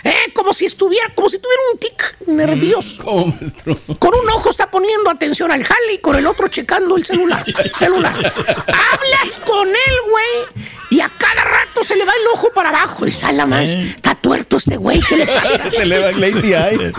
Eh, 0.04 0.32
como 0.34 0.54
si 0.54 0.66
estuviera, 0.66 1.14
como 1.16 1.30
si 1.30 1.40
tuviera 1.40 1.62
un 1.72 1.80
tic 1.80 2.18
nervioso. 2.28 3.04
¿Cómo, 3.04 3.28
maestro? 3.28 3.78
Con 4.00 4.14
un 4.14 4.30
ojo 4.30 4.50
está 4.50 4.70
poniendo 4.70 5.10
atención 5.10 5.52
al 5.52 5.64
jale 5.64 5.94
y 5.94 5.98
con 6.00 6.16
el 6.16 6.26
otro 6.28 6.48
checando 6.48 6.98
el 6.98 7.06
celular. 7.06 7.46
celular. 7.78 8.14
Hablas 8.16 9.40
con 9.46 9.68
él, 9.68 9.96
güey, 10.10 10.68
y 10.90 11.02
a 11.02 11.10
cada 11.18 11.44
rato 11.44 11.84
se 11.84 11.96
le 11.96 12.06
va 12.06 12.12
el 12.12 12.28
ojo 12.34 12.52
para 12.54 12.70
abajo. 12.70 13.08
Y 13.08 13.12
más. 13.48 13.70
Está 13.70 14.16
este 14.36 14.78
güey, 14.78 15.00
¿qué 15.02 15.18
le 15.18 15.26
pasa? 15.28 15.70
Se 15.72 15.86
le 15.86 16.00
va 16.00 16.10
el 16.10 16.22
lazy 16.22 16.54
eye. 16.54 16.92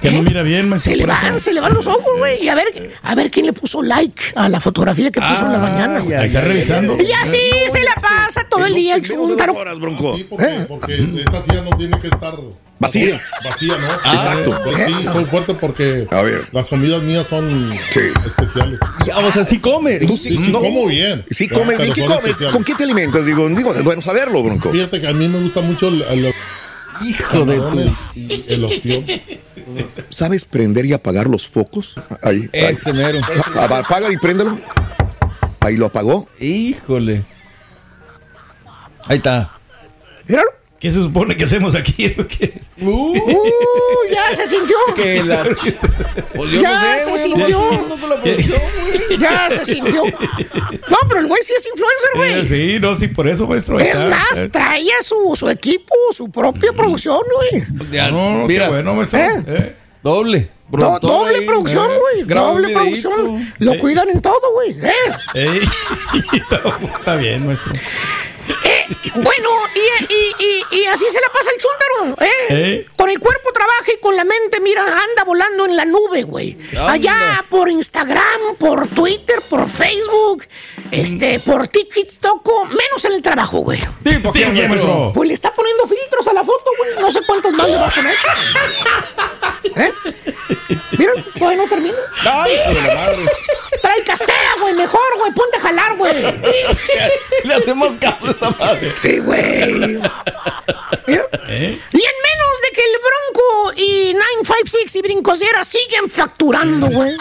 Que 0.00 0.12
no 0.12 0.22
mira 0.22 0.42
bien, 0.42 0.68
maestro. 0.68 0.92
Se 0.92 0.96
le 0.96 1.06
van, 1.06 1.40
se 1.40 1.52
le 1.52 1.60
van 1.60 1.74
los 1.74 1.86
ojos, 1.86 2.18
güey. 2.18 2.42
Y 2.44 2.48
a 2.48 2.54
ver, 2.54 2.96
a 3.02 3.14
ver 3.16 3.30
quién 3.30 3.46
le 3.46 3.52
puso 3.52 3.82
like 3.82 4.22
a 4.36 4.48
la 4.48 4.60
fotografía 4.60 5.10
que 5.10 5.20
puso 5.20 5.44
en 5.46 5.52
la 5.52 5.58
mañana. 5.58 5.98
güey. 6.00 6.14
Ahí 6.14 6.26
está 6.28 6.40
revisando. 6.40 6.96
Y 7.02 7.10
así 7.12 7.40
se 7.70 7.80
la 7.82 7.94
pasa 7.94 8.44
todo 8.48 8.64
el 8.66 8.74
día 8.74 8.94
el 8.94 9.02
chuntaro. 9.02 9.54
horas, 9.54 9.78
bronco. 9.78 10.16
Sí, 10.16 10.24
porque, 10.24 10.46
porque 10.68 10.94
esta 11.18 11.42
silla 11.42 11.62
no 11.62 11.76
tiene 11.76 11.98
que 11.98 12.08
estar 12.08 12.34
Vacía. 12.80 13.20
vacía, 13.44 13.76
¿no? 13.76 13.92
Exacto. 14.12 14.60
Pues 14.62 14.76
sí, 14.86 15.04
soy 15.12 15.24
fuerte 15.24 15.54
porque 15.54 16.06
A 16.10 16.22
ver. 16.22 16.46
las 16.52 16.68
comidas 16.68 17.02
mías 17.02 17.26
son 17.26 17.72
Sí. 17.90 18.00
especiales. 18.24 18.78
Ya, 19.04 19.18
o 19.18 19.32
sea, 19.32 19.42
sí 19.44 19.58
come. 19.58 19.98
Tú 19.98 20.16
Sí, 20.16 20.30
sí, 20.36 20.52
no. 20.52 20.60
como 20.60 20.86
bien. 20.86 21.24
Sí 21.30 21.48
comes, 21.48 21.76
pero 21.76 21.90
¿y 21.90 21.92
qué 21.92 22.02
comes? 22.02 22.18
especiales. 22.18 22.54
¿Con 22.54 22.64
qué 22.64 22.74
te 22.74 22.84
alimentas? 22.84 23.26
Digo, 23.26 23.48
digo, 23.48 23.74
es 23.74 23.82
bueno 23.82 24.00
saberlo, 24.00 24.42
bronco. 24.44 24.70
Fíjate 24.70 25.00
que 25.00 25.08
a 25.08 25.12
mí 25.12 25.26
me 25.28 25.40
gusta 25.40 25.60
mucho 25.60 25.88
el, 25.88 26.02
el- 26.02 26.34
Hijo 27.06 27.44
de 27.44 27.90
y 28.16 28.44
el 28.48 28.64
ostión. 28.64 29.04
¿Sabes 30.08 30.44
prender 30.44 30.84
y 30.86 30.92
apagar 30.92 31.28
los 31.28 31.46
focos? 31.48 31.94
Ahí, 32.24 32.48
ahí. 32.52 32.60
Ese 32.72 32.92
mero. 32.92 33.20
A- 33.54 33.64
Apaga 33.78 34.12
y 34.12 34.16
préndelo. 34.16 34.58
Ahí 35.60 35.76
lo 35.76 35.86
apagó. 35.86 36.28
Híjole. 36.40 37.24
Ahí 39.06 39.18
está. 39.18 39.58
Míralo. 40.26 40.50
¿Qué 40.80 40.92
se 40.92 40.98
supone 41.02 41.36
que 41.36 41.44
hacemos 41.44 41.74
aquí? 41.74 42.14
Uh, 42.80 43.12
ya 44.08 44.36
se 44.36 44.46
sintió. 44.46 44.76
Que 44.94 45.24
la... 45.24 45.42
Pues 45.42 46.50
yo 46.52 46.60
Ya 46.62 46.70
no 46.70 46.80
sé, 46.98 47.04
se 47.04 47.10
güey. 47.10 47.22
sintió. 47.22 47.58
nomás 47.58 47.70
viendo 47.80 47.98
con 48.00 48.10
la 48.10 48.22
producción, 48.22 48.60
güey. 48.80 49.18
Ya 49.18 49.50
se 49.50 49.64
sintió. 49.66 50.04
No, 50.04 50.96
pero 51.08 51.20
el 51.20 51.26
güey 51.26 51.42
sí 51.42 51.54
es 51.58 51.66
influencer, 51.66 52.10
güey. 52.14 52.32
Eh, 52.34 52.46
Sí, 52.46 52.78
no, 52.80 52.94
sí, 52.94 53.08
por 53.08 53.26
eso, 53.26 53.48
maestro. 53.48 53.80
Es 53.80 53.88
está. 53.96 54.06
más, 54.08 54.38
Eh, 54.38 54.48
trae 54.48 54.86
a 54.92 55.02
su, 55.02 55.34
su 55.34 55.48
equipo, 55.48 55.92
su 56.12 56.30
propia 56.30 56.72
producción, 56.72 57.18
güey. 57.50 57.64
Ya, 57.90 58.12
No, 58.12 58.46
mira, 58.46 58.66
qué 58.66 58.70
bueno, 58.70 58.94
maestro. 58.94 59.18
¿Eh? 59.18 59.44
Eh. 59.48 59.76
doble. 60.04 60.48
Do- 60.70 60.98
doble 61.00 61.38
ahí, 61.38 61.46
producción, 61.46 61.88
güey. 62.00 62.22
doble 62.24 62.68
videíto. 62.68 62.80
producción. 63.10 63.54
Lo 63.58 63.76
cuidan 63.78 64.08
en 64.10 64.20
todo, 64.20 64.52
güey. 64.52 64.76
¿eh? 65.34 65.60
Está 67.00 67.16
bien, 67.16 67.44
maestro. 67.44 67.72
Eh, 68.64 68.86
bueno, 69.14 69.48
y, 69.74 70.04
y- 70.12 70.34
y- 70.72 70.80
y 70.80 70.86
así 70.86 71.04
se 71.10 71.20
la 71.20 71.28
pasa 71.28 71.50
el 71.50 71.60
chúntaro, 71.60 72.26
¿eh? 72.26 72.46
¿Eh? 72.50 72.86
Con 72.96 73.10
el 73.10 73.18
cuerpo 73.18 73.50
trabaja 73.52 73.92
y 73.96 74.00
con 74.00 74.16
la 74.16 74.24
mente, 74.24 74.60
mira, 74.60 74.84
anda 74.84 75.24
volando 75.24 75.64
en 75.66 75.76
la 75.76 75.84
nube, 75.84 76.22
güey. 76.22 76.56
Allá 76.78 77.44
por 77.48 77.68
Instagram, 77.68 78.56
por 78.58 78.88
Twitter, 78.88 79.40
por 79.48 79.68
Facebook, 79.68 80.44
este, 80.90 81.40
por 81.40 81.68
TikTok, 81.68 82.48
menos 82.70 83.04
en 83.04 83.12
el 83.12 83.22
trabajo, 83.22 83.58
güey. 83.58 83.78
Sí, 84.04 84.18
¿por 84.22 84.32
qué. 84.32 84.68
Pues 85.14 85.28
le 85.28 85.34
está 85.34 85.50
poniendo 85.52 85.86
filtros 85.86 86.26
a 86.28 86.32
la 86.32 86.44
foto, 86.44 86.70
güey. 86.78 86.90
No 87.00 87.12
sé 87.12 87.20
cuántos 87.26 87.52
más 87.52 87.68
le 87.68 87.76
va 87.76 87.86
a 87.86 87.90
poner. 87.90 88.14
¿Eh? 89.78 89.92
Mira, 90.98 91.12
todavía 91.38 91.62
no 91.62 91.68
termina. 91.68 91.96
Ay, 92.24 92.56
la 92.74 92.94
madre. 92.94 93.26
Trae 93.80 94.02
castea, 94.04 94.56
güey, 94.60 94.74
mejor, 94.74 95.18
güey. 95.18 95.32
Ponte 95.32 95.56
a 95.56 95.60
jalar, 95.60 95.96
güey. 95.96 96.14
Le 97.44 97.54
hacemos 97.54 97.96
caso 97.98 98.26
a 98.26 98.30
esa 98.30 98.50
madre. 98.50 98.92
Sí, 99.00 99.18
güey. 99.18 99.74
Mira. 101.06 101.28
¿Eh? 101.48 101.80
Y 101.92 101.96
en 101.96 102.16
menos 102.28 102.60
de 102.62 102.72
que 102.74 102.82
el 102.82 102.98
Bronco 102.98 103.67
y 103.78 104.12
956 104.12 104.96
y 104.96 105.02
Brincosera 105.02 105.62
siguen 105.64 106.10
facturando, 106.10 106.88
güey. 106.88 107.16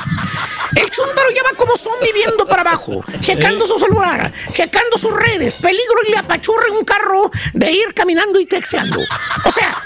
El 0.75 0.89
chúntaro 0.89 1.29
ya 1.33 1.43
va 1.43 1.55
como 1.57 1.77
zombie 1.77 2.11
viendo 2.13 2.45
para 2.45 2.61
abajo, 2.61 3.03
checando 3.21 3.65
su 3.65 3.79
celular, 3.79 4.33
checando 4.53 4.97
sus 4.97 5.11
redes, 5.13 5.55
peligro 5.57 5.95
y 6.07 6.11
le 6.11 6.17
apachurra 6.17 6.65
un 6.77 6.83
carro 6.83 7.31
de 7.53 7.71
ir 7.71 7.93
caminando 7.93 8.39
y 8.39 8.45
texteando. 8.45 8.99
O 9.45 9.51
sea, 9.51 9.83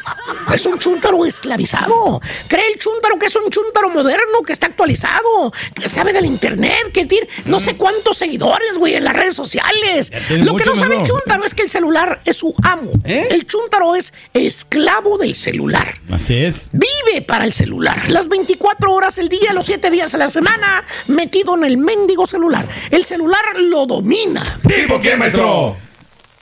Es 0.53 0.65
un 0.65 0.79
chúntaro 0.79 1.25
esclavizado. 1.25 2.19
Cree 2.47 2.71
el 2.73 2.79
chúntaro 2.79 3.17
que 3.19 3.27
es 3.27 3.35
un 3.35 3.49
chúntaro 3.49 3.89
moderno, 3.89 4.41
que 4.45 4.53
está 4.53 4.67
actualizado, 4.67 5.53
que 5.75 5.87
sabe 5.87 6.13
del 6.13 6.25
internet, 6.25 6.91
que 6.93 7.05
tiene 7.05 7.27
no 7.45 7.59
sé 7.59 7.75
cuántos 7.75 8.17
seguidores, 8.17 8.77
güey, 8.77 8.95
en 8.95 9.03
las 9.03 9.15
redes 9.15 9.35
sociales. 9.35 10.11
Lo 10.29 10.55
que 10.55 10.65
no 10.65 10.75
sabe 10.75 10.95
el 10.95 11.01
¿no? 11.01 11.07
chúntaro 11.07 11.43
es 11.43 11.53
que 11.53 11.63
el 11.63 11.69
celular 11.69 12.21
es 12.25 12.37
su 12.37 12.53
amo. 12.63 12.91
El 13.05 13.45
chúntaro 13.45 13.95
es 13.95 14.13
esclavo 14.33 15.17
del 15.17 15.35
celular. 15.35 15.99
Así 16.11 16.37
es. 16.43 16.60
Vive 16.71 17.21
para 17.21 17.45
el 17.45 17.53
celular. 17.53 18.09
Las 18.09 18.27
24 18.27 18.91
horas 18.93 19.15
del 19.15 19.29
día, 19.29 19.53
los 19.53 19.65
7 19.65 19.89
días 19.89 20.13
a 20.13 20.17
la 20.17 20.29
semana, 20.29 20.85
metido 21.07 21.55
en 21.55 21.63
el 21.63 21.77
mendigo 21.77 22.27
celular. 22.27 22.67
El 22.89 23.05
celular 23.05 23.43
lo 23.57 23.85
domina. 23.85 24.41
¿Tipo 24.67 24.99
qué, 25.01 25.15
maestro? 25.15 25.75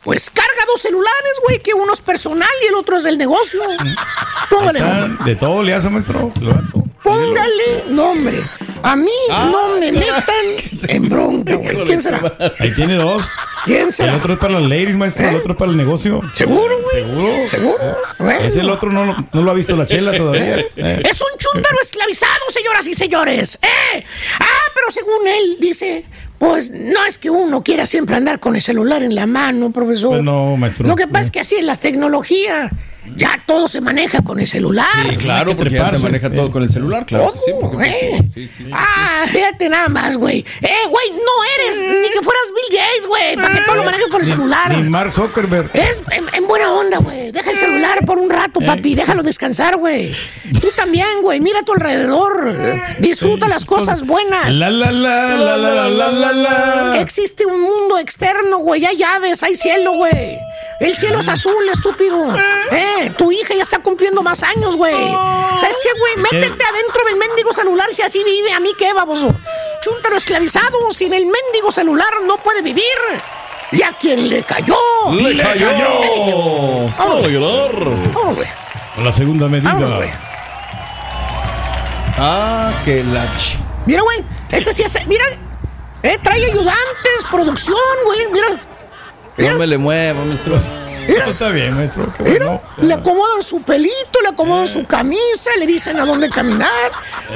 Pues 0.03 0.29
carga 0.29 0.65
dos 0.65 0.81
celulares, 0.81 1.33
güey, 1.45 1.59
que 1.59 1.73
uno 1.73 1.93
es 1.93 1.99
personal 1.99 2.49
y 2.63 2.67
el 2.67 2.75
otro 2.75 2.97
es 2.97 3.03
del 3.03 3.17
negocio. 3.17 3.61
Póngale 4.49 4.79
nombre. 4.79 5.25
De 5.25 5.35
todo 5.35 5.61
le 5.61 5.73
hace, 5.73 5.89
maestro. 5.89 6.31
Póngale 7.03 7.83
nombre. 7.89 8.41
A 8.83 8.95
mí 8.95 9.09
no 9.29 9.79
me 9.79 9.91
metan 9.91 10.45
en 10.89 11.09
bronca, 11.09 11.55
güey. 11.55 11.85
¿Quién 11.85 12.01
será? 12.01 12.21
Ahí 12.59 12.73
tiene 12.73 12.95
dos. 12.95 13.25
¿Quién 13.65 13.91
será? 13.91 14.11
El 14.13 14.17
otro 14.19 14.33
es 14.33 14.39
para 14.39 14.53
las 14.53 14.63
ladies, 14.63 14.95
maestro. 14.95 15.27
El 15.29 15.35
otro 15.35 15.51
es 15.51 15.57
para 15.57 15.71
el 15.71 15.77
negocio. 15.77 16.21
¿Seguro, 16.33 16.79
güey? 16.81 17.03
Seguro. 17.03 17.47
¿Seguro? 17.47 17.97
Bueno. 18.19 18.39
Es 18.41 18.55
el 18.55 18.69
otro, 18.69 18.91
no, 18.91 19.05
lo- 19.05 19.15
no 19.33 19.41
lo 19.41 19.51
ha 19.51 19.53
visto 19.53 19.75
la 19.75 19.85
chela 19.85 20.13
todavía. 20.15 20.59
Eh. 20.59 21.03
Es 21.09 21.21
un 21.21 21.37
chúntaro 21.37 21.75
esclavizado, 21.81 22.31
señoras 22.49 22.87
y 22.87 22.93
señores. 22.93 23.59
¡Eh! 23.61 24.03
Ah, 24.39 24.71
pero 24.73 24.91
según 24.91 25.27
él, 25.27 25.57
dice, 25.59 26.05
pues 26.37 26.71
no 26.71 27.03
es 27.05 27.17
que 27.17 27.29
uno 27.29 27.63
quiera 27.63 27.85
siempre 27.85 28.15
andar 28.15 28.39
con 28.39 28.55
el 28.55 28.61
celular 28.61 29.03
en 29.03 29.13
la 29.15 29.25
mano, 29.27 29.71
profesor. 29.71 30.09
Pues 30.11 30.23
no, 30.23 30.55
maestro. 30.57 30.87
Lo 30.87 30.95
que 30.95 31.07
pasa 31.07 31.25
es 31.25 31.31
que 31.31 31.39
así 31.41 31.55
es 31.55 31.63
la 31.65 31.75
tecnología. 31.75 32.71
Ya 33.15 33.43
todo 33.47 33.67
se 33.67 33.81
maneja 33.81 34.21
con 34.21 34.39
el 34.39 34.45
celular. 34.45 34.85
Sí, 35.09 35.17
claro, 35.17 35.55
porque 35.55 35.73
ya 35.75 35.89
se 35.89 35.97
maneja 35.97 36.29
todo 36.29 36.51
con 36.51 36.61
el 36.61 36.69
celular, 36.69 37.07
claro. 37.07 37.33
que 37.33 37.39
sí, 37.39 37.51
porque, 37.59 37.75
pues, 37.77 37.87
Eh. 37.89 38.23
sí, 38.35 38.47
sí, 38.55 38.65
sí. 38.65 38.68
Ah, 38.73 39.25
fíjate 39.27 39.69
nada 39.69 39.87
más, 39.89 40.17
güey. 40.17 40.45
Eh, 40.61 40.69
güey, 40.89 41.11
no 41.11 41.63
eres 41.63 41.81
ni 41.81 42.09
que 42.11 42.21
fueras 42.21 42.43
Bill 42.55 42.77
Gates, 42.79 43.07
güey, 43.07 43.35
para 43.35 43.55
que 43.55 43.61
todo 43.61 43.75
lo 43.75 43.83
manejes 43.83 44.07
por 44.07 44.21
el 44.21 44.27
celular. 44.27 44.77
Ni 44.77 44.89
Mark 44.89 45.13
Zuckerberg. 45.13 45.71
Es 45.73 46.01
en, 46.11 46.25
en 46.33 46.47
buena 46.47 46.71
onda, 46.73 46.97
güey. 46.97 47.31
Deja 47.31 47.51
el 47.51 47.57
celular 47.57 48.05
por 48.05 48.17
un 48.17 48.29
rato, 48.29 48.59
papi. 48.59 48.95
Déjalo 48.95 49.23
descansar, 49.23 49.77
güey. 49.77 50.15
Tú 50.61 50.69
también, 50.75 51.21
güey. 51.21 51.39
Mira 51.39 51.59
a 51.59 51.63
tu 51.63 51.73
alrededor. 51.73 52.55
Disfruta 52.99 53.47
las 53.47 53.65
cosas 53.65 54.05
buenas. 54.05 54.53
La 54.55 54.69
la 54.69 54.91
la 54.91 55.35
la 55.35 55.57
la 55.57 55.89
la 55.89 56.11
la 56.11 56.31
la. 56.33 56.99
Existe 57.01 57.45
un 57.45 57.61
mundo 57.61 57.97
externo, 57.97 58.57
güey. 58.59 58.85
Hay 58.85 58.97
llaves, 58.97 59.43
hay 59.43 59.55
cielo, 59.55 59.93
güey. 59.93 60.37
El 60.79 60.95
cielo 60.95 61.19
es 61.19 61.27
azul, 61.27 61.67
estúpido. 61.71 62.33
Eh, 62.71 63.11
tu 63.17 63.31
hija 63.31 63.53
ya 63.53 63.63
está 63.63 63.79
cumpliendo 63.79 64.23
más 64.23 64.41
años, 64.43 64.77
güey. 64.77 64.95
¿Sabes 65.59 65.77
qué, 65.83 65.89
güey? 65.99 66.15
Métete 66.17 66.63
adentro 66.63 67.03
del 67.05 67.17
mendigo 67.17 67.51
celular 67.51 67.87
si 67.91 68.01
así 68.01 68.23
vive. 68.23 68.53
A 68.53 68.59
mí 68.61 68.71
qué, 68.77 68.93
baboso. 68.93 69.35
Chúntaro 69.81 70.15
esclavizado. 70.15 70.91
Sin 70.91 71.13
el 71.13 71.25
mendigo 71.25 71.71
celular 71.71 72.13
no 72.25 72.37
puede 72.37 72.61
vivir. 72.61 72.83
Y 73.71 73.81
a 73.83 73.91
quien 73.91 74.29
le 74.29 74.41
cayó. 74.43 74.77
¡Le 75.11 75.37
cayó! 75.37 75.67
Vámonos, 76.97 77.19
güey. 77.21 77.33
llorar! 77.33 77.73
Vámonos, 78.13 78.35
güey. 78.37 78.47
Con 78.95 79.03
la 79.03 79.13
segunda 79.13 79.47
medida. 79.47 79.73
Güey. 79.73 80.09
Ah, 82.17 82.71
que 82.85 83.03
la 83.03 83.25
ch... 83.35 83.57
Mira, 83.85 84.01
güey. 84.01 84.23
Este 84.51 84.73
sí 84.73 84.83
es. 84.83 85.07
Mira. 85.07 85.25
Eh, 86.03 86.17
trae 86.23 86.45
ayudantes, 86.45 87.25
producción, 87.29 87.77
güey. 88.05 88.27
Mira. 88.31 88.47
No 89.39 89.57
me 89.57 89.67
le 89.67 89.77
mueva, 89.77 90.23
maestro. 90.25 90.59
Está 91.07 91.49
bien, 91.49 91.73
maestro. 91.75 92.11
bueno. 92.19 92.61
le 92.77 92.93
acomodan 92.93 93.41
su 93.41 93.61
pelito, 93.61 94.21
le 94.21 94.29
acomodan 94.29 94.67
su 94.67 94.85
camisa, 94.85 95.49
le 95.57 95.65
dicen 95.65 95.99
a 95.99 96.05
dónde 96.05 96.29
caminar, 96.29 96.91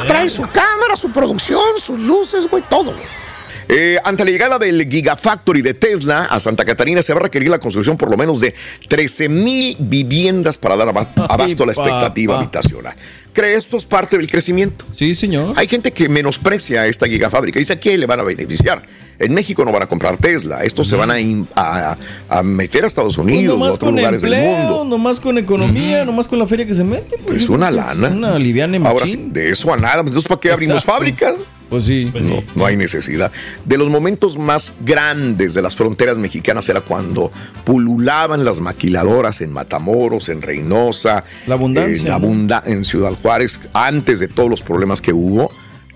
trae 0.08 0.30
su 0.30 0.44
cámara, 0.44 0.96
su 0.96 1.12
producción, 1.12 1.80
sus 1.80 2.00
luces, 2.00 2.48
güey, 2.50 2.64
todo, 2.70 2.94
güey. 2.94 3.24
Eh, 3.70 3.98
ante 4.04 4.26
la 4.26 4.32
llegada 4.32 4.60
del 4.60 4.88
Gigafactory 4.90 5.62
de 5.62 5.74
Tesla 5.74 6.26
a 6.26 6.40
Santa 6.40 6.66
Catarina, 6.66 7.02
se 7.04 7.14
va 7.14 7.20
a 7.20 7.24
requerir 7.24 7.50
la 7.50 7.60
construcción 7.60 7.98
por 7.98 8.10
lo 8.10 8.18
menos 8.18 8.42
de 8.42 8.54
13 8.88 9.30
mil 9.30 9.78
viviendas 9.80 10.58
para 10.58 10.76
dar 10.76 10.90
aba- 10.90 11.08
abasto 11.30 11.64
a 11.64 11.66
la 11.68 11.72
expectativa 11.74 12.38
habitacional. 12.40 12.96
¿Cree 13.34 13.56
esto 13.56 13.78
es 13.78 13.86
parte 13.86 14.16
del 14.18 14.30
crecimiento? 14.30 14.86
Sí, 14.92 15.16
señor. 15.16 15.54
Hay 15.58 15.68
gente 15.68 15.92
que 15.92 16.08
menosprecia 16.08 16.86
esta 16.86 17.08
gigafábrica. 17.08 17.58
Dice, 17.58 17.74
¿a 17.74 17.80
quién 17.80 18.00
le 18.00 18.06
van 18.06 18.20
a 18.20 18.24
beneficiar? 18.24 18.84
En 19.18 19.34
México 19.34 19.66
no 19.66 19.72
van 19.72 19.82
a 19.84 19.88
comprar 19.88 20.18
Tesla. 20.18 20.64
Estos 20.64 20.88
se 20.88 20.96
van 20.96 21.10
a, 21.10 21.20
in- 21.20 21.48
a- 21.56 21.98
a 22.30 22.44
meter 22.44 22.84
a 22.84 22.88
Estados 22.88 23.16
Pues 23.16 23.26
Unidos 23.26 23.60
o 23.60 23.64
a 23.64 23.68
otros 23.70 23.80
con 23.80 23.96
lugares 23.96 24.22
del 24.22 24.34
empleo, 24.34 24.58
mundo. 24.68 24.86
nomás 24.98 25.20
con 25.20 25.38
economía, 25.40 26.06
nomás 26.06 26.28
con 26.28 26.38
la 26.38 26.46
feria 26.46 26.68
que 26.68 26.76
se 26.76 26.84
mete. 26.84 27.18
pues, 27.26 27.44
Es 27.44 27.50
una 27.50 27.68
pues, 27.72 27.76
lana. 27.78 28.10
Una 28.10 28.38
liviana 28.38 28.78
Ahora 28.88 29.08
sí, 29.08 29.30
de 29.32 29.50
eso 29.50 29.74
a 29.74 29.78
nada. 29.78 30.00
Entonces, 30.02 30.26
¿para 30.28 30.40
qué 30.40 30.52
abrimos 30.52 30.84
fábricas? 30.84 31.34
Pues 31.74 31.86
sí. 31.86 32.12
No, 32.22 32.44
no 32.54 32.68
hay 32.68 32.78
necesidad. 32.78 33.32
De 33.66 33.80
los 33.80 33.90
momentos 33.90 34.38
más 34.38 34.74
grandes 34.82 35.56
de 35.56 35.62
las 35.64 35.76
fronteras 35.76 36.20
mexicanas 36.20 36.70
era 36.70 36.82
cuando 36.82 37.32
pululaban 37.64 38.46
las 38.46 38.60
maquiladoras 38.60 39.42
en 39.42 39.52
Matamoros, 39.52 40.30
en 40.30 40.44
Reynosa, 40.44 41.24
La 41.48 41.56
abundancia, 41.56 42.16
en, 42.16 42.74
en 42.74 42.86
Ciudad 42.86 43.14
Juárez, 43.20 43.60
antes 43.74 44.20
de 44.20 44.28
todos 44.28 44.52
los 44.52 44.62
problemas 44.62 45.02
que 45.02 45.14
hubo. 45.14 45.50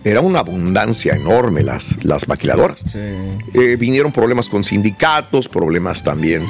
Era 0.04 0.22
una 0.22 0.40
abundancia 0.40 1.14
enorme 1.14 1.62
las, 1.62 2.04
las 2.04 2.28
maquiladoras. 2.28 2.84
Eh, 2.96 3.78
vinieron 3.78 4.12
problemas 4.12 4.50
con 4.50 4.64
sindicatos, 4.64 5.48
problemas 5.48 6.02
también 6.02 6.42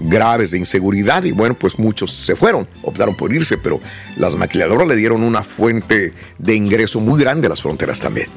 graves 0.00 0.52
de 0.52 0.58
inseguridad 0.58 1.24
y 1.24 1.32
bueno, 1.32 1.54
pues 1.54 1.78
muchos 1.78 2.12
se 2.12 2.34
fueron, 2.34 2.66
optaron 2.82 3.14
por 3.14 3.30
irse, 3.30 3.58
pero 3.58 3.78
las 4.16 4.34
maquiladoras 4.36 4.88
le 4.88 4.96
dieron 4.96 5.22
una 5.22 5.42
fuente 5.42 6.14
de 6.38 6.54
ingreso 6.54 6.98
muy 6.98 7.20
grande 7.20 7.46
a 7.46 7.50
las 7.50 7.60
fronteras 7.60 8.00
también. 8.00 8.28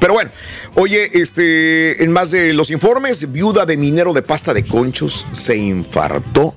Pero 0.00 0.14
bueno, 0.14 0.30
oye, 0.74 1.10
este, 1.14 2.02
en 2.02 2.12
más 2.12 2.30
de 2.30 2.52
los 2.52 2.70
informes, 2.70 3.32
viuda 3.32 3.64
de 3.66 3.76
minero 3.76 4.12
de 4.12 4.22
pasta 4.22 4.52
de 4.52 4.64
conchos 4.64 5.26
se 5.32 5.56
infartó 5.56 6.54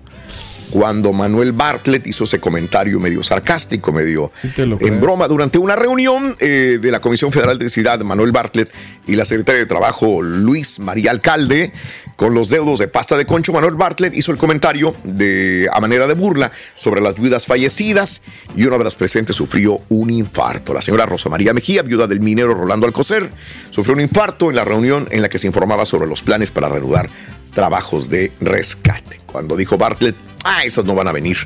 cuando 0.71 1.13
Manuel 1.13 1.53
Bartlett 1.53 2.05
hizo 2.07 2.25
ese 2.25 2.39
comentario 2.39 2.99
medio 2.99 3.23
sarcástico, 3.23 3.91
medio 3.91 4.31
en 4.57 5.01
broma, 5.01 5.27
durante 5.27 5.57
una 5.57 5.75
reunión 5.75 6.35
eh, 6.39 6.79
de 6.81 6.91
la 6.91 6.99
Comisión 6.99 7.31
Federal 7.31 7.57
de 7.57 7.63
Electricidad, 7.63 7.99
Manuel 8.01 8.31
Bartlett 8.31 8.71
y 9.07 9.15
la 9.15 9.25
secretaria 9.25 9.59
de 9.59 9.65
Trabajo, 9.65 10.21
Luis 10.21 10.79
María 10.79 11.11
Alcalde, 11.11 11.71
con 12.17 12.33
los 12.33 12.49
deudos 12.49 12.79
de 12.79 12.87
pasta 12.87 13.15
de 13.15 13.27
concho, 13.27 13.53
Manuel 13.53 13.75
Bartlett 13.75 14.15
hizo 14.15 14.31
el 14.31 14.39
comentario 14.39 14.95
de, 15.03 15.69
a 15.71 15.79
manera 15.79 16.07
de 16.07 16.15
burla 16.15 16.51
sobre 16.73 16.99
las 16.99 17.17
viudas 17.17 17.45
fallecidas 17.45 18.23
y 18.55 18.65
una 18.65 18.79
de 18.79 18.83
las 18.83 18.95
presentes 18.95 19.35
sufrió 19.35 19.81
un 19.89 20.09
infarto. 20.09 20.73
La 20.73 20.81
señora 20.81 21.05
Rosa 21.05 21.29
María 21.29 21.53
Mejía, 21.53 21.83
viuda 21.83 22.07
del 22.07 22.19
minero 22.19 22.55
Rolando 22.55 22.87
Alcocer, 22.87 23.29
sufrió 23.69 23.93
un 23.93 24.01
infarto 24.01 24.49
en 24.49 24.55
la 24.55 24.65
reunión 24.65 25.07
en 25.11 25.21
la 25.21 25.29
que 25.29 25.37
se 25.37 25.45
informaba 25.45 25.85
sobre 25.85 26.07
los 26.07 26.23
planes 26.23 26.49
para 26.49 26.67
reanudar 26.67 27.07
trabajos 27.53 28.09
de 28.09 28.31
rescate. 28.41 29.19
Cuando 29.27 29.55
dijo 29.55 29.77
Bartlett, 29.77 30.15
ah, 30.43 30.63
esas 30.65 30.85
no 30.85 30.95
van 30.95 31.07
a 31.07 31.11
venir. 31.11 31.37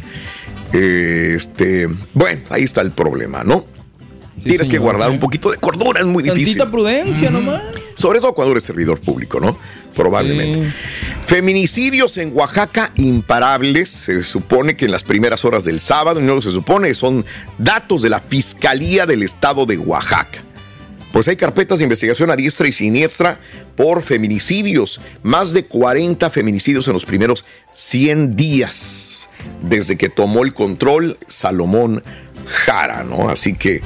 Este, 0.71 1.89
bueno, 2.13 2.41
ahí 2.49 2.63
está 2.63 2.79
el 2.79 2.91
problema, 2.91 3.43
¿no? 3.43 3.65
Tienes 4.43 4.69
que 4.69 4.77
guardar 4.77 5.09
un 5.09 5.19
poquito 5.19 5.51
de 5.51 5.57
cordura, 5.57 5.99
es 5.99 6.05
muy 6.05 6.23
difícil. 6.23 6.57
Tantita 6.57 6.71
prudencia 6.71 7.29
nomás. 7.29 7.61
Sobre 7.95 8.19
todo 8.19 8.33
cuando 8.33 8.51
eres 8.51 8.63
servidor 8.63 8.99
público, 8.99 9.39
¿no? 9.39 9.57
Probablemente. 9.93 10.71
Feminicidios 11.25 12.17
en 12.17 12.35
Oaxaca 12.35 12.91
imparables. 12.95 13.89
Se 13.89 14.23
supone 14.23 14.75
que 14.75 14.85
en 14.85 14.91
las 14.91 15.03
primeras 15.03 15.45
horas 15.45 15.65
del 15.65 15.79
sábado, 15.79 16.21
no 16.21 16.41
se 16.41 16.51
supone, 16.51 16.93
son 16.93 17.25
datos 17.57 18.01
de 18.01 18.09
la 18.09 18.19
Fiscalía 18.19 19.05
del 19.05 19.23
Estado 19.23 19.65
de 19.65 19.77
Oaxaca. 19.77 20.43
Pues 21.11 21.27
hay 21.27 21.35
carpetas 21.35 21.79
de 21.79 21.83
investigación 21.83 22.31
a 22.31 22.37
diestra 22.37 22.67
y 22.67 22.71
siniestra 22.71 23.39
por 23.75 24.01
feminicidios. 24.01 25.01
Más 25.23 25.53
de 25.53 25.65
40 25.65 26.29
feminicidios 26.29 26.87
en 26.87 26.93
los 26.93 27.05
primeros 27.05 27.45
100 27.73 28.35
días 28.35 29.29
desde 29.61 29.97
que 29.97 30.09
tomó 30.09 30.43
el 30.43 30.53
control 30.53 31.17
Salomón 31.27 32.01
Jara, 32.45 33.03
¿no? 33.03 33.29
Así 33.29 33.55
que 33.55 33.81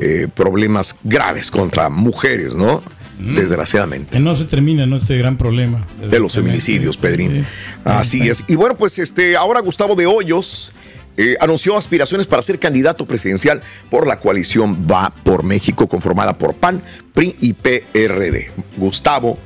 eh, 0.00 0.28
problemas 0.32 0.94
graves 1.02 1.50
contra 1.50 1.88
mujeres, 1.88 2.54
¿no? 2.54 2.82
Desgraciadamente. 3.18 4.12
Que 4.12 4.20
no 4.20 4.36
se 4.36 4.44
termina, 4.44 4.86
¿no? 4.86 4.96
Este 4.96 5.18
gran 5.18 5.36
problema. 5.36 5.84
De 6.08 6.20
los 6.20 6.34
feminicidios, 6.34 6.96
Pedrín. 6.96 7.44
Así 7.84 8.28
es. 8.28 8.44
Y 8.46 8.54
bueno, 8.54 8.76
pues 8.76 8.96
este, 9.00 9.36
ahora 9.36 9.58
Gustavo 9.60 9.96
de 9.96 10.06
Hoyos 10.06 10.70
eh, 11.16 11.36
anunció 11.40 11.76
aspiraciones 11.76 12.28
para 12.28 12.42
ser 12.42 12.60
candidato 12.60 13.06
presidencial 13.06 13.60
por 13.90 14.06
la 14.06 14.20
coalición 14.20 14.86
Va 14.88 15.12
por 15.24 15.42
México, 15.42 15.88
conformada 15.88 16.38
por 16.38 16.54
PAN, 16.54 16.80
PRI 17.12 17.34
y 17.40 17.54
PRD. 17.54 18.52
Gustavo 18.76 19.36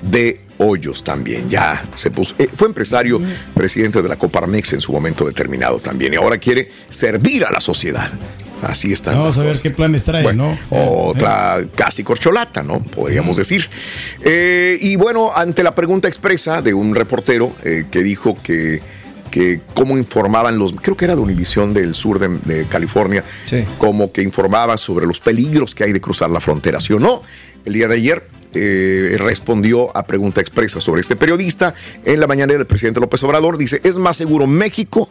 de 0.00 0.40
Hoyos 0.56 1.04
también 1.04 1.50
ya 1.50 1.84
se 1.94 2.10
puso. 2.10 2.34
eh, 2.38 2.48
fue 2.56 2.68
empresario, 2.68 3.20
presidente 3.54 4.00
de 4.00 4.08
la 4.08 4.16
Coparmex 4.16 4.72
en 4.72 4.80
su 4.80 4.92
momento 4.92 5.26
determinado 5.26 5.78
también. 5.78 6.14
Y 6.14 6.16
ahora 6.16 6.38
quiere 6.38 6.70
servir 6.88 7.44
a 7.44 7.50
la 7.50 7.60
sociedad. 7.60 8.10
Así 8.62 8.92
está. 8.92 9.12
Vamos 9.12 9.38
a 9.38 9.42
ver 9.42 9.58
qué 9.60 9.70
planes 9.70 10.04
trae, 10.04 10.32
¿no? 10.34 10.58
Otra 10.70 11.64
casi 11.74 12.04
corcholata, 12.04 12.62
¿no? 12.62 12.80
Podríamos 12.80 13.36
decir. 13.36 13.68
Eh, 14.22 14.78
y 14.80 14.96
bueno, 14.96 15.32
ante 15.34 15.62
la 15.62 15.74
pregunta 15.74 16.08
expresa 16.08 16.62
de 16.62 16.74
un 16.74 16.94
reportero 16.94 17.52
eh, 17.64 17.86
que 17.90 18.02
dijo 18.02 18.36
que 18.42 18.80
que 19.30 19.60
cómo 19.74 19.96
informaban 19.96 20.58
los, 20.58 20.72
creo 20.72 20.96
que 20.96 21.04
era 21.04 21.14
de 21.14 21.20
Univisión 21.20 21.72
del 21.72 21.94
sur 21.94 22.18
de, 22.18 22.28
de 22.44 22.64
California, 22.66 23.24
como 23.78 24.10
que 24.10 24.22
informaba 24.22 24.76
sobre 24.76 25.06
los 25.06 25.20
peligros 25.20 25.72
que 25.72 25.84
hay 25.84 25.92
de 25.92 26.00
cruzar 26.00 26.30
la 26.30 26.40
frontera, 26.40 26.80
¿sí 26.80 26.92
o 26.92 26.98
no? 26.98 27.22
El 27.64 27.74
día 27.74 27.86
de 27.86 27.94
ayer 27.94 28.24
eh, 28.52 29.16
respondió 29.18 29.96
a 29.96 30.04
pregunta 30.04 30.40
expresa 30.40 30.80
sobre 30.80 31.00
este 31.00 31.14
periodista. 31.14 31.74
En 32.04 32.18
la 32.18 32.26
mañana 32.26 32.52
el 32.52 32.66
presidente 32.66 32.98
López 32.98 33.22
Obrador 33.22 33.56
dice, 33.56 33.80
es 33.84 33.96
más 33.96 34.16
seguro 34.16 34.46
México 34.46 35.08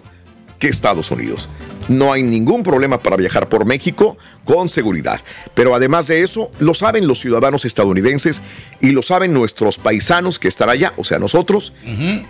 que 0.60 0.68
Estados 0.68 1.10
Unidos. 1.12 1.48
No 1.90 2.14
hay 2.14 2.24
ningún 2.24 2.64
problema 2.64 3.00
para 3.00 3.18
viajar 3.18 3.50
por 3.50 3.66
México 3.66 4.18
con 4.46 4.70
seguridad. 4.70 5.20
Pero 5.54 5.76
además 5.76 6.08
de 6.08 6.24
eso, 6.24 6.50
lo 6.60 6.74
saben 6.74 7.08
los 7.08 7.20
ciudadanos 7.20 7.66
estadounidenses 7.66 8.42
y 8.80 8.92
lo 8.92 9.02
saben 9.02 9.34
nuestros 9.34 9.78
paisanos 9.78 10.40
que 10.40 10.48
están 10.48 10.70
allá, 10.70 10.94
o 10.96 11.04
sea, 11.04 11.20
nosotros 11.20 11.74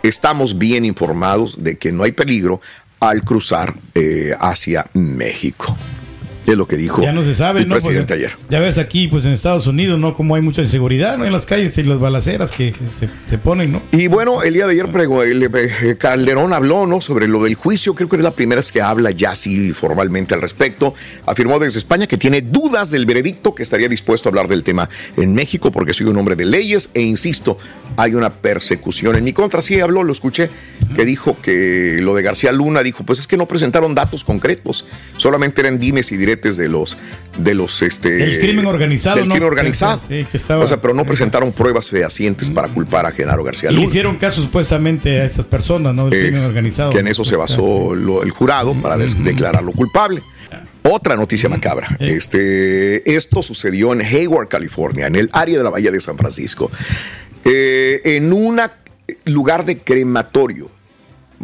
estamos 0.01 0.57
bien 0.57 0.85
informados 0.85 1.63
de 1.63 1.77
que 1.77 1.91
no 1.91 2.03
hay 2.03 2.11
peligro 2.13 2.61
al 2.99 3.23
cruzar 3.23 3.75
eh, 3.93 4.33
hacia 4.39 4.85
México. 4.93 5.75
Es 6.49 6.57
lo 6.57 6.67
que 6.67 6.77
dijo 6.77 7.01
Ya 7.01 7.11
no 7.11 7.23
se 7.23 7.35
sabe, 7.35 7.61
el 7.61 7.69
¿no? 7.69 7.75
presidente 7.75 8.13
Porque 8.13 8.25
ayer. 8.25 8.37
Ya 8.49 8.59
ves 8.59 8.77
aquí, 8.77 9.07
pues 9.07 9.25
en 9.25 9.33
Estados 9.33 9.67
Unidos, 9.67 9.99
¿no? 9.99 10.13
Como 10.13 10.35
hay 10.35 10.41
mucha 10.41 10.61
inseguridad, 10.61 11.17
¿no? 11.17 11.25
En 11.25 11.31
las 11.31 11.45
calles 11.45 11.77
y 11.77 11.83
las 11.83 11.99
balaceras 11.99 12.51
que 12.51 12.73
se, 12.91 13.09
se 13.27 13.37
ponen, 13.37 13.71
¿no? 13.71 13.81
Y 13.91 14.07
bueno, 14.07 14.43
el 14.43 14.53
día 14.53 14.65
de 14.65 14.73
ayer 14.73 14.89
el, 15.25 15.43
eh, 15.43 15.95
Calderón 15.97 16.53
habló 16.53 16.85
¿no? 16.85 17.01
sobre 17.01 17.27
lo 17.27 17.43
del 17.43 17.55
juicio. 17.55 17.93
Creo 17.95 18.09
que 18.09 18.17
es 18.17 18.23
la 18.23 18.31
primera 18.31 18.61
vez 18.61 18.71
que 18.71 18.81
habla 18.81 19.11
ya 19.11 19.31
así 19.31 19.73
formalmente 19.73 20.33
al 20.33 20.41
respecto. 20.41 20.93
Afirmó 21.25 21.59
desde 21.59 21.79
España 21.79 22.07
que 22.07 22.17
tiene 22.17 22.41
dudas 22.41 22.91
del 22.91 23.05
veredicto, 23.05 23.55
que 23.55 23.63
estaría 23.63 23.87
dispuesto 23.87 24.27
a 24.27 24.31
hablar 24.31 24.47
del 24.47 24.63
tema 24.63 24.89
en 25.17 25.33
México 25.33 25.71
porque 25.71 25.93
soy 25.93 26.07
un 26.07 26.17
hombre 26.17 26.35
de 26.35 26.45
leyes 26.45 26.89
e 26.93 27.01
insisto, 27.01 27.57
hay 27.97 28.15
una 28.15 28.29
persecución 28.29 29.15
en 29.15 29.23
mi 29.23 29.33
contra. 29.33 29.61
Sí 29.61 29.79
habló, 29.79 30.03
lo 30.03 30.13
escuché, 30.13 30.49
que 30.95 31.05
dijo 31.05 31.37
que 31.41 31.97
lo 32.01 32.15
de 32.15 32.23
García 32.23 32.51
Luna 32.51 32.83
dijo, 32.83 33.03
pues 33.03 33.19
es 33.19 33.27
que 33.27 33.37
no 33.37 33.47
presentaron 33.47 33.95
datos 33.95 34.23
concretos, 34.23 34.85
solamente 35.17 35.61
eran 35.61 35.79
dimes 35.79 36.11
y 36.11 36.17
de 36.41 36.67
los 36.67 36.97
de 37.37 37.53
los 37.53 37.81
este 37.81 38.11
Del 38.11 38.39
crimen 38.39 38.65
organizado, 38.65 39.17
del 39.17 39.27
¿no? 39.27 39.35
crimen 39.35 39.49
organizado. 39.49 40.01
Sí, 40.07 40.25
que 40.29 40.37
estaba- 40.37 40.63
o 40.63 40.67
sea, 40.67 40.77
pero 40.77 40.93
no 40.93 41.05
presentaron 41.05 41.51
pruebas 41.51 41.89
fehacientes 41.89 42.49
para 42.49 42.67
culpar 42.67 43.05
a 43.05 43.11
Genaro 43.11 43.43
García 43.43 43.69
Y 43.69 43.73
le 43.73 43.79
Luna. 43.79 43.89
hicieron 43.89 44.15
caso 44.17 44.41
supuestamente 44.41 45.21
a 45.21 45.25
estas 45.25 45.45
personas, 45.45 45.93
¿no? 45.95 46.09
Del 46.09 46.19
crimen 46.21 46.43
Eh, 46.43 46.45
organizado. 46.45 46.91
Que 46.91 46.99
en 46.99 47.07
eso 47.07 47.23
se 47.25 47.35
basó 47.35 47.93
lo- 47.95 48.23
el 48.23 48.31
jurado 48.31 48.73
para 48.81 48.97
declararlo 48.97 49.71
culpable. 49.71 50.21
Otra 50.83 51.15
noticia 51.15 51.49
macabra. 51.49 51.95
Este, 51.99 53.15
esto 53.15 53.43
sucedió 53.43 53.91
en 53.93 54.01
Hayward, 54.01 54.47
California, 54.47 55.07
en 55.07 55.15
el 55.15 55.29
área 55.33 55.57
de 55.57 55.63
la 55.63 55.69
Bahía 55.69 55.91
de 55.91 55.99
San 55.99 56.17
Francisco. 56.17 56.71
Eh, 57.45 58.01
en 58.03 58.33
un 58.33 58.59
lugar 59.25 59.65
de 59.65 59.79
crematorio. 59.79 60.69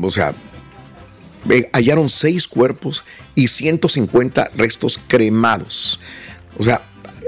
O 0.02 0.10
sea, 0.10 0.30
eh, 0.30 0.34
hallaron 1.74 2.10
seis 2.10 2.48
cuerpos 2.48 3.04
y 3.36 3.48
150 3.48 4.52
restos 4.58 5.00
cremados. 5.08 6.00
O 6.58 6.64
sea, 6.64 6.82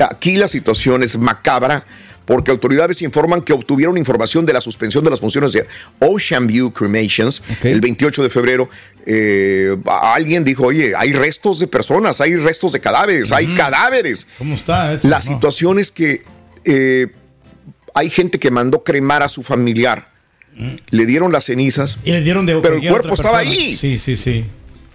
aquí 0.10 0.38
la 0.38 0.48
situación 0.48 1.04
es 1.04 1.18
macabra 1.18 1.86
porque 2.26 2.52
autoridades 2.52 3.02
informan 3.02 3.42
que 3.42 3.54
obtuvieron 3.54 3.98
información 3.98 4.46
de 4.46 4.52
la 4.52 4.60
suspensión 4.60 5.02
de 5.04 5.10
las 5.10 5.22
funciones 5.22 5.54
de 5.54 5.66
Ocean 6.00 6.46
View 6.46 6.72
Cremations 6.74 7.42
el 7.64 7.80
28 7.80 8.24
de 8.24 8.30
febrero. 8.30 8.70
eh, 9.06 9.78
alguien 9.86 10.44
dijo, 10.44 10.66
oye, 10.66 10.94
hay 10.94 11.14
restos 11.14 11.60
de 11.60 11.68
personas, 11.68 12.20
hay 12.20 12.36
restos 12.36 12.74
de 12.74 12.82
cadáveres, 12.82 13.32
hay 13.32 13.56
cadáveres. 13.56 14.28
¿Cómo 14.38 14.56
está 14.56 14.92
eso? 14.94 15.08
La 15.08 15.18
No. 15.20 15.24
situación 15.24 15.80
es 15.80 15.90
que 15.92 16.24
eh, 16.66 17.08
hay 17.94 18.10
gente 18.10 18.38
que 18.40 18.52
mandó 18.52 18.84
cremar 18.84 19.24
a 19.24 19.30
su 19.30 19.42
familiar. 19.44 20.10
Le 20.90 21.06
dieron 21.06 21.32
las 21.32 21.46
cenizas. 21.46 22.00
Y 22.04 22.12
les 22.12 22.24
dieron 22.24 22.46
de 22.46 22.56
Pero 22.58 22.76
el 22.78 22.88
cuerpo 22.90 23.14
estaba 23.14 23.40
ahí. 23.40 23.76
Sí, 23.76 23.98
sí, 23.98 24.16
sí. 24.16 24.46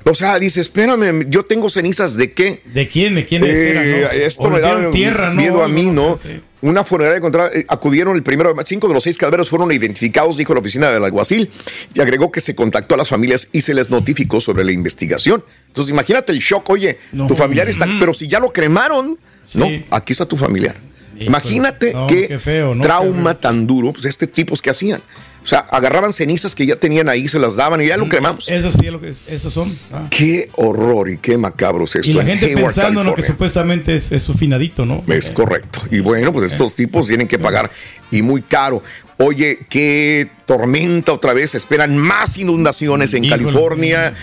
O 0.05 0.15
sea, 0.17 0.37
dice, 0.41 0.61
espérame, 0.61 1.27
yo 1.29 1.45
tengo 1.45 1.71
cenizas 1.71 2.17
de 2.17 2.33
qué? 2.33 2.61
¿De 2.75 2.89
quién? 2.89 3.15
¿De 3.15 3.25
quién 3.25 3.45
Eh, 3.45 3.71
eran, 3.71 3.91
no? 4.03 4.09
Esto 4.11 4.43
O 4.43 4.51
me 4.51 4.57
le 4.57 4.63
da 4.63 4.91
tierra, 4.91 5.29
¿no? 5.31 5.37
miedo 5.37 5.63
a 5.63 5.67
Algo, 5.67 5.77
mí, 5.79 5.85
no 5.87 5.93
¿no? 6.11 6.17
sé, 6.17 6.37
sí. 6.37 6.41
Una 6.63 6.83
funeraria 6.83 7.19
encontrada, 7.19 7.51
eh, 7.55 7.65
acudieron 7.69 8.17
el 8.17 8.23
primero, 8.25 8.53
cinco 8.65 8.89
de 8.89 8.95
los 8.95 9.05
seis 9.05 9.17
cadáveres 9.17 9.49
fueron 9.49 9.71
identificados, 9.71 10.37
dijo 10.37 10.55
la 10.55 10.61
oficina 10.61 10.91
del 10.91 11.05
alguacil, 11.05 11.51
y 11.95 12.01
agregó 12.01 12.33
que 12.33 12.41
se 12.41 12.55
contactó 12.57 12.95
a 12.95 12.99
las 12.99 13.09
familias 13.09 13.49
y 13.53 13.61
se 13.63 13.75
les 13.75 13.91
notificó 13.91 14.41
sobre 14.41 14.65
la 14.65 14.73
investigación. 14.73 15.45
Entonces, 15.69 15.93
imagínate 15.93 16.33
el 16.33 16.39
shock, 16.41 16.69
oye, 16.71 16.99
No. 17.13 17.29
tu 17.29 17.37
familiar 17.37 17.69
está, 17.69 17.87
Mm. 17.87 18.01
pero 18.01 18.13
si 18.15 18.27
ya 18.27 18.41
lo 18.41 18.53
cremaron, 18.53 19.19
Sí. 19.47 19.59
no, 19.59 19.69
aquí 19.91 20.13
está 20.13 20.27
tu 20.27 20.37
familiar. 20.37 20.77
Imagínate 21.25 21.93
No, 21.93 22.07
qué, 22.07 22.29
qué 22.29 22.39
feo, 22.39 22.75
¿no? 22.75 22.81
trauma 22.83 23.35
tan 23.35 23.66
duro, 23.66 23.93
pues 23.93 24.05
este 24.05 24.27
tipos 24.27 24.61
que 24.62 24.70
hacían. 24.70 25.01
O 25.45 25.47
sea, 25.49 25.59
agarraban 25.59 26.12
cenizas 26.12 26.55
que 26.55 26.64
ya 26.66 26.77
tenían 26.77 27.09
ahí, 27.09 27.27
se 27.27 27.41
las 27.41 27.57
daban 27.57 27.83
y 27.83 27.89
ya 27.89 27.97
lo 27.97 28.09
cremamos. 28.09 28.49
Eso 28.49 28.70
sí, 28.70 28.87
es 28.87 28.93
lo 28.93 29.01
que, 29.01 29.12
esos 29.29 29.53
son. 29.53 29.77
ah. 29.93 30.07
Qué 30.09 30.51
horror 30.55 31.11
y 31.11 31.18
qué 31.18 31.37
macabro 31.37 31.85
es 31.85 31.97
esto. 31.97 32.09
Y 32.09 32.12
la 32.14 32.20
en 32.23 32.29
gente 32.29 32.47
Hayward, 32.47 32.64
pensando 32.66 33.01
en 33.01 33.07
lo 33.09 33.14
que 33.16 33.25
supuestamente 33.25 33.97
es, 33.97 34.12
es 34.12 34.23
su 34.23 34.35
finadito, 34.35 34.87
¿no? 34.87 35.03
Es 35.09 35.31
correcto. 35.31 35.81
Y 35.91 35.99
bueno, 35.99 36.33
pues 36.33 36.53
estos 36.53 36.77
tipos 36.77 37.09
tienen 37.09 37.27
que 37.27 37.41
pagar 37.41 37.73
y 38.12 38.23
muy 38.23 38.43
caro. 38.43 38.85
Oye, 39.18 39.59
qué 39.68 40.29
tormenta 40.47 41.12
otra 41.12 41.33
vez. 41.33 41.57
Esperan 41.57 41.99
más 41.99 42.39
inundaciones 42.39 43.12
en 43.14 43.25
Híjole. 43.25 43.43
California. 43.43 44.14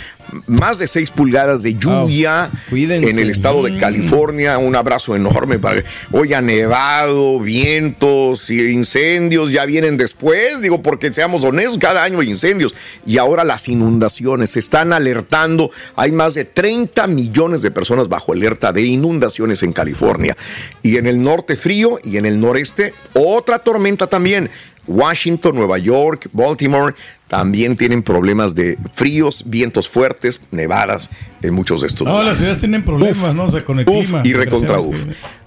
Más 0.48 0.80
de 0.80 0.88
6 0.88 1.12
pulgadas 1.12 1.64
de 1.64 1.76
lluvia 1.76 2.50
en 2.72 3.20
el 3.20 3.30
estado 3.30 3.64
de 3.64 3.72
Mm. 3.72 3.80
California. 3.80 4.58
Un 4.58 4.76
abrazo 4.76 5.16
enorme 5.16 5.60
para. 5.60 5.84
Oye, 6.12 6.36
ha 6.36 6.42
nevado, 6.42 7.40
vientos 7.40 8.50
y 8.50 8.70
incendios 8.72 9.52
ya 9.52 9.66
vienen 9.66 9.98
después. 9.98 10.62
Digo, 10.62 10.82
porque 10.82 11.14
seamos 11.14 11.44
honestos, 11.44 11.78
cada 11.78 12.04
año 12.04 12.20
hay 12.20 12.30
incendios. 12.30 12.74
Y 13.06 13.18
ahora 13.18 13.44
las 13.44 13.68
inundaciones 13.68 14.52
se 14.52 14.60
están 14.60 14.94
alertando. 14.94 15.72
Hay 15.96 16.12
más 16.12 16.34
de 16.34 16.46
30 16.46 17.08
millones 17.08 17.62
de 17.62 17.72
personas 17.72 18.08
bajo 18.10 18.34
alerta 18.34 18.72
de 18.72 18.84
inundaciones 18.84 19.64
en 19.64 19.74
California. 19.74 20.36
Y 20.84 20.98
en 20.98 21.08
el 21.08 21.22
norte 21.22 21.56
frío 21.56 22.00
y 22.04 22.18
en 22.18 22.26
el 22.26 22.40
noreste 22.40 22.94
otra 23.14 23.60
tormenta 23.60 24.08
también. 24.08 24.50
Washington, 24.88 25.56
Nueva 25.56 25.78
York, 25.78 26.30
Baltimore 26.34 26.96
también 27.30 27.76
tienen 27.78 28.04
problemas 28.04 28.56
de 28.56 28.78
fríos, 28.94 29.44
vientos 29.48 29.88
fuertes, 29.88 30.42
nevadas 30.52 31.10
en 31.42 31.54
muchos 31.54 31.82
de 31.82 31.88
estos 31.88 32.06
No, 32.06 32.14
las 32.16 32.20
lugares. 32.22 32.38
ciudades 32.40 32.60
tienen 32.60 32.84
problemas, 32.84 33.34
¿no? 33.34 33.46
O 33.46 33.52
sea, 33.52 33.64
con 33.64 33.80
el 33.80 33.88
Uf, 33.88 34.06
clima. 34.08 34.22
y 34.26 34.34
recontra 34.34 34.80
uf. 34.82 34.98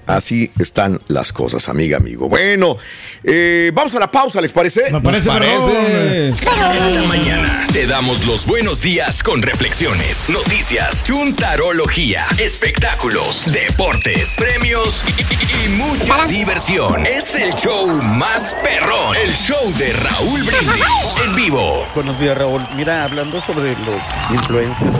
Así 0.06 0.50
están 0.58 1.00
las 1.06 1.32
cosas, 1.32 1.68
amiga, 1.68 1.96
amigo. 1.96 2.28
Bueno, 2.28 2.76
eh, 3.22 3.70
vamos 3.72 3.94
a 3.94 4.00
la 4.00 4.10
pausa, 4.10 4.40
¿les 4.40 4.50
parece? 4.52 4.90
Me 4.90 5.00
parece, 5.00 5.28
Parece. 5.28 6.44
Cada 6.44 7.02
mañana 7.04 7.66
te 7.72 7.86
damos 7.86 8.26
los 8.26 8.44
buenos 8.46 8.82
días 8.82 9.22
con 9.22 9.42
reflexiones, 9.42 10.28
noticias, 10.28 11.04
chuntarología, 11.04 12.24
espectáculos, 12.38 13.44
deportes, 13.52 14.34
premios 14.36 15.04
y, 15.06 15.22
y- 15.22 15.66
y 15.66 15.68
mucha 15.76 16.26
diversión. 16.26 17.06
Es 17.06 17.36
el 17.36 17.54
show 17.54 18.02
más 18.02 18.56
perrón, 18.64 19.16
el 19.24 19.32
show 19.32 19.72
de 19.78 19.92
Raúl 19.92 20.42
Brindis 20.42 21.18
en 21.24 21.36
vivo. 21.36 21.86
Buenos 21.94 22.18
días, 22.18 22.36
Raúl. 22.36 22.66
Mira, 22.76 23.04
hablando 23.04 23.40
sobre 23.40 23.70
los 23.70 24.32
influencers 24.32 24.90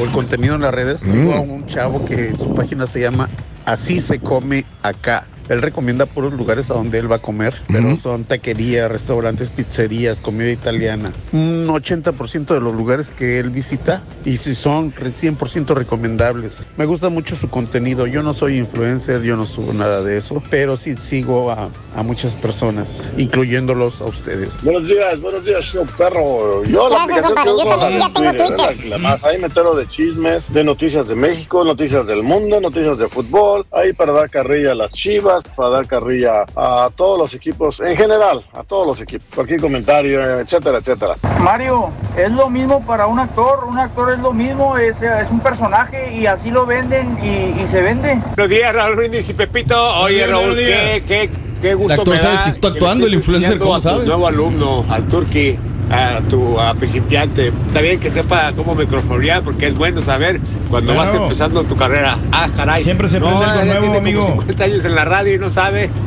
o 0.00 0.04
el 0.04 0.10
contenido 0.12 0.54
en 0.54 0.60
las 0.62 0.72
redes, 0.72 1.00
sigo 1.00 1.32
a 1.34 1.40
un 1.40 1.66
chavo 1.66 2.04
que 2.04 2.36
su 2.36 2.54
página 2.54 2.86
se 2.86 3.00
llama 3.00 3.28
Así 3.64 4.00
se 4.00 4.18
come 4.18 4.64
acá. 4.82 5.26
Él 5.48 5.60
recomienda 5.60 6.06
puros 6.06 6.32
lugares 6.32 6.70
a 6.70 6.74
donde 6.74 6.98
él 6.98 7.10
va 7.10 7.16
a 7.16 7.18
comer, 7.18 7.52
pero 7.66 7.96
son 7.96 8.22
taquerías, 8.24 8.90
restaurantes, 8.90 9.50
pizzerías, 9.50 10.20
comida 10.22 10.48
italiana. 10.50 11.12
Un 11.32 11.66
80% 11.66 12.54
de 12.54 12.60
los 12.60 12.72
lugares 12.74 13.10
que 13.10 13.40
él 13.40 13.50
visita 13.50 14.02
y 14.24 14.36
si 14.36 14.54
son 14.54 14.92
re- 14.96 15.10
100% 15.10 15.74
recomendables. 15.74 16.62
Me 16.78 16.86
gusta 16.86 17.08
mucho 17.08 17.34
su 17.36 17.50
contenido. 17.50 18.06
Yo 18.06 18.22
no 18.22 18.32
soy 18.34 18.56
influencer, 18.56 19.20
yo 19.22 19.36
no 19.36 19.44
subo 19.44 19.74
nada 19.74 20.02
de 20.02 20.16
eso, 20.16 20.40
pero 20.48 20.76
sí 20.76 20.96
sigo 20.96 21.50
a, 21.50 21.68
a 21.96 22.02
muchas 22.04 22.34
personas, 22.36 23.02
incluyéndolos 23.18 24.00
a 24.00 24.04
ustedes. 24.06 24.62
Buenos 24.62 24.86
días, 24.86 25.20
buenos 25.20 25.44
días, 25.44 25.64
show 25.64 25.84
perro. 25.98 26.62
Yo 26.64 26.88
la 26.88 27.04
Gracias, 27.04 27.24
aplicación 27.26 27.34
compadre. 27.34 27.42
que 27.42 27.48
Yo 27.50 27.56
uso 27.56 27.68
también 27.68 27.92
es 27.94 27.98
ya 28.00 28.12
tengo 28.14 28.30
Twitter, 28.30 28.46
Twitter. 28.46 28.84
la- 28.84 28.96
la 28.96 28.98
más. 28.98 29.24
Ahí 29.24 29.38
me 29.38 29.46
entero 29.48 29.74
de 29.74 29.86
chismes, 29.88 30.52
de 30.52 30.62
noticias 30.64 31.08
de 31.08 31.16
México, 31.16 31.64
noticias 31.64 32.06
del 32.06 32.22
mundo, 32.22 32.60
noticias 32.60 32.96
de 32.96 33.08
fútbol. 33.08 33.51
Ahí 33.70 33.92
para 33.92 34.12
dar 34.12 34.30
carrilla 34.30 34.72
a 34.72 34.74
las 34.74 34.92
chivas, 34.92 35.42
para 35.56 35.70
dar 35.70 35.86
carrilla 35.86 36.44
a 36.56 36.90
todos 36.94 37.18
los 37.18 37.34
equipos, 37.34 37.80
en 37.80 37.96
general, 37.96 38.44
a 38.52 38.62
todos 38.64 38.86
los 38.86 39.00
equipos. 39.00 39.26
Cualquier 39.34 39.60
comentario, 39.60 40.22
etcétera, 40.40 40.78
etcétera. 40.78 41.14
Mario, 41.40 41.90
es 42.16 42.30
lo 42.32 42.48
mismo 42.50 42.84
para 42.86 43.06
un 43.06 43.18
actor, 43.18 43.64
un 43.64 43.78
actor 43.78 44.12
es 44.12 44.18
lo 44.20 44.32
mismo, 44.32 44.76
es, 44.76 45.02
es 45.02 45.30
un 45.30 45.40
personaje 45.40 46.12
y 46.14 46.26
así 46.26 46.50
lo 46.50 46.66
venden 46.66 47.16
y, 47.22 47.60
y 47.60 47.66
se 47.70 47.82
vende. 47.82 48.20
Buenos 48.36 48.48
días, 48.48 48.74
Raúl 48.74 48.96
Brindis 48.96 49.28
y 49.28 49.34
Pepito. 49.34 49.76
Oye, 50.00 50.26
Raúl, 50.26 50.54
qué, 50.56 51.02
qué, 51.06 51.30
qué 51.60 51.74
gusto 51.74 51.94
El 51.94 52.00
actor 52.00 52.14
me 52.14 52.20
sabes 52.20 52.40
da 52.40 52.44
que 52.44 52.50
está 52.50 52.68
actuando, 52.68 53.06
el 53.06 53.14
influencer, 53.14 53.58
¿cómo 53.58 53.80
sabes? 53.80 54.06
nuevo 54.06 54.26
alumno, 54.26 54.84
al 54.90 55.06
Turqui, 55.08 55.58
a 55.92 56.20
tu 56.28 56.58
a 56.58 56.74
principiante. 56.74 57.48
Está 57.48 57.80
bien 57.80 58.00
que 58.00 58.10
sepa 58.10 58.52
cómo 58.56 58.74
microfonear 58.74 59.42
porque 59.42 59.66
es 59.68 59.74
bueno 59.76 60.02
saber 60.02 60.40
cuando 60.70 60.94
vas 60.94 61.10
Claro. 61.10 61.24
empezando 61.24 61.62
tu 61.64 61.76
carrera. 61.76 62.16
Ah, 62.32 62.48
caray. 62.56 62.82
Siempre 62.82 63.08
se 63.08 63.18
aprende 63.18 63.44
algo 63.44 63.58
ya 63.60 63.64
nuevo, 63.64 63.80
tiene 63.80 63.86
como 63.86 63.98
amigo. 63.98 64.26
50 64.40 64.64
años 64.64 64.84
en 64.84 64.94
la 64.94 65.04
radio 65.04 65.34
y 65.34 65.38
no 65.38 65.50
sabe. 65.50 65.90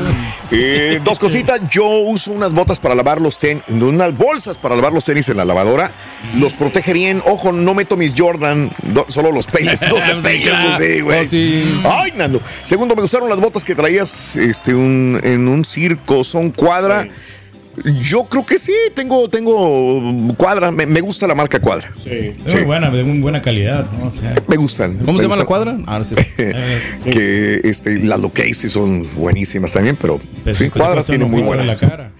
Eh, 0.52 1.00
dos 1.04 1.18
cositas. 1.18 1.60
Yo 1.70 1.86
uso 1.86 2.32
unas 2.32 2.52
botas 2.52 2.78
para 2.78 2.94
lavar 2.94 3.20
los 3.20 3.38
tenis, 3.38 3.62
unas 3.68 4.16
bolsas 4.16 4.56
para 4.56 4.74
lavar 4.76 4.92
los 4.92 5.04
tenis 5.04 5.28
en 5.28 5.36
la 5.36 5.44
lavadora. 5.44 5.92
Los 6.36 6.54
protege 6.54 6.92
bien. 6.92 7.22
Ojo, 7.26 7.52
no 7.52 7.74
meto 7.74 7.96
mis 7.96 8.12
Jordan, 8.16 8.70
do- 8.82 9.06
solo 9.08 9.32
los 9.32 9.46
peines. 9.46 9.82
No 9.82 9.94
te 9.94 10.14
pegues, 10.22 10.52
no 10.52 10.76
sé, 10.76 11.00
güey. 11.02 11.20
Oh, 11.20 11.24
sí. 11.24 11.80
Ay, 11.84 12.12
Nando. 12.16 12.40
Segundo, 12.62 12.94
me 12.96 13.02
gustaron 13.02 13.28
las 13.28 13.40
botas 13.40 13.64
que 13.64 13.74
traías 13.74 14.36
este, 14.36 14.74
un- 14.74 15.20
en 15.22 15.48
un 15.48 15.64
circo. 15.64 16.24
Son 16.24 16.50
cuadra. 16.50 17.06
Yo 18.02 18.24
creo 18.24 18.44
que 18.44 18.58
sí, 18.58 18.72
tengo, 18.94 19.28
tengo 19.28 20.34
cuadra. 20.36 20.70
Me, 20.70 20.86
me 20.86 21.00
gusta 21.00 21.26
la 21.26 21.34
marca 21.34 21.60
cuadra. 21.60 21.90
Es 22.04 22.54
muy 22.54 22.64
buena, 22.64 22.90
de 22.90 23.04
muy 23.04 23.20
buena 23.20 23.40
calidad, 23.40 23.86
¿no? 23.98 24.08
O 24.08 24.10
sea, 24.10 24.34
Me 24.48 24.56
gustan. 24.56 24.98
¿Cómo 24.98 25.12
me 25.12 25.18
se 25.18 25.22
llama 25.22 25.36
la 25.36 25.44
cuadra? 25.44 25.78
Ah, 25.86 25.98
no 25.98 26.04
sé. 26.04 26.14
que 27.04 27.60
este, 27.64 27.98
las 27.98 28.20
locations 28.20 28.72
son 28.72 29.06
buenísimas 29.14 29.72
también, 29.72 29.96
pero, 29.96 30.20
Pero 30.44 30.56
sí, 30.56 30.64
sí, 30.64 30.70
cuadra 30.70 31.02
tiene 31.02 31.24
muy 31.24 31.42
buena. 31.42 31.62
en 31.62 31.68
la 31.68 31.78
cara. 31.78 32.10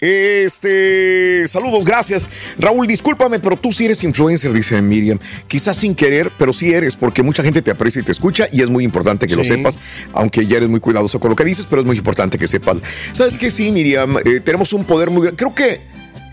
Este, 0.00 1.46
saludos, 1.46 1.84
gracias. 1.84 2.28
Raúl, 2.58 2.86
discúlpame, 2.86 3.40
pero 3.40 3.56
tú 3.56 3.72
sí 3.72 3.86
eres 3.86 4.02
influencer, 4.04 4.52
dice 4.52 4.80
Miriam. 4.82 5.18
Quizás 5.48 5.76
sin 5.76 5.94
querer, 5.94 6.30
pero 6.38 6.52
sí 6.52 6.72
eres, 6.72 6.96
porque 6.96 7.22
mucha 7.22 7.42
gente 7.42 7.62
te 7.62 7.70
aprecia 7.70 8.00
y 8.00 8.04
te 8.04 8.12
escucha 8.12 8.48
y 8.52 8.62
es 8.62 8.68
muy 8.68 8.84
importante 8.84 9.26
que 9.26 9.36
lo 9.36 9.44
sepas, 9.44 9.78
aunque 10.12 10.46
ya 10.46 10.58
eres 10.58 10.68
muy 10.68 10.80
cuidadoso 10.80 11.18
con 11.20 11.30
lo 11.30 11.36
que 11.36 11.44
dices, 11.44 11.66
pero 11.68 11.80
es 11.80 11.86
muy 11.86 11.96
importante 11.96 12.38
que 12.38 12.48
sepas. 12.48 12.78
¿Sabes 13.12 13.36
qué? 13.36 13.50
Sí, 13.50 13.70
Miriam, 13.70 14.18
eh, 14.24 14.40
tenemos 14.40 14.72
un 14.72 14.84
poder 14.84 15.10
muy 15.10 15.22
grande. 15.22 15.36
Creo 15.36 15.54
que 15.54 15.80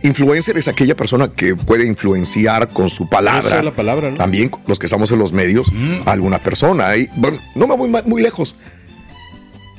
influencer 0.03 0.57
es 0.57 0.67
aquella 0.67 0.95
persona 0.95 1.29
que 1.29 1.55
puede 1.55 1.85
influenciar 1.85 2.69
con 2.69 2.89
su 2.89 3.07
palabra. 3.07 3.59
Es 3.59 3.63
la 3.63 3.73
palabra, 3.73 4.11
¿no? 4.11 4.17
También 4.17 4.51
los 4.67 4.77
que 4.77 4.87
estamos 4.87 5.11
en 5.11 5.19
los 5.19 5.31
medios, 5.31 5.71
a 6.05 6.11
alguna 6.11 6.39
persona. 6.39 6.95
Y, 6.97 7.09
bueno, 7.15 7.37
no 7.55 7.67
me 7.67 7.75
voy 7.75 7.89
muy 8.05 8.21
lejos. 8.21 8.55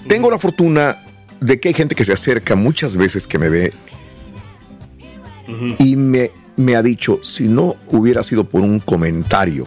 Tengo 0.08 0.30
la 0.30 0.38
fortuna 0.38 0.98
de 1.44 1.60
que 1.60 1.68
hay 1.68 1.74
gente 1.74 1.94
que 1.94 2.06
se 2.06 2.12
acerca 2.14 2.56
muchas 2.56 2.96
veces 2.96 3.26
que 3.26 3.38
me 3.38 3.50
ve 3.50 3.74
y 5.78 5.94
me, 5.94 6.30
me 6.56 6.74
ha 6.74 6.82
dicho, 6.82 7.20
si 7.22 7.48
no 7.48 7.76
hubiera 7.88 8.22
sido 8.22 8.44
por 8.44 8.62
un 8.62 8.80
comentario 8.80 9.66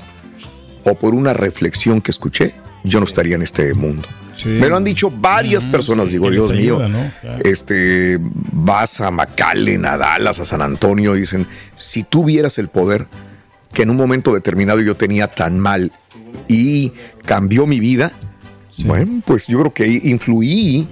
o 0.86 0.95
por 0.95 1.13
una 1.13 1.34
reflexión 1.34 2.01
que 2.01 2.09
escuché, 2.09 2.55
yo 2.84 2.99
no 2.99 3.05
estaría 3.05 3.36
en 3.36 3.43
este 3.43 3.75
mundo. 3.75 4.07
Me 4.45 4.69
lo 4.69 4.75
han 4.75 4.84
dicho 4.84 5.11
varias 5.11 5.65
personas, 5.65 6.11
digo, 6.11 6.32
Dios 6.32 6.51
mío. 6.51 6.80
ayuda, 6.80 6.88
¿no? 6.88 7.01
O 7.15 7.21
sea. 7.21 7.38
Este, 7.43 8.17
vas 8.21 8.99
a 8.99 9.11
McAllen, 9.11 9.86
a 9.86 9.97
Dallas, 9.97 10.39
a 10.39 10.45
San 10.45 10.63
Antonio, 10.63 11.15
y 11.15 11.21
dicen, 11.21 11.45
si 11.75 12.03
tú 12.03 12.25
vieras 12.25 12.57
el 12.57 12.69
poder 12.69 13.05
que 13.73 13.84
en 13.84 13.91
un 13.91 13.97
momento 13.97 14.34
determinado 14.34 14.82
yo 14.82 14.95
tenía 14.95 15.28
tan 15.28 15.59
mal 15.59 15.91
y 16.47 16.91
cambió 17.25 17.67
mi 17.67 17.80
vida, 17.80 18.13
bueno, 18.86 19.21
pues 19.25 19.47
yo 19.47 19.59
creo 19.59 19.73
que 19.73 19.88
influí 20.03 20.88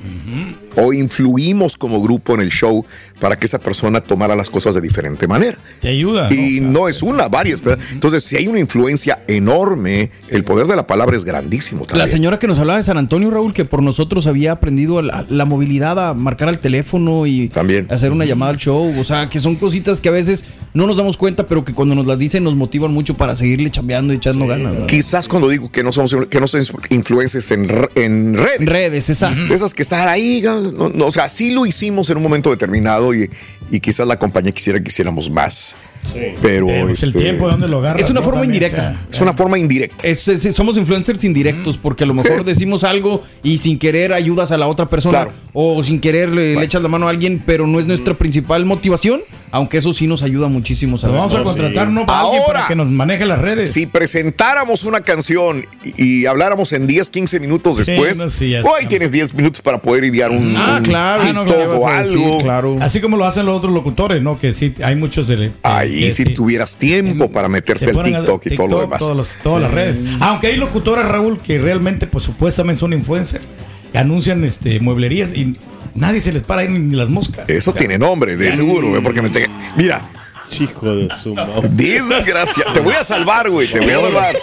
o 0.76 0.92
influimos 0.94 1.78
como 1.78 2.02
grupo 2.02 2.34
en 2.36 2.42
el 2.42 2.50
show 2.50 2.86
para 3.20 3.38
que 3.40 3.46
esa 3.46 3.60
persona 3.60 4.02
tomara 4.02 4.36
las 4.36 4.50
cosas 4.50 4.76
de 4.76 4.82
diferente 4.82 5.28
manera. 5.28 5.58
Te 5.80 5.88
ayuda. 5.88 6.34
Y 6.34 6.60
no 6.60 6.90
es 6.90 7.02
una, 7.02 7.30
varias. 7.30 7.62
¿verdad? 7.62 7.84
Entonces, 7.92 8.24
si 8.24 8.36
hay 8.36 8.48
una 8.48 8.60
influencia 8.60 9.24
enorme, 9.28 10.12
el 10.30 10.44
poder 10.44 10.68
de 10.68 10.76
la 10.76 10.86
palabra 10.86 11.16
es 11.16 11.24
grandísimo 11.24 11.82
La 11.82 11.88
también. 11.88 12.10
señora 12.10 12.40
que 12.40 12.48
nos 12.48 12.60
hablaba 12.60 12.78
de 12.78 12.84
San 12.84 12.98
Antonio, 12.98 13.32
Raúl, 13.32 13.54
que 13.54 13.64
por 13.64 13.82
nosotros 13.82 14.28
había 14.28 14.52
aprendido 14.52 15.02
la, 15.02 15.26
la 15.30 15.46
movilidad 15.46 15.98
a 16.10 16.14
marcar 16.14 16.50
al 16.50 16.60
teléfono 16.60 17.26
y 17.26 17.52
hacer 17.90 18.12
una 18.12 18.26
llamada 18.26 18.52
al 18.52 18.58
show. 18.58 18.94
O 19.00 19.04
sea, 19.04 19.30
que 19.30 19.40
son 19.40 19.56
cositas 19.56 20.02
que 20.02 20.10
a 20.10 20.12
veces 20.12 20.44
no 20.74 20.86
nos 20.88 20.98
damos 20.98 21.16
cuenta, 21.16 21.48
pero 21.48 21.64
que 21.64 21.74
cuando 21.74 21.96
nos 21.96 22.06
las 22.06 22.20
dicen 22.20 22.44
nos 22.44 22.56
motivan 22.56 22.92
mucho 22.92 23.16
para 23.16 23.36
seguirle 23.36 23.72
chambeando 23.72 24.12
y 24.14 24.18
echando 24.18 24.46
ganas. 24.46 24.74
¿verdad? 24.74 24.88
Quizás 24.88 25.30
cuando 25.30 25.48
digo 25.48 25.72
que 25.72 25.84
no 25.84 25.94
somos 25.94 26.14
que 26.30 26.40
no 26.42 26.48
somos 26.48 26.74
influencers 26.90 27.52
en, 27.52 27.70
en 27.96 28.34
redes. 28.36 28.66
Redes, 28.66 29.10
esa. 29.10 29.32
De 29.32 29.54
esas 29.54 29.74
que 29.74 29.82
están 29.82 30.08
ahí. 30.08 30.42
no, 30.42 30.90
no, 30.90 31.06
o 31.06 31.12
sea, 31.12 31.30
sí 31.30 31.52
lo 31.52 31.66
hicimos 31.66 32.10
en 32.10 32.18
un 32.18 32.24
momento 32.24 32.50
determinado 32.50 33.14
y, 33.14 33.30
y 33.72 33.80
quizás 33.80 34.08
la 34.08 34.18
compañía 34.20 34.52
quisiera 34.52 34.80
que 34.82 34.90
hiciéramos 34.90 35.30
más. 35.30 35.76
Pero, 36.14 36.68
Pero 36.68 36.90
es 36.90 37.02
el 37.02 37.10
este, 37.10 37.20
tiempo 37.22 37.46
de 37.48 37.54
donde 37.54 37.68
lo 37.68 37.80
agarras. 37.80 38.00
Es 38.06 38.12
una 38.12 38.20
¿no? 38.20 38.24
forma 38.26 38.42
También, 38.42 38.64
indirecta. 38.64 38.90
o 38.92 38.94
sea, 39.06 39.08
Es 39.12 39.22
una 39.22 39.34
forma 39.34 39.58
indirecta. 39.58 40.08
Es- 40.08 40.28
es- 40.28 40.56
somos 40.56 40.78
influencers 40.78 41.24
indirectos 41.24 41.80
porque 41.80 42.04
a 42.04 42.08
lo 42.08 42.14
mejor 42.14 42.44
decimos 42.46 42.84
algo 42.84 43.24
y 43.42 43.58
sin 43.58 43.80
querer 43.80 44.14
ayudas 44.14 44.52
a 44.52 44.58
la 44.60 44.68
otra 44.68 44.86
persona 44.86 45.24
Claro. 45.24 45.32
o 45.54 45.82
sin 45.84 46.00
querer 46.00 46.30
le, 46.30 46.56
le 46.56 46.64
echas 46.64 46.84
la 46.84 46.90
mano 46.90 47.08
a 47.08 47.10
alguien, 47.10 47.42
pero 47.44 47.66
no 47.66 47.80
es 47.80 47.88
nuestra 47.88 48.14
principal 48.14 48.66
motivación, 48.66 49.22
aunque 49.50 49.78
eso 49.80 49.94
sí 49.94 50.06
nos 50.06 50.22
ayuda 50.22 50.48
muchísimo. 50.48 51.00
Saber. 51.00 51.18
vamos 51.18 51.34
a 51.34 51.42
contratar, 51.44 51.88
¿no? 51.90 52.06
Para 52.06 52.20
alguien 52.22 52.44
para 52.46 52.68
que 52.68 52.76
nos 52.76 52.88
maneje 52.88 53.26
las 53.26 53.40
redes. 53.40 53.72
Si 53.72 53.88
presentáramos 53.88 54.84
una 54.84 55.02
canción 55.02 55.66
y, 55.84 56.04
y 56.22 56.26
habláramos 56.28 56.72
en 56.74 56.86
10, 56.86 57.10
15 57.10 57.40
minutos 57.40 57.78
Sí, 57.78 57.84
después, 57.86 58.18
no, 58.18 58.30
sí, 58.30 58.52
ya 58.52 58.62
hoy 58.62 58.86
tienes 58.88 59.12
10 59.12 59.34
minutos 59.34 59.62
para 59.62 59.82
poder 59.82 60.04
idear 60.04 60.30
un, 60.30 60.54
Ah, 60.56 60.76
un 60.78 60.84
claro. 60.84 61.24
TikTok 61.24 61.38
Ah, 61.38 61.46
no, 61.46 61.52
¿qué 61.52 61.64
o 61.68 61.80
vas 61.82 61.94
a 61.94 61.98
decir? 62.04 62.18
algo. 62.24 62.38
Claro. 62.40 62.78
Así 62.80 63.02
como 63.02 63.18
lo 63.18 63.26
hacen 63.26 63.46
los 63.48 63.55
otros 63.56 63.74
locutores, 63.74 64.22
¿no? 64.22 64.38
Que 64.40 64.54
sí, 64.54 64.74
hay 64.84 64.96
muchos 64.96 65.28
de... 65.28 65.52
Ahí 65.64 66.00
que 66.02 66.12
si 66.12 66.24
sí. 66.24 66.34
tuvieras 66.34 66.78
tiempo 66.78 67.32
para 67.32 67.48
meterte 67.48 67.86
a- 67.86 68.04
TikTok 68.04 68.46
y 68.48 68.56
todo 68.56 68.68
lo 68.68 68.80
demás. 68.82 69.00
todos 69.00 69.18
los- 69.18 69.36
todas 69.42 69.62
las 69.64 69.72
redes. 69.72 70.02
Aunque 70.20 70.48
hay 70.48 70.58
locutores, 70.58 71.06
Raúl, 71.06 71.40
que 71.40 71.58
realmente, 71.58 72.08
pues 72.08 72.24
supuestamente 72.24 72.80
son 72.80 72.94
influencers, 72.94 73.44
que 73.92 73.98
anuncian 73.98 74.44
este, 74.44 74.80
mueblerías 74.80 75.34
y 75.36 75.56
nadie 75.96 76.20
se 76.22 76.32
les 76.34 76.44
para 76.44 76.62
ahí 76.62 76.68
ni 76.70 76.96
las 76.96 77.10
moscas. 77.10 77.50
Eso 77.50 77.74
tiene 77.74 77.98
nombre, 77.98 78.36
de 78.38 78.52
seguro, 78.54 78.90
güey, 78.90 79.02
porque 79.02 79.22
me 79.22 79.30
te- 79.30 79.50
Mira, 79.78 80.10
Hijo 80.60 80.96
de 80.96 81.10
su 81.10 81.34
madre. 81.34 81.70
desgracia. 81.70 82.66
Te 82.74 82.80
voy 82.80 82.94
a 82.94 83.04
salvar, 83.04 83.50
güey, 83.50 83.72
te 83.72 83.80
voy 83.80 83.92
a 83.92 84.00
salvar. 84.02 84.36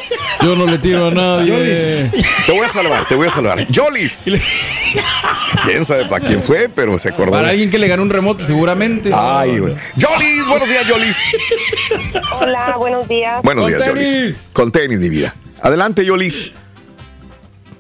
Yo 0.43 0.57
no 0.57 0.67
le 0.67 0.79
tiro 0.79 1.09
a 1.09 1.11
nadie. 1.11 2.11
Te 2.47 2.53
voy 2.53 2.67
a 2.67 2.69
salvar, 2.69 3.07
te 3.07 3.15
voy 3.15 3.29
a 3.29 3.31
salvar. 3.31 3.67
Yolis. 3.69 4.31
Quién 5.65 5.85
sabe 5.85 6.05
para 6.07 6.25
quién 6.25 6.43
fue, 6.43 6.69
pero 6.69 6.99
se 6.99 7.09
acordó. 7.09 7.33
Para 7.33 7.49
alguien 7.49 7.71
que 7.71 7.79
le 7.79 7.89
ganó 7.89 8.03
un 8.03 8.11
remoto, 8.11 8.45
seguramente. 8.45 9.11
Ay, 9.15 9.59
güey. 9.59 9.75
Yolis, 9.97 10.49
buenos 10.49 10.69
días, 10.69 10.87
Yolis. 10.87 11.17
Hola, 12.41 12.77
buenos 12.77 13.09
días. 13.09 13.43
Buenos 13.43 13.65
Con 13.65 13.73
días, 13.73 13.85
tenis. 13.85 14.09
Yolis. 14.09 14.51
Con 14.53 14.73
tenis, 14.73 14.99
mi 14.99 15.09
vida. 15.09 15.35
Adelante, 15.61 16.05
Yolis. 16.05 16.53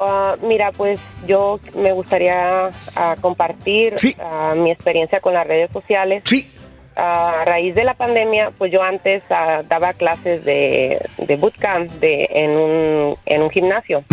Ah, 0.04 0.36
mira, 0.42 0.72
pues 0.72 0.98
yo 1.26 1.60
me 1.76 1.92
gustaría 1.92 2.70
ah, 2.96 3.14
compartir 3.20 3.94
ah, 4.18 4.54
mi 4.56 4.70
experiencia 4.70 5.20
con 5.20 5.34
las 5.34 5.46
redes 5.46 5.70
sociales. 5.72 6.22
Sí. 6.24 6.48
A 6.96 7.44
raíz 7.44 7.74
de 7.74 7.84
la 7.84 7.94
pandemia, 7.94 8.52
pues 8.56 8.70
yo 8.72 8.82
antes 8.82 9.22
ah, 9.30 9.62
daba 9.68 9.92
clases 9.92 10.44
de, 10.44 11.00
de 11.18 11.36
bootcamp 11.36 11.90
de, 12.00 12.28
en, 12.30 12.50
un, 12.50 13.16
en 13.26 13.42
un 13.42 13.50
gimnasio. 13.50 14.04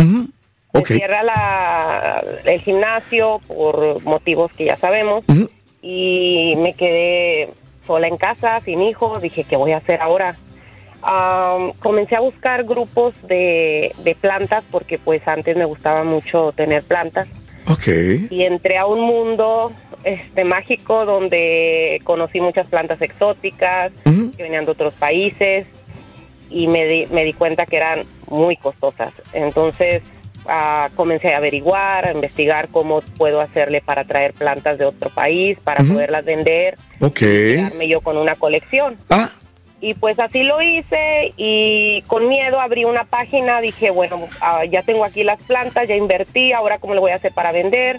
Se 0.72 0.94
cierra 0.94 1.22
la, 1.22 2.24
el 2.44 2.60
gimnasio 2.60 3.40
por 3.46 4.02
motivos 4.04 4.52
que 4.52 4.66
ya 4.66 4.76
sabemos 4.76 5.24
y 5.82 6.54
me 6.58 6.74
quedé 6.74 7.50
sola 7.86 8.06
en 8.06 8.16
casa, 8.16 8.60
sin 8.64 8.82
hijos. 8.82 9.20
Dije, 9.20 9.44
¿qué 9.44 9.56
voy 9.56 9.72
a 9.72 9.78
hacer 9.78 10.00
ahora? 10.00 10.36
Am, 11.02 11.72
comencé 11.80 12.14
a 12.14 12.20
buscar 12.20 12.64
grupos 12.64 13.14
de, 13.26 13.92
de 14.04 14.14
plantas 14.14 14.62
porque 14.70 14.98
pues 14.98 15.26
antes 15.26 15.56
me 15.56 15.64
gustaba 15.64 16.04
mucho 16.04 16.52
tener 16.52 16.82
plantas 16.82 17.26
Ok. 17.70 17.86
y 18.30 18.42
entré 18.42 18.76
a 18.78 18.86
un 18.86 19.00
mundo 19.00 19.72
este 20.04 20.44
mágico 20.44 21.04
donde 21.04 22.00
conocí 22.04 22.40
muchas 22.40 22.66
plantas 22.68 23.00
exóticas 23.02 23.92
que 24.36 24.42
venían 24.42 24.64
de 24.64 24.70
otros 24.72 24.94
países 24.94 25.66
y 26.50 26.66
me 26.66 26.84
di, 26.86 27.06
me 27.12 27.24
di 27.24 27.32
cuenta 27.32 27.66
que 27.66 27.76
eran 27.76 28.04
muy 28.28 28.56
costosas. 28.56 29.12
Entonces 29.32 30.02
ah, 30.46 30.88
comencé 30.96 31.32
a 31.32 31.36
averiguar, 31.36 32.06
a 32.06 32.12
investigar 32.12 32.68
cómo 32.68 33.02
puedo 33.18 33.40
hacerle 33.40 33.80
para 33.82 34.04
traer 34.04 34.32
plantas 34.32 34.78
de 34.78 34.86
otro 34.86 35.10
país, 35.10 35.58
para 35.62 35.84
poderlas 35.84 36.24
vender, 36.24 36.76
Ok. 37.00 37.18
quedarme 37.18 37.88
yo 37.88 38.00
con 38.00 38.16
una 38.16 38.34
colección. 38.36 38.96
Ah. 39.10 39.30
Y 39.82 39.94
pues 39.94 40.18
así 40.18 40.42
lo 40.42 40.60
hice 40.60 41.32
y 41.38 42.02
con 42.02 42.28
miedo 42.28 42.60
abrí 42.60 42.84
una 42.84 43.04
página, 43.04 43.60
dije, 43.60 43.90
bueno, 43.90 44.28
ah, 44.42 44.64
ya 44.66 44.82
tengo 44.82 45.04
aquí 45.04 45.24
las 45.24 45.42
plantas, 45.42 45.88
ya 45.88 45.96
invertí, 45.96 46.52
ahora 46.52 46.78
cómo 46.78 46.94
le 46.94 47.00
voy 47.00 47.12
a 47.12 47.16
hacer 47.16 47.32
para 47.32 47.50
vender. 47.50 47.98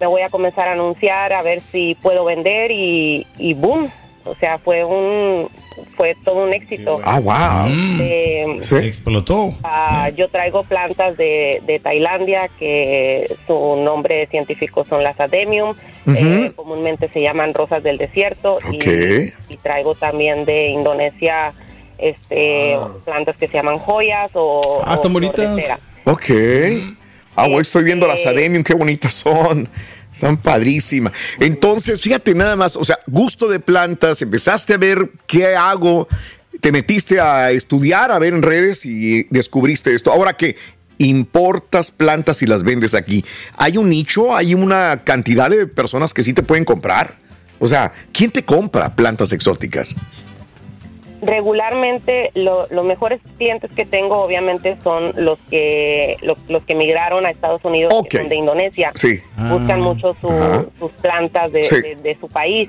Me 0.00 0.06
voy 0.06 0.22
a 0.22 0.28
comenzar 0.28 0.66
a 0.66 0.72
anunciar 0.72 1.32
a 1.32 1.42
ver 1.42 1.60
si 1.60 1.94
puedo 1.94 2.24
vender 2.24 2.72
y, 2.72 3.26
y 3.38 3.54
boom. 3.54 3.88
O 4.24 4.34
sea, 4.36 4.58
fue 4.58 4.84
un 4.84 5.48
fue 5.96 6.16
todo 6.24 6.44
un 6.44 6.52
éxito. 6.54 7.00
Ah, 7.04 7.18
wow. 7.20 7.66
Eh, 8.00 8.60
Explotó. 8.82 9.52
Ah, 9.64 10.08
yo 10.16 10.28
traigo 10.28 10.62
plantas 10.64 11.16
de, 11.16 11.60
de 11.66 11.78
Tailandia 11.80 12.48
que 12.58 13.26
su 13.46 13.76
nombre 13.76 14.26
científico 14.28 14.84
son 14.84 15.02
las 15.02 15.18
ademium. 15.20 15.74
Eh, 16.06 16.52
comúnmente 16.54 17.08
se 17.08 17.20
llaman 17.22 17.54
rosas 17.54 17.82
del 17.82 17.98
desierto. 17.98 18.58
y- 18.72 18.76
Ok. 18.76 19.34
Y, 19.50 19.56
traigo 19.58 19.94
también 19.94 20.44
de 20.44 20.68
Indonesia 20.68 21.52
este 21.98 22.76
plantas 23.04 23.36
que 23.36 23.46
se 23.48 23.54
llaman 23.56 23.78
joyas 23.78 24.30
o, 24.34 24.82
Ah, 24.86 24.94
están 24.94 25.12
bonitas. 25.12 25.78
Ok. 26.04 26.30
Ah, 27.36 27.46
güey, 27.48 27.62
estoy 27.62 27.82
viendo 27.84 28.06
las 28.06 28.24
Ademium, 28.26 28.62
qué 28.62 28.74
bonitas 28.74 29.12
son. 29.12 29.68
Son 30.14 30.36
padrísimas. 30.36 31.12
Entonces, 31.40 32.00
fíjate 32.00 32.34
nada 32.34 32.56
más, 32.56 32.76
o 32.76 32.84
sea, 32.84 32.98
gusto 33.06 33.48
de 33.48 33.60
plantas, 33.60 34.22
empezaste 34.22 34.74
a 34.74 34.78
ver 34.78 35.10
qué 35.26 35.56
hago, 35.56 36.08
te 36.60 36.72
metiste 36.72 37.20
a 37.20 37.50
estudiar, 37.50 38.12
a 38.12 38.18
ver 38.18 38.32
en 38.32 38.42
redes 38.42 38.86
y 38.86 39.24
descubriste 39.30 39.94
esto. 39.94 40.12
Ahora 40.12 40.36
que 40.36 40.56
importas 40.98 41.90
plantas 41.90 42.42
y 42.42 42.46
las 42.46 42.62
vendes 42.62 42.94
aquí. 42.94 43.24
¿Hay 43.56 43.76
un 43.76 43.90
nicho? 43.90 44.36
¿Hay 44.36 44.54
una 44.54 45.02
cantidad 45.04 45.50
de 45.50 45.66
personas 45.66 46.14
que 46.14 46.22
sí 46.22 46.32
te 46.32 46.42
pueden 46.42 46.64
comprar? 46.64 47.16
O 47.58 47.68
sea, 47.68 47.92
¿quién 48.12 48.30
te 48.30 48.44
compra 48.44 48.94
plantas 48.94 49.32
exóticas? 49.32 49.94
Regularmente 51.26 52.30
lo- 52.34 52.66
los 52.70 52.84
mejores 52.84 53.20
clientes 53.38 53.70
que 53.74 53.84
tengo 53.84 54.22
obviamente 54.22 54.76
son 54.82 55.12
los 55.16 55.38
que 55.50 56.16
lo- 56.22 56.36
los 56.48 56.62
que 56.64 56.74
migraron 56.74 57.26
a 57.26 57.30
Estados 57.30 57.64
Unidos 57.64 57.92
que 58.08 58.18
son 58.18 58.28
de 58.28 58.36
Indonesia 58.36 58.92
Sí. 58.94 59.20
buscan 59.36 59.80
mucho 59.80 60.16
su- 60.20 60.30
Ajá. 60.30 60.64
sus 60.78 60.90
plantas 60.92 61.52
de, 61.52 61.64
Sí. 61.64 61.80
de- 61.80 61.96
de 61.96 62.16
su 62.20 62.28
país 62.28 62.68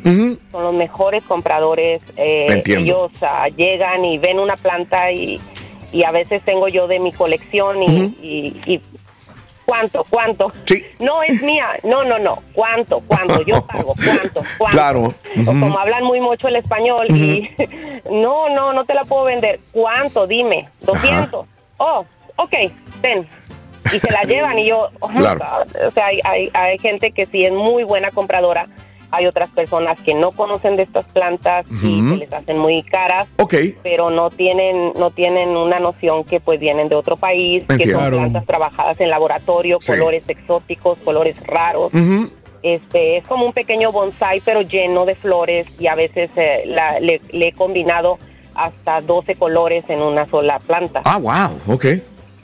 son 0.51 0.63
los 0.63 0.73
mejores 0.73 1.23
compradores 1.23 2.01
eh, 2.17 2.47
Entiendo. 2.49 2.83
ellos 2.85 3.11
ah, 3.21 3.47
llegan 3.55 4.03
y 4.05 4.17
ven 4.17 4.39
una 4.39 4.55
planta 4.57 5.11
y, 5.11 5.39
y 5.91 6.03
a 6.03 6.11
veces 6.11 6.41
tengo 6.43 6.67
yo 6.67 6.87
de 6.87 6.99
mi 6.99 7.11
colección 7.11 7.81
y, 7.83 8.13
y- 8.21 8.61
y 8.65 8.81
cuánto 9.65 10.05
cuánto 10.09 10.51
no 10.99 11.23
es 11.23 11.41
mía 11.41 11.69
no 11.83 12.03
no 12.03 12.19
no 12.19 12.43
cuánto 12.53 13.01
cuánto 13.07 13.41
yo 13.41 13.61
pago 13.67 13.93
cuánto 13.95 14.43
cuánto 14.57 14.77
Claro. 14.77 15.01
o 15.41 15.45
como 15.45 15.79
hablan 15.79 16.03
muy 16.03 16.21
mucho 16.21 16.47
el 16.47 16.55
español 16.57 17.07
y 17.09 17.49
no, 18.11 18.49
no, 18.49 18.73
no 18.73 18.83
te 18.85 18.93
la 18.93 19.03
puedo 19.03 19.23
vender. 19.25 19.59
¿Cuánto? 19.71 20.27
Dime. 20.27 20.59
200. 20.81 21.45
Oh, 21.77 22.05
ok, 22.35 22.53
ten. 23.01 23.27
Y 23.93 23.99
se 23.99 24.11
la 24.11 24.23
llevan 24.27 24.57
y 24.59 24.67
yo, 24.67 24.89
oh 24.99 25.07
Claro. 25.09 25.41
O 25.87 25.91
sea, 25.91 26.07
hay, 26.07 26.19
hay, 26.23 26.51
hay 26.53 26.77
gente 26.79 27.11
que 27.11 27.25
sí 27.25 27.43
es 27.43 27.51
muy 27.51 27.83
buena 27.83 28.11
compradora. 28.11 28.67
Hay 29.15 29.27
otras 29.27 29.49
personas 29.49 29.99
que 30.01 30.13
no 30.13 30.31
conocen 30.31 30.75
de 30.75 30.83
estas 30.83 31.05
plantas 31.05 31.65
y 31.81 32.01
Ujú. 32.01 32.09
se 32.13 32.17
les 32.17 32.33
hacen 32.33 32.57
muy 32.57 32.83
caras, 32.83 33.27
Ok. 33.37 33.55
pero 33.81 34.09
no 34.09 34.29
tienen 34.29 34.91
no 34.97 35.11
tienen 35.11 35.49
una 35.55 35.79
noción 35.79 36.23
que 36.25 36.39
pues 36.39 36.59
vienen 36.59 36.89
de 36.89 36.95
otro 36.95 37.15
país, 37.15 37.63
que 37.65 37.83
son 37.89 37.99
Claro. 37.99 38.17
plantas 38.17 38.45
trabajadas 38.45 38.99
en 38.99 39.09
laboratorio, 39.09 39.77
Sí. 39.79 39.93
colores 39.93 40.23
exóticos, 40.27 40.97
colores 41.05 41.35
raros. 41.47 41.91
Este, 42.61 43.17
es 43.17 43.27
como 43.27 43.45
un 43.45 43.53
pequeño 43.53 43.91
bonsai, 43.91 44.41
pero 44.43 44.61
lleno 44.61 45.05
de 45.05 45.15
flores 45.15 45.67
y 45.79 45.87
a 45.87 45.95
veces 45.95 46.31
eh, 46.35 46.63
la- 46.65 46.99
le, 46.99 47.21
le 47.31 47.49
he 47.49 47.53
combinado 47.53 48.17
hasta 48.55 49.01
12 49.01 49.35
colores 49.35 49.83
en 49.87 50.01
una 50.01 50.25
sola 50.27 50.59
planta. 50.59 51.01
Ah, 51.05 51.17
wow, 51.19 51.75
ok. 51.75 51.85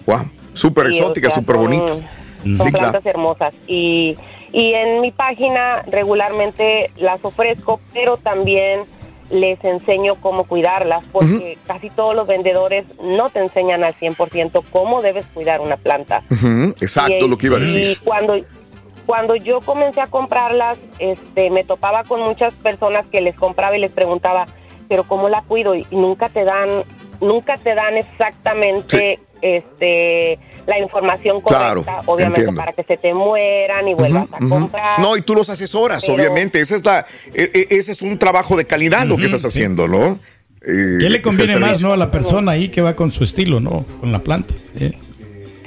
Wow. 0.06 0.20
Súper 0.54 0.88
Sí, 0.88 0.92
o 0.92 0.96
exóticas, 1.04 1.34
sea, 1.34 1.42
súper 1.42 1.56
son- 1.56 1.64
bonitas. 1.66 1.98
Son 2.44 2.58
Sí, 2.58 2.72
plantas 2.72 3.02
claro. 3.02 3.10
hermosas. 3.10 3.54
Y, 3.68 4.16
y 4.54 4.74
en 4.74 5.02
mi 5.02 5.12
página 5.12 5.82
regularmente 5.88 6.92
las 6.98 7.24
ofrezco, 7.24 7.80
pero 7.94 8.18
también 8.18 8.82
les 9.30 9.64
enseño 9.64 10.16
cómo 10.16 10.44
cuidarlas, 10.44 11.04
porque 11.12 11.58
casi 11.66 11.90
todos 11.90 12.14
los 12.16 12.28
vendedores 12.28 12.86
no 13.02 13.30
te 13.30 13.40
enseñan 13.40 13.84
al 13.86 13.96
100% 13.96 14.62
cómo 14.72 15.02
debes 15.02 15.26
cuidar 15.34 15.62
una 15.62 15.78
planta. 15.78 16.22
Exacto, 16.82 17.26
Y- 17.26 17.30
lo 17.30 17.38
que 17.38 17.46
iba 17.48 17.56
a 17.58 17.60
Y 17.60 17.64
decir. 17.64 18.00
cuando, 18.04 18.36
cuando 19.06 19.36
yo 19.38 19.62
comencé 19.62 20.02
a 20.02 20.08
comprarlas, 20.08 20.78
este, 21.00 21.50
me 21.50 21.64
topaba 21.64 22.04
con 22.04 22.22
muchas 22.22 22.54
personas 22.56 23.06
que 23.08 23.22
les 23.22 23.36
compraba 23.36 23.78
y 23.78 23.80
les 23.80 23.92
preguntaba, 23.92 24.46
pero 24.90 25.06
¿cómo 25.06 25.30
la 25.30 25.42
cuido? 25.44 25.76
Y 25.76 25.88
nunca 25.92 26.28
te 26.28 26.44
dan, 26.44 26.84
nunca 27.22 27.56
te 27.58 27.74
dan 27.74 27.96
exactamente 27.96 29.20
este, 29.42 30.40
la 30.68 30.80
información 30.80 31.42
Claro, 31.42 31.84
correcta, 31.84 32.04
obviamente 32.12 32.42
entiendo. 32.42 32.60
para 32.62 32.74
que 32.74 32.84
se 32.84 32.98
te 32.98 33.14
mueran 33.14 33.88
y 33.88 33.94
vuelvas 33.94 34.28
a 34.32 34.38
comprar. 34.38 35.00
No, 35.00 35.18
y 35.18 35.22
tú 35.22 35.34
los 35.36 35.50
asesoras, 35.50 36.04
Pero- 36.06 36.16
obviamente. 36.16 36.60
Ese 36.62 36.76
es, 36.76 36.86
la, 36.86 37.06
e- 37.34 37.52
e- 37.54 37.68
ese 37.78 37.92
es 37.94 38.02
un 38.02 38.18
trabajo 38.18 38.56
de 38.56 38.66
calidad 38.66 39.06
lo 39.06 39.18
que 39.18 39.26
estás 39.26 39.46
haciendo, 39.46 39.88
¿no? 39.88 40.20
Eh, 40.64 40.98
¿Qué 41.00 41.10
le 41.10 41.22
conviene 41.22 41.56
más, 41.58 41.82
no? 41.82 41.92
A 41.94 41.98
la 41.98 42.12
persona 42.12 42.52
ahí 42.52 42.70
que 42.70 42.82
va 42.82 42.96
con 42.96 43.12
su 43.12 43.24
estilo, 43.24 43.60
¿no? 43.60 43.84
Con 44.00 44.12
la 44.12 44.20
planta. 44.20 44.54
¿eh? 44.80 44.94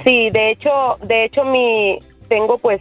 Sí, 0.05 0.29
de 0.29 0.51
hecho, 0.51 0.69
de 1.03 1.25
hecho 1.25 1.43
mi 1.43 1.99
tengo 2.29 2.57
pues 2.59 2.79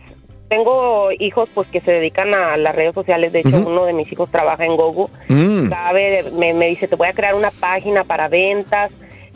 tengo 0.49 1.11
hijos 1.19 1.49
pues 1.55 1.67
que 1.69 1.81
se 1.81 1.91
dedican 1.91 2.33
a 2.35 2.57
las 2.57 2.75
redes 2.77 2.95
sociales. 2.95 3.33
De 3.33 3.41
hecho, 3.41 3.65
uno 3.67 3.87
de 3.87 3.95
mis 3.95 4.13
hijos 4.13 4.31
trabaja 4.31 4.65
en 4.65 4.77
Gogu. 4.77 5.11
Mm. 5.29 5.69
Sabe, 5.69 6.25
me, 6.39 6.53
me 6.53 6.67
dice, 6.69 6.87
te 6.87 6.95
voy 6.97 7.09
a 7.09 7.13
crear 7.13 7.35
una 7.35 7.51
página 7.51 8.05
para 8.05 8.29
ventas, 8.29 8.93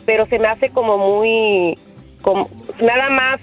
pero 0.09 0.25
se 0.25 0.39
me 0.39 0.47
hace 0.47 0.71
como 0.71 0.97
muy, 0.97 1.77
como, 2.23 2.49
nada 2.81 3.11
más 3.11 3.39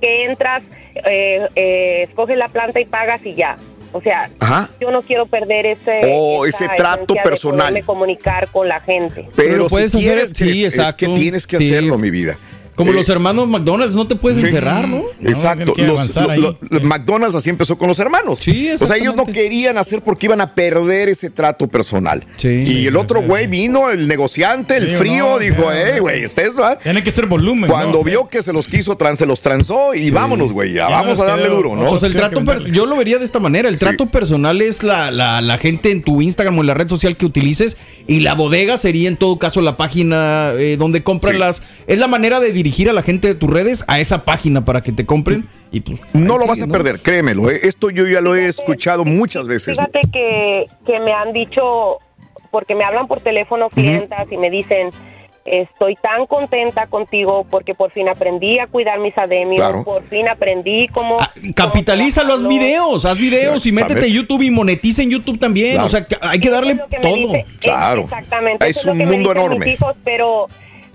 que 0.00 0.24
entras, 0.24 0.64
eh, 1.08 1.46
eh, 1.54 2.06
escoges 2.08 2.36
la 2.36 2.48
planta 2.48 2.80
y 2.80 2.86
pagas 2.86 3.24
y 3.24 3.36
ya. 3.36 3.56
O 3.92 4.00
sea, 4.00 4.28
Ajá. 4.40 4.68
yo 4.80 4.90
no 4.90 5.02
quiero 5.02 5.26
perder 5.26 5.64
ese, 5.64 6.00
Oh, 6.12 6.44
ese 6.44 6.68
trato 6.76 7.14
de 7.14 7.20
personal. 7.20 7.68
poderme 7.68 7.82
comunicar 7.84 8.48
con 8.48 8.66
la 8.66 8.80
gente. 8.80 9.28
Pero, 9.36 9.58
lo 9.58 9.68
puedes 9.68 9.92
si 9.92 9.98
hacer, 9.98 10.12
quieres 10.14 10.30
sí, 10.34 10.64
exacto. 10.64 11.04
Es 11.04 11.12
que 11.12 11.20
tienes 11.20 11.46
que 11.46 11.58
Sí. 11.58 11.68
hacerlo, 11.68 11.98
mi 11.98 12.10
vida. 12.10 12.36
Como 12.78 12.92
Eh, 12.92 12.94
los 12.94 13.08
hermanos 13.10 13.46
McDonald's, 13.48 13.94
no 13.96 14.06
te 14.06 14.14
puedes 14.14 14.38
Sí. 14.38 14.44
encerrar, 14.46 14.88
¿no? 14.88 15.02
Exacto. 15.22 15.74
Los- 15.76 16.16
lo- 16.16 16.56
lo- 16.70 16.80
McDonald's 16.82 17.34
así 17.34 17.50
empezó 17.50 17.76
con 17.76 17.88
los 17.88 17.98
hermanos. 17.98 18.38
Sí, 18.38 18.70
O 18.70 18.78
sea, 18.86 18.96
ellos 18.96 19.14
no 19.16 19.26
querían 19.26 19.76
hacer 19.76 20.00
porque 20.02 20.26
iban 20.26 20.40
a 20.40 20.54
perder 20.54 21.10
ese 21.10 21.28
trato 21.28 21.68
personal. 21.68 22.24
y 22.42 22.86
el 22.86 22.96
otro 22.96 23.20
güey 23.20 23.46
vino, 23.48 23.90
el 23.90 24.08
negociante, 24.08 24.76
el 24.76 24.90
Sí, 24.90 24.96
frío, 24.96 25.30
no, 25.30 25.38
dijo, 25.38 25.64
hey, 25.72 25.98
güey, 26.00 26.24
ustedes, 26.24 26.54
¿verdad? 26.54 26.78
Tiene 26.82 27.02
que 27.02 27.10
ser 27.10 27.26
volumen. 27.26 27.68
Cuando 27.68 27.94
¿no? 27.94 27.98
O 27.98 28.02
sea, 28.04 28.10
vio 28.10 28.28
que 28.28 28.42
se 28.42 28.52
los 28.52 28.68
quiso, 28.68 28.96
tran, 28.96 29.16
se 29.16 29.26
los 29.26 29.40
transó 29.40 29.92
y 29.94 30.10
vámonos, 30.10 30.52
güey, 30.52 30.72
ya, 30.72 30.88
vamos 30.88 31.20
a 31.20 31.24
darle 31.24 31.48
duro, 31.48 31.74
¿no? 31.76 31.90
O 31.90 31.98
sea, 31.98 32.08
el 32.08 32.14
trato, 32.14 32.44
per- 32.44 32.70
yo 32.70 32.86
lo 32.86 32.96
vería 32.96 33.18
de 33.18 33.24
esta 33.24 33.40
manera. 33.40 33.68
El 33.68 33.76
trato 33.76 34.06
personal 34.06 34.62
es 34.62 34.84
la, 34.84 35.10
la, 35.10 35.40
la 35.40 35.58
gente 35.58 35.90
en 35.90 36.02
tu 36.02 36.22
Instagram 36.22 36.56
o 36.58 36.60
en 36.60 36.68
la 36.68 36.74
red 36.74 36.88
social 36.88 37.16
que 37.16 37.26
utilices 37.26 37.76
y 38.06 38.20
la 38.20 38.34
bodega 38.34 38.78
sería 38.78 39.08
en 39.08 39.16
todo 39.16 39.36
caso 39.38 39.60
la 39.62 39.76
página 39.76 40.52
eh, 40.58 40.76
donde 40.78 41.02
compran 41.02 41.34
Sí. 41.34 41.38
las... 41.40 41.62
Es 41.88 41.98
la 41.98 42.06
manera 42.06 42.38
de 42.40 42.52
dirigir 42.52 42.67
a 42.90 42.92
la 42.92 43.02
gente 43.02 43.28
de 43.28 43.34
tus 43.34 43.50
redes 43.50 43.84
a 43.88 43.98
esa 44.00 44.24
página 44.24 44.64
para 44.64 44.82
que 44.82 44.92
te 44.92 45.04
compren 45.06 45.48
y 45.72 45.80
pues... 45.80 46.00
No 46.12 46.38
lo 46.38 46.46
vas 46.46 46.60
a 46.62 46.66
¿no? 46.66 46.72
perder, 46.72 47.00
créemelo. 47.00 47.50
eh. 47.50 47.60
Esto 47.64 47.90
yo 47.90 48.06
ya 48.06 48.20
lo 48.20 48.34
he 48.34 48.46
escuchado 48.46 49.04
muchas 49.04 49.46
veces. 49.46 49.76
Fíjate 49.76 50.00
que, 50.12 50.66
que 50.86 51.00
me 51.00 51.12
han 51.12 51.32
dicho, 51.32 51.98
porque 52.50 52.74
me 52.74 52.84
hablan 52.84 53.06
por 53.06 53.20
teléfono 53.20 53.68
clientas 53.68 54.26
y 54.30 54.36
me 54.36 54.50
dicen, 54.50 54.88
estoy 55.44 55.96
tan 55.96 56.26
contenta 56.26 56.86
contigo 56.88 57.46
porque 57.50 57.74
por 57.74 57.90
fin 57.90 58.06
aprendí 58.08 58.58
a 58.58 58.66
cuidar 58.66 58.98
mis 58.98 59.16
ademios, 59.16 59.56
Claro. 59.62 59.82
por 59.84 60.02
fin 60.08 60.28
aprendí 60.28 60.88
cómo... 60.88 61.16
Capitalízalo, 61.54 62.34
haz 62.34 62.46
videos, 62.46 63.04
haz 63.06 63.18
videos 63.18 63.64
y 63.66 63.72
métete 63.72 63.94
Exactamente. 63.94 64.14
YouTube 64.16 64.42
y 64.42 64.50
monetiza 64.50 65.02
en 65.02 65.10
YouTube 65.10 65.38
también. 65.38 65.72
Claro. 65.72 65.86
O 65.86 65.88
sea, 65.88 66.06
que 66.06 66.16
hay 66.20 66.38
que 66.38 66.50
darle 66.50 66.78
que 66.90 66.98
todo. 66.98 67.16
dice. 67.16 67.46
Claro. 67.60 68.02
Exactamente. 68.02 68.68
Es 68.68 68.76
eso 68.76 68.90
un 68.92 68.98
lo 68.98 69.04
que 69.04 69.10
me 69.10 69.16
mundo 69.16 69.30
dicen 69.30 69.46
enorme. 69.46 69.64
Mis 69.66 69.74
hijos, 69.74 69.96
pero, 70.04 70.46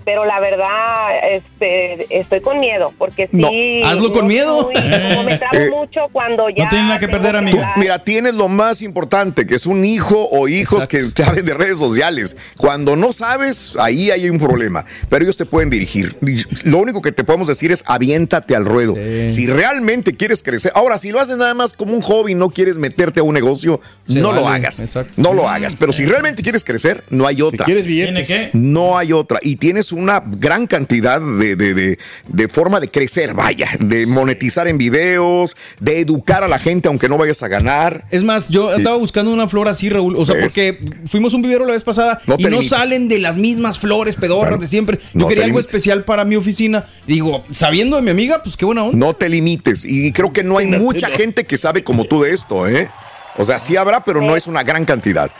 pero 0.04 0.24
la 0.24 0.40
verdad, 0.40 1.28
este, 1.30 2.06
estoy 2.20 2.40
con 2.40 2.60
miedo 2.60 2.92
porque 2.98 3.28
sí. 3.32 3.36
No, 3.38 3.48
hazlo 3.88 4.12
con 4.12 4.22
no 4.22 4.28
miedo. 4.28 4.62
soy- 4.72 4.74
como 5.08 5.22
me 5.24 5.34
Eh, 5.34 5.70
mucho 5.70 6.00
cuando 6.12 6.48
ya. 6.50 6.68
tengo 6.68 6.92
Tú, 6.98 7.26
hablar. 7.26 7.72
mira, 7.76 8.02
tienes 8.04 8.34
lo 8.34 8.48
más 8.48 8.82
importante, 8.82 9.46
que 9.46 9.54
es 9.54 9.66
un 9.66 9.84
hijo 9.84 10.28
o 10.30 10.48
hijos 10.48 10.86
que 10.86 11.02
te 11.14 11.24
hablen 11.24 11.46
de 11.46 11.54
redes 11.54 11.78
sociales. 11.78 12.36
Cuando 12.56 12.96
no 12.96 13.12
sabes, 13.12 13.74
ahí 13.78 14.10
hay 14.10 14.28
un 14.28 14.38
problema. 14.38 14.84
Pero 15.08 15.24
ellos 15.24 15.36
te 15.36 15.46
pueden 15.46 15.70
dirigir. 15.70 16.16
Lo 16.64 16.78
único 16.78 17.00
que 17.02 17.12
te 17.12 17.24
podemos 17.24 17.48
decir 17.48 17.72
es 17.72 17.82
aviéntate 17.86 18.54
al 18.56 18.64
ruedo. 18.64 18.94
Si 19.28 19.46
realmente 19.46 20.14
quieres 20.14 20.42
crecer. 20.42 20.72
Ahora, 20.74 20.98
si 20.98 21.10
lo 21.10 21.20
haces 21.20 21.36
nada 21.36 21.54
más 21.54 21.72
como 21.72 21.92
un 21.94 22.02
hobby, 22.02 22.34
no 22.34 22.50
quieres 22.50 22.76
meterte 22.76 23.20
a 23.20 23.22
un 23.22 23.34
negocio, 23.34 23.80
Se 24.06 24.20
no 24.20 24.32
lo 24.32 24.48
hagas. 24.48 24.80
exacto. 24.80 25.12
No 25.16 25.32
lo 25.32 25.48
hagas. 25.48 25.76
Pero 25.76 25.92
si 25.92 26.04
realmente 26.06 26.42
quieres 26.42 26.64
crecer, 26.64 27.02
no 27.10 27.26
hay 27.26 27.42
otra. 27.42 27.64
quieres 27.64 27.86
billetes. 27.86 28.26
¿Tiene 28.26 28.26
qué? 28.26 28.50
No 28.52 28.98
hay 28.98 29.12
otra. 29.12 29.38
Y 29.42 29.56
tienes 29.56 29.92
una 29.94 30.22
gran 30.24 30.66
cantidad 30.66 31.20
de, 31.20 31.56
de- 31.56 31.74
de- 31.74 31.98
de 32.28 32.48
forma 32.48 32.80
de 32.80 32.90
crecer, 32.90 33.34
vaya, 33.34 33.70
de 33.80 34.06
monetizar 34.06 34.68
en 34.68 34.76
videos, 34.78 35.56
de 35.80 36.00
educar 36.00 36.44
a 36.44 36.48
la 36.48 36.58
gente 36.58 36.88
aunque 36.88 37.08
no 37.08 37.16
vayas 37.18 37.42
a 37.42 37.48
ganar. 37.48 38.04
Es 38.10 38.22
más, 38.22 38.48
yo 38.48 38.70
andaba 38.74 38.96
buscando 38.96 39.32
una 39.32 39.48
flor 39.48 39.68
así, 39.68 39.88
Raúl. 39.90 40.16
O 40.16 40.26
sea, 40.26 40.34
¿Ves? 40.34 40.44
porque 40.44 40.78
fuimos 41.06 41.32
a 41.32 41.36
un 41.36 41.42
vivero 41.42 41.64
la 41.66 41.72
vez 41.72 41.84
pasada 41.84 42.20
No 42.26 42.36
y 42.38 42.42
no 42.44 42.50
limites. 42.50 42.70
salen 42.70 43.08
de 43.08 43.18
las 43.18 43.36
mismas 43.36 43.78
flores 43.78 44.16
pedorras 44.16 44.60
de 44.60 44.66
siempre. 44.66 44.98
Yo 44.98 45.04
no 45.14 45.28
quería 45.28 45.44
algo 45.44 45.58
limites. 45.58 45.74
especial 45.74 46.04
para 46.04 46.24
mi 46.24 46.36
oficina. 46.36 46.84
Digo, 47.06 47.44
sabiendo 47.50 47.96
de 47.96 48.02
mi 48.02 48.10
amiga, 48.10 48.42
pues 48.42 48.56
qué 48.56 48.64
buena 48.64 48.84
onda. 48.84 48.96
No 48.96 49.14
te 49.14 49.28
limites. 49.28 49.84
Y 49.84 50.12
creo 50.12 50.32
que 50.32 50.42
no 50.44 50.58
hay 50.58 50.66
mucha 50.66 51.08
gente 51.08 51.44
que 51.44 51.58
sabe 51.58 51.84
como 51.84 52.04
tú 52.04 52.22
de 52.22 52.32
esto, 52.32 52.66
¿eh? 52.68 52.88
O 53.36 53.44
sea, 53.44 53.58
sí 53.58 53.76
habrá, 53.76 54.04
pero 54.04 54.20
no 54.20 54.36
es 54.36 54.46
una 54.46 54.62
gran 54.62 54.84
cantidad. 54.84 55.30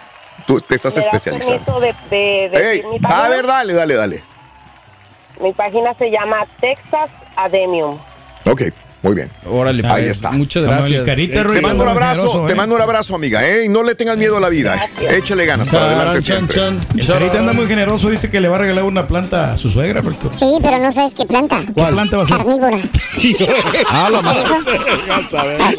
Tú 0.46 0.60
te 0.60 0.74
estás 0.74 0.94
¿Me 0.96 1.02
das 1.02 1.06
especializando. 1.06 1.80
de, 1.80 1.94
de 2.10 2.82
página? 3.00 3.24
a 3.24 3.28
ver, 3.28 3.46
dale, 3.46 3.72
dale, 3.72 3.94
dale. 3.94 4.24
Mi 5.40 5.52
página 5.52 5.94
se 5.94 6.10
llama 6.10 6.46
Texas 6.60 7.10
Ademium. 7.36 7.98
Ok, 8.46 8.62
muy 9.04 9.14
bien. 9.14 9.30
Órale, 9.46 9.86
Ahí 9.86 10.04
pues, 10.04 10.12
está. 10.12 10.30
Muchas 10.30 10.62
gracias. 10.62 11.04
Carita 11.04 11.44
Te 11.44 11.60
mando 11.60 11.82
un 11.82 11.90
abrazo, 11.90 12.22
generoso, 12.22 12.46
te 12.46 12.52
¿eh? 12.52 12.56
mando 12.56 12.74
un 12.74 12.80
abrazo, 12.80 13.14
amiga, 13.14 13.46
¿eh? 13.46 13.66
Y 13.66 13.68
no 13.68 13.82
le 13.82 13.94
tengas 13.94 14.16
miedo 14.16 14.38
a 14.38 14.40
la 14.40 14.48
vida. 14.48 14.88
Échale 15.10 15.44
ganas 15.44 15.68
para 15.68 15.84
adelante 15.84 16.22
Chan, 16.22 16.48
siempre. 16.48 16.56
chan, 16.56 16.86
El 16.98 17.06
Carita 17.06 17.38
anda 17.40 17.52
muy 17.52 17.66
generoso, 17.66 18.08
dice 18.08 18.30
que 18.30 18.40
le 18.40 18.48
va 18.48 18.56
a 18.56 18.60
regalar 18.60 18.84
una 18.84 19.06
planta 19.06 19.52
a 19.52 19.58
su 19.58 19.68
suegra. 19.68 20.00
Porque... 20.02 20.28
Sí, 20.38 20.54
pero 20.62 20.78
no 20.78 20.90
sabes 20.90 21.12
qué 21.12 21.26
planta. 21.26 21.60
¿Qué 21.66 21.72
planta 21.74 22.16
va 22.16 22.22
a 22.22 22.26
ser? 22.26 22.36
Carnívora. 22.38 22.78
Ah, 23.90 24.08
la 24.10 24.22
madre. 24.22 24.42
Ay, 25.60 25.76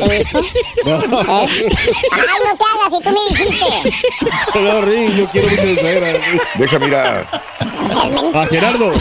no 0.86 2.58
te 2.58 2.64
hagas, 2.64 2.92
si 2.92 3.04
tú 3.04 3.10
me 3.10 3.20
dijiste. 3.30 3.66
No, 4.64 4.82
Ring, 4.82 5.16
yo 5.16 5.26
quiero 5.32 5.48
de 5.48 5.80
suegra. 5.80 6.08
Deja, 6.60 6.80
mira. 6.80 7.26
A 8.34 8.46
Gerardo. 8.46 8.94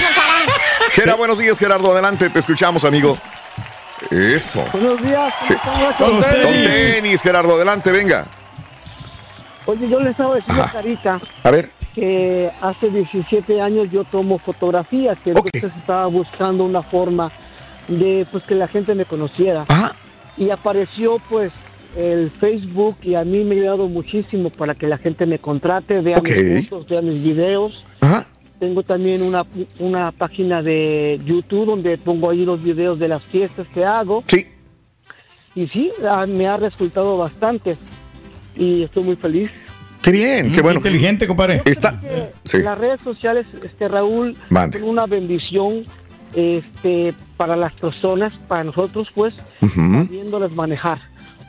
Gerardo, 0.92 1.18
buenos 1.18 1.38
días, 1.38 1.58
Gerardo. 1.58 1.92
Adelante, 1.92 2.30
te 2.30 2.38
escuchamos, 2.38 2.84
amigo. 2.84 3.18
Eso. 4.14 4.64
Buenos 4.72 5.02
días. 5.02 5.34
Sí. 5.42 5.54
Con 5.98 6.20
tenis, 6.20 7.20
Gerardo. 7.20 7.56
Adelante, 7.56 7.90
venga. 7.90 8.26
Oye, 9.66 9.88
yo 9.88 9.98
le 9.98 10.10
estaba 10.10 10.36
diciendo 10.36 10.62
a 10.62 10.70
Carita 10.70 11.20
A 11.42 11.50
ver. 11.50 11.70
que 11.94 12.48
hace 12.60 12.90
17 12.90 13.60
años 13.60 13.88
yo 13.90 14.04
tomo 14.04 14.38
fotografías, 14.38 15.18
que 15.24 15.30
entonces 15.30 15.72
estaba 15.78 16.06
buscando 16.06 16.64
una 16.64 16.82
forma 16.82 17.32
de 17.88 18.24
pues 18.30 18.44
que 18.44 18.54
la 18.54 18.68
gente 18.68 18.94
me 18.94 19.04
conociera. 19.04 19.64
Y 20.36 20.50
apareció 20.50 21.18
pues 21.28 21.50
el 21.96 22.30
Facebook 22.30 22.98
y 23.02 23.16
a 23.16 23.24
mí 23.24 23.42
me 23.42 23.56
ha 23.56 23.58
ayudado 23.62 23.88
muchísimo 23.88 24.50
para 24.50 24.76
que 24.76 24.86
la 24.86 24.98
gente 24.98 25.26
me 25.26 25.40
contrate, 25.40 26.00
vea 26.00 26.20
mis 26.20 26.68
fotos, 26.68 26.88
vea 26.88 27.02
mis 27.02 27.20
videos. 27.20 27.84
Tengo 28.64 28.82
también 28.82 29.20
una, 29.20 29.44
una 29.78 30.10
página 30.10 30.62
de 30.62 31.20
YouTube 31.22 31.66
donde 31.66 31.98
pongo 31.98 32.30
ahí 32.30 32.46
los 32.46 32.62
videos 32.62 32.98
de 32.98 33.08
las 33.08 33.22
fiestas 33.22 33.66
que 33.74 33.84
hago. 33.84 34.24
Sí. 34.26 34.46
Y 35.54 35.66
sí, 35.68 35.90
ah, 36.08 36.24
me 36.26 36.48
ha 36.48 36.56
resultado 36.56 37.18
bastante 37.18 37.76
y 38.56 38.84
estoy 38.84 39.04
muy 39.04 39.16
feliz. 39.16 39.50
Qué 40.00 40.12
bien, 40.12 40.50
qué 40.50 40.62
bueno. 40.62 40.78
inteligente, 40.78 41.26
compadre. 41.26 41.60
Está. 41.66 42.00
Sí. 42.44 42.62
Las 42.62 42.78
redes 42.78 43.00
sociales, 43.02 43.46
este 43.62 43.86
Raúl, 43.86 44.34
Mande. 44.48 44.80
son 44.80 44.88
una 44.88 45.04
bendición 45.04 45.84
este, 46.34 47.12
para 47.36 47.56
las 47.56 47.74
personas, 47.74 48.32
para 48.48 48.64
nosotros, 48.64 49.08
pues, 49.14 49.34
sabiéndolas 49.60 50.52
manejar. 50.52 51.00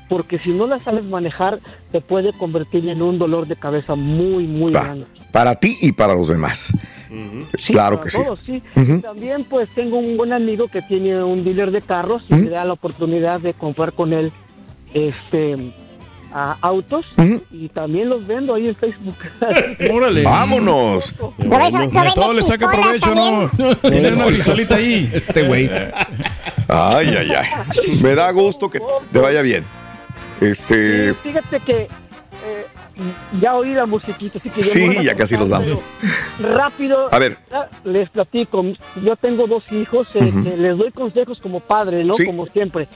Porque 0.10 0.38
si 0.38 0.50
no 0.50 0.68
las 0.68 0.82
sabes 0.82 1.06
manejar, 1.06 1.60
te 1.94 2.02
puede 2.02 2.34
convertir 2.34 2.90
en 2.90 3.02
un 3.02 3.18
dolor 3.18 3.48
de 3.48 3.56
cabeza 3.56 3.96
muy, 3.96 4.48
muy 4.48 4.74
Va. 4.74 4.84
grande. 4.84 5.06
Para 5.32 5.56
ti 5.56 5.78
y 5.80 5.94
para 5.94 6.14
los 6.14 6.28
demás. 6.28 6.74
Sí, 7.10 7.74
claro 7.74 8.02
que 8.02 8.10
sí. 8.10 8.18
todos, 8.24 8.40
sí. 8.46 8.62
Ujú. 8.76 8.96
Y 8.96 9.02
También, 9.02 9.44
pues, 9.44 9.70
tengo 9.70 9.98
un 9.98 10.18
buen 10.18 10.34
amigo 10.34 10.68
que 10.68 10.82
tiene 10.82 11.24
un 11.24 11.44
dealer 11.44 11.72
de 11.72 11.82
carros 11.82 12.24
y 12.30 12.36
me 12.36 12.50
da 12.50 12.66
la 12.66 12.74
oportunidad 12.74 13.40
de 13.40 13.54
comprar 13.54 13.94
con 13.94 14.14
él 14.14 14.32
este 14.94 15.74
a 16.34 16.58
autos 16.60 17.06
y 17.50 17.70
también 17.70 18.10
los 18.10 18.28
vendo 18.28 18.54
ahí 18.54 18.68
en 18.68 18.76
Facebook. 18.76 19.16
Órale. 19.94 20.24
Vámonos. 20.24 21.14
A 21.50 22.14
todo 22.14 22.34
le 22.34 22.42
saca 22.42 22.70
provecho, 22.70 23.16
¿no? 23.16 23.50
Tiene 23.90 24.12
una 24.14 24.26
pistolita 24.28 24.76
ahí. 24.76 25.10
Este 25.14 25.44
güey. 25.44 25.70
Ay, 26.68 27.16
ay, 27.18 27.32
ay. 27.32 28.00
Me 28.02 28.16
da 28.16 28.32
gusto 28.32 28.70
que 28.70 28.82
te 29.14 29.20
vaya 29.20 29.42
bien. 29.42 29.64
Este. 30.42 31.14
Fíjate 31.14 31.60
que 31.62 31.78
eh, 31.84 32.66
ya 33.40 33.56
oí 33.56 33.74
la 33.74 33.86
musiquita, 33.86 34.38
así 34.40 34.50
que 34.50 34.62
yo 34.62 34.68
Sí, 34.70 35.04
ya 35.04 35.16
casi 35.16 35.36
nos 35.38 35.50
vamos. 35.50 35.78
Rápido. 36.40 37.14
A 37.14 37.20
ver. 37.20 37.38
Les 37.84 38.10
platico. 38.10 38.64
Yo 39.04 39.16
tengo 39.16 39.48
dos 39.48 39.64
hijos. 39.72 40.08
eh, 40.16 40.56
les 40.58 40.78
doy 40.78 40.92
consejos 40.92 41.40
como 41.40 41.60
padre, 41.60 42.04
¿no? 42.04 42.14
Sí. 42.14 42.26
Como 42.26 42.46
siempre. 42.48 42.88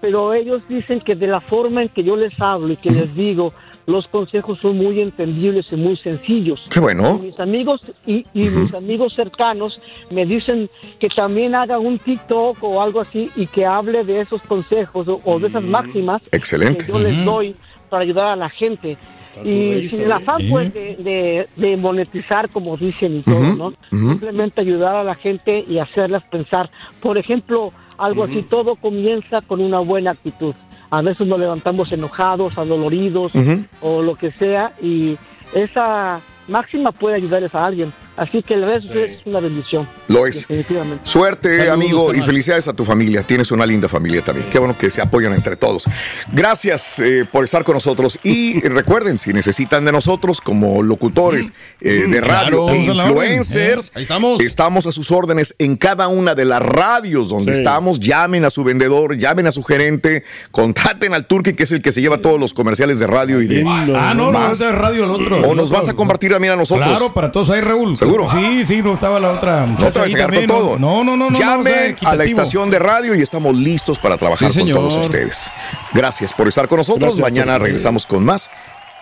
Pero 0.00 0.34
ellos 0.34 0.62
dicen 0.68 1.00
que 1.00 1.14
de 1.14 1.26
la 1.26 1.40
forma 1.40 1.82
en 1.82 1.88
que 1.88 2.02
yo 2.04 2.16
les 2.16 2.32
hablo 2.40 2.72
y 2.72 2.76
que 2.76 2.90
les 2.90 3.14
digo, 3.14 3.52
los 3.86 4.06
consejos 4.08 4.58
son 4.60 4.76
muy 4.76 5.00
entendibles 5.00 5.66
y 5.70 5.76
muy 5.76 5.96
sencillos. 5.96 6.60
Qué 6.70 6.80
bueno. 6.80 7.18
Y 7.22 7.26
mis 7.26 7.40
amigos 7.40 7.80
y, 8.06 8.26
y 8.34 8.48
mis 8.48 8.74
amigos 8.74 9.14
cercanos 9.14 9.80
me 10.10 10.26
dicen 10.26 10.68
que 10.98 11.08
también 11.08 11.54
haga 11.54 11.78
un 11.78 11.98
TikTok 11.98 12.62
o 12.62 12.82
algo 12.82 13.00
así 13.00 13.30
y 13.36 13.46
que 13.46 13.64
hable 13.64 14.04
de 14.04 14.20
esos 14.22 14.42
consejos 14.42 15.06
o, 15.08 15.20
o 15.24 15.38
de 15.38 15.48
esas 15.48 15.62
máximas 15.62 16.20
Excelente. 16.32 16.84
que 16.84 16.92
yo 16.92 16.98
les 16.98 17.24
doy 17.24 17.54
para 17.88 18.02
ayudar 18.02 18.28
a 18.30 18.36
la 18.36 18.50
gente. 18.50 18.96
Y 19.44 19.88
sin 19.90 20.00
el 20.02 20.12
afán, 20.12 20.40
pues, 20.50 20.72
de, 20.74 20.96
de- 20.96 21.48
de 21.56 21.76
monetizar, 21.76 22.48
como 22.48 22.76
dicen 22.76 23.16
y 23.18 23.22
todo, 23.22 23.36
¿no? 23.56 23.72
Simplemente 24.10 24.60
ayudar 24.60 24.96
a 24.96 25.04
la 25.04 25.14
gente 25.14 25.64
y 25.68 25.78
hacerlas 25.78 26.22
pensar. 26.24 26.70
Por 27.02 27.18
ejemplo, 27.18 27.72
algo 27.98 28.24
así, 28.24 28.42
todo 28.48 28.76
comienza 28.76 29.40
con 29.42 29.60
una 29.60 29.80
buena 29.80 30.12
actitud. 30.12 30.54
A 30.90 31.02
veces 31.02 31.26
nos 31.26 31.40
levantamos 31.40 31.92
enojados, 31.92 32.56
adoloridos 32.58 33.34
o 33.80 34.02
lo 34.02 34.14
que 34.14 34.30
sea, 34.32 34.72
y 34.80 35.16
esa 35.54 36.20
máxima 36.48 36.92
puede 36.92 37.16
ayudarles 37.16 37.54
a 37.54 37.64
alguien. 37.64 37.92
Así 38.16 38.42
que 38.42 38.54
el 38.54 38.62
resto 38.62 38.98
es 38.98 39.18
una 39.26 39.40
bendición. 39.40 39.86
Lo 40.08 40.26
es. 40.26 40.40
Definitivamente. 40.48 41.00
Suerte, 41.04 41.58
Saludos, 41.58 41.74
amigo, 41.74 42.14
y 42.14 42.22
felicidades 42.22 42.66
a 42.68 42.72
tu 42.72 42.84
familia. 42.84 43.22
Tienes 43.22 43.50
una 43.50 43.66
linda 43.66 43.88
familia 43.88 44.22
también. 44.22 44.48
Qué 44.50 44.58
bueno 44.58 44.76
que 44.78 44.90
se 44.90 45.02
apoyan 45.02 45.34
entre 45.34 45.56
todos. 45.56 45.84
Gracias 46.32 46.98
eh, 47.00 47.26
por 47.30 47.44
estar 47.44 47.64
con 47.64 47.74
nosotros. 47.74 48.18
Y 48.22 48.60
recuerden, 48.68 49.18
si 49.18 49.32
necesitan 49.32 49.84
de 49.84 49.92
nosotros 49.92 50.40
como 50.40 50.82
locutores 50.82 51.52
eh, 51.80 52.06
de 52.08 52.20
radio 52.20 52.66
Claro, 52.66 52.70
e 52.70 52.76
influencers, 52.78 53.88
¿eh? 53.88 53.92
Ahí 53.96 54.02
estamos. 54.02 54.40
estamos 54.40 54.86
a 54.86 54.92
sus 54.92 55.10
órdenes 55.10 55.54
en 55.58 55.76
cada 55.76 56.08
una 56.08 56.34
de 56.34 56.44
las 56.44 56.62
radios 56.62 57.28
donde 57.28 57.52
Sí. 57.54 57.58
estamos. 57.58 58.00
Llamen 58.00 58.44
a 58.44 58.50
su 58.50 58.64
vendedor, 58.64 59.16
llamen 59.16 59.46
a 59.46 59.52
su 59.52 59.62
gerente, 59.62 60.24
contraten 60.50 61.14
al 61.14 61.26
Turqui, 61.26 61.54
que 61.54 61.64
es 61.64 61.72
el 61.72 61.82
que 61.82 61.92
se 61.92 62.00
lleva 62.00 62.18
todos 62.18 62.40
los 62.40 62.54
comerciales 62.54 62.98
de 62.98 63.06
radio 63.06 63.40
y 63.42 63.46
de. 63.46 63.64
Ah, 63.66 64.14
no, 64.16 64.32
no, 64.32 64.52
es 64.52 64.58
de 64.58 64.72
radio 64.72 65.04
el 65.04 65.10
otro. 65.10 65.40
O 65.42 65.54
nos 65.54 65.70
vas 65.70 65.88
a 65.88 65.94
compartir 65.94 66.32
también 66.32 66.54
a 66.54 66.56
nosotros. 66.56 66.88
Claro, 66.88 67.12
para 67.12 67.30
todos 67.30 67.50
ahí, 67.50 67.60
Raúl. 67.60 67.96
¿Seguro? 68.06 68.30
Sí, 68.30 68.64
sí, 68.66 68.82
no 68.82 68.94
estaba 68.94 69.18
la 69.20 69.32
otra 69.32 69.66
No 69.66 69.76
te 69.90 69.98
vas 69.98 70.14
a 70.14 70.26
con 70.28 70.46
todo. 70.46 70.78
No, 70.78 71.02
no, 71.04 71.16
no, 71.16 71.30
no. 71.30 71.38
No, 71.38 71.60
o 71.60 71.64
sea, 71.64 71.94
a 72.04 72.14
la 72.14 72.24
estación 72.24 72.70
de 72.70 72.78
radio 72.78 73.14
y 73.14 73.22
estamos 73.22 73.54
listos 73.56 73.98
para 73.98 74.16
trabajar 74.16 74.52
Sí, 74.52 74.60
con 74.60 74.68
señor. 74.68 74.78
todos 74.88 75.04
ustedes. 75.06 75.50
Gracias 75.92 76.32
por 76.32 76.48
estar 76.48 76.68
con 76.68 76.78
nosotros. 76.78 77.16
Gracias, 77.16 77.22
Mañana 77.22 77.58
regresamos 77.58 78.06
con 78.06 78.24
más 78.24 78.50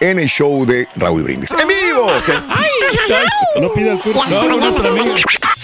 en 0.01 0.19
el 0.19 0.29
show 0.29 0.65
de 0.67 0.89
Raúl 0.97 1.23
Brindis. 1.23 1.51
¡En 1.53 1.69
vivo! 1.69 2.07
No 3.61 3.73
pida 3.73 3.93
el 3.93 3.99
turco. 3.99 4.23
No, 4.31 4.57
no, 4.57 4.75
para 4.75 4.91
mí. 4.91 5.01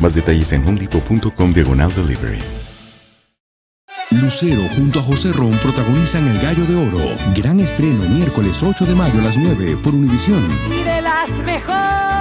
Más 0.00 0.14
detalles 0.14 0.52
en 0.52 0.66
homedepot.com 0.66 1.52
diagonal 1.52 1.92
delivery. 1.94 2.38
Lucero 4.10 4.62
junto 4.76 5.00
a 5.00 5.02
José 5.02 5.32
Ron 5.32 5.52
protagonizan 5.58 6.28
El 6.28 6.38
Gallo 6.38 6.64
de 6.66 6.76
Oro. 6.76 7.16
Gran 7.34 7.60
estreno 7.60 8.08
miércoles 8.08 8.62
8 8.62 8.86
de 8.86 8.94
mayo 8.94 9.18
a 9.20 9.24
las 9.24 9.36
9 9.36 9.76
por 9.82 9.94
Univisión. 9.94 10.46
Y 10.70 10.84
de 10.84 11.02
las 11.02 11.30
mejores. 11.44 12.13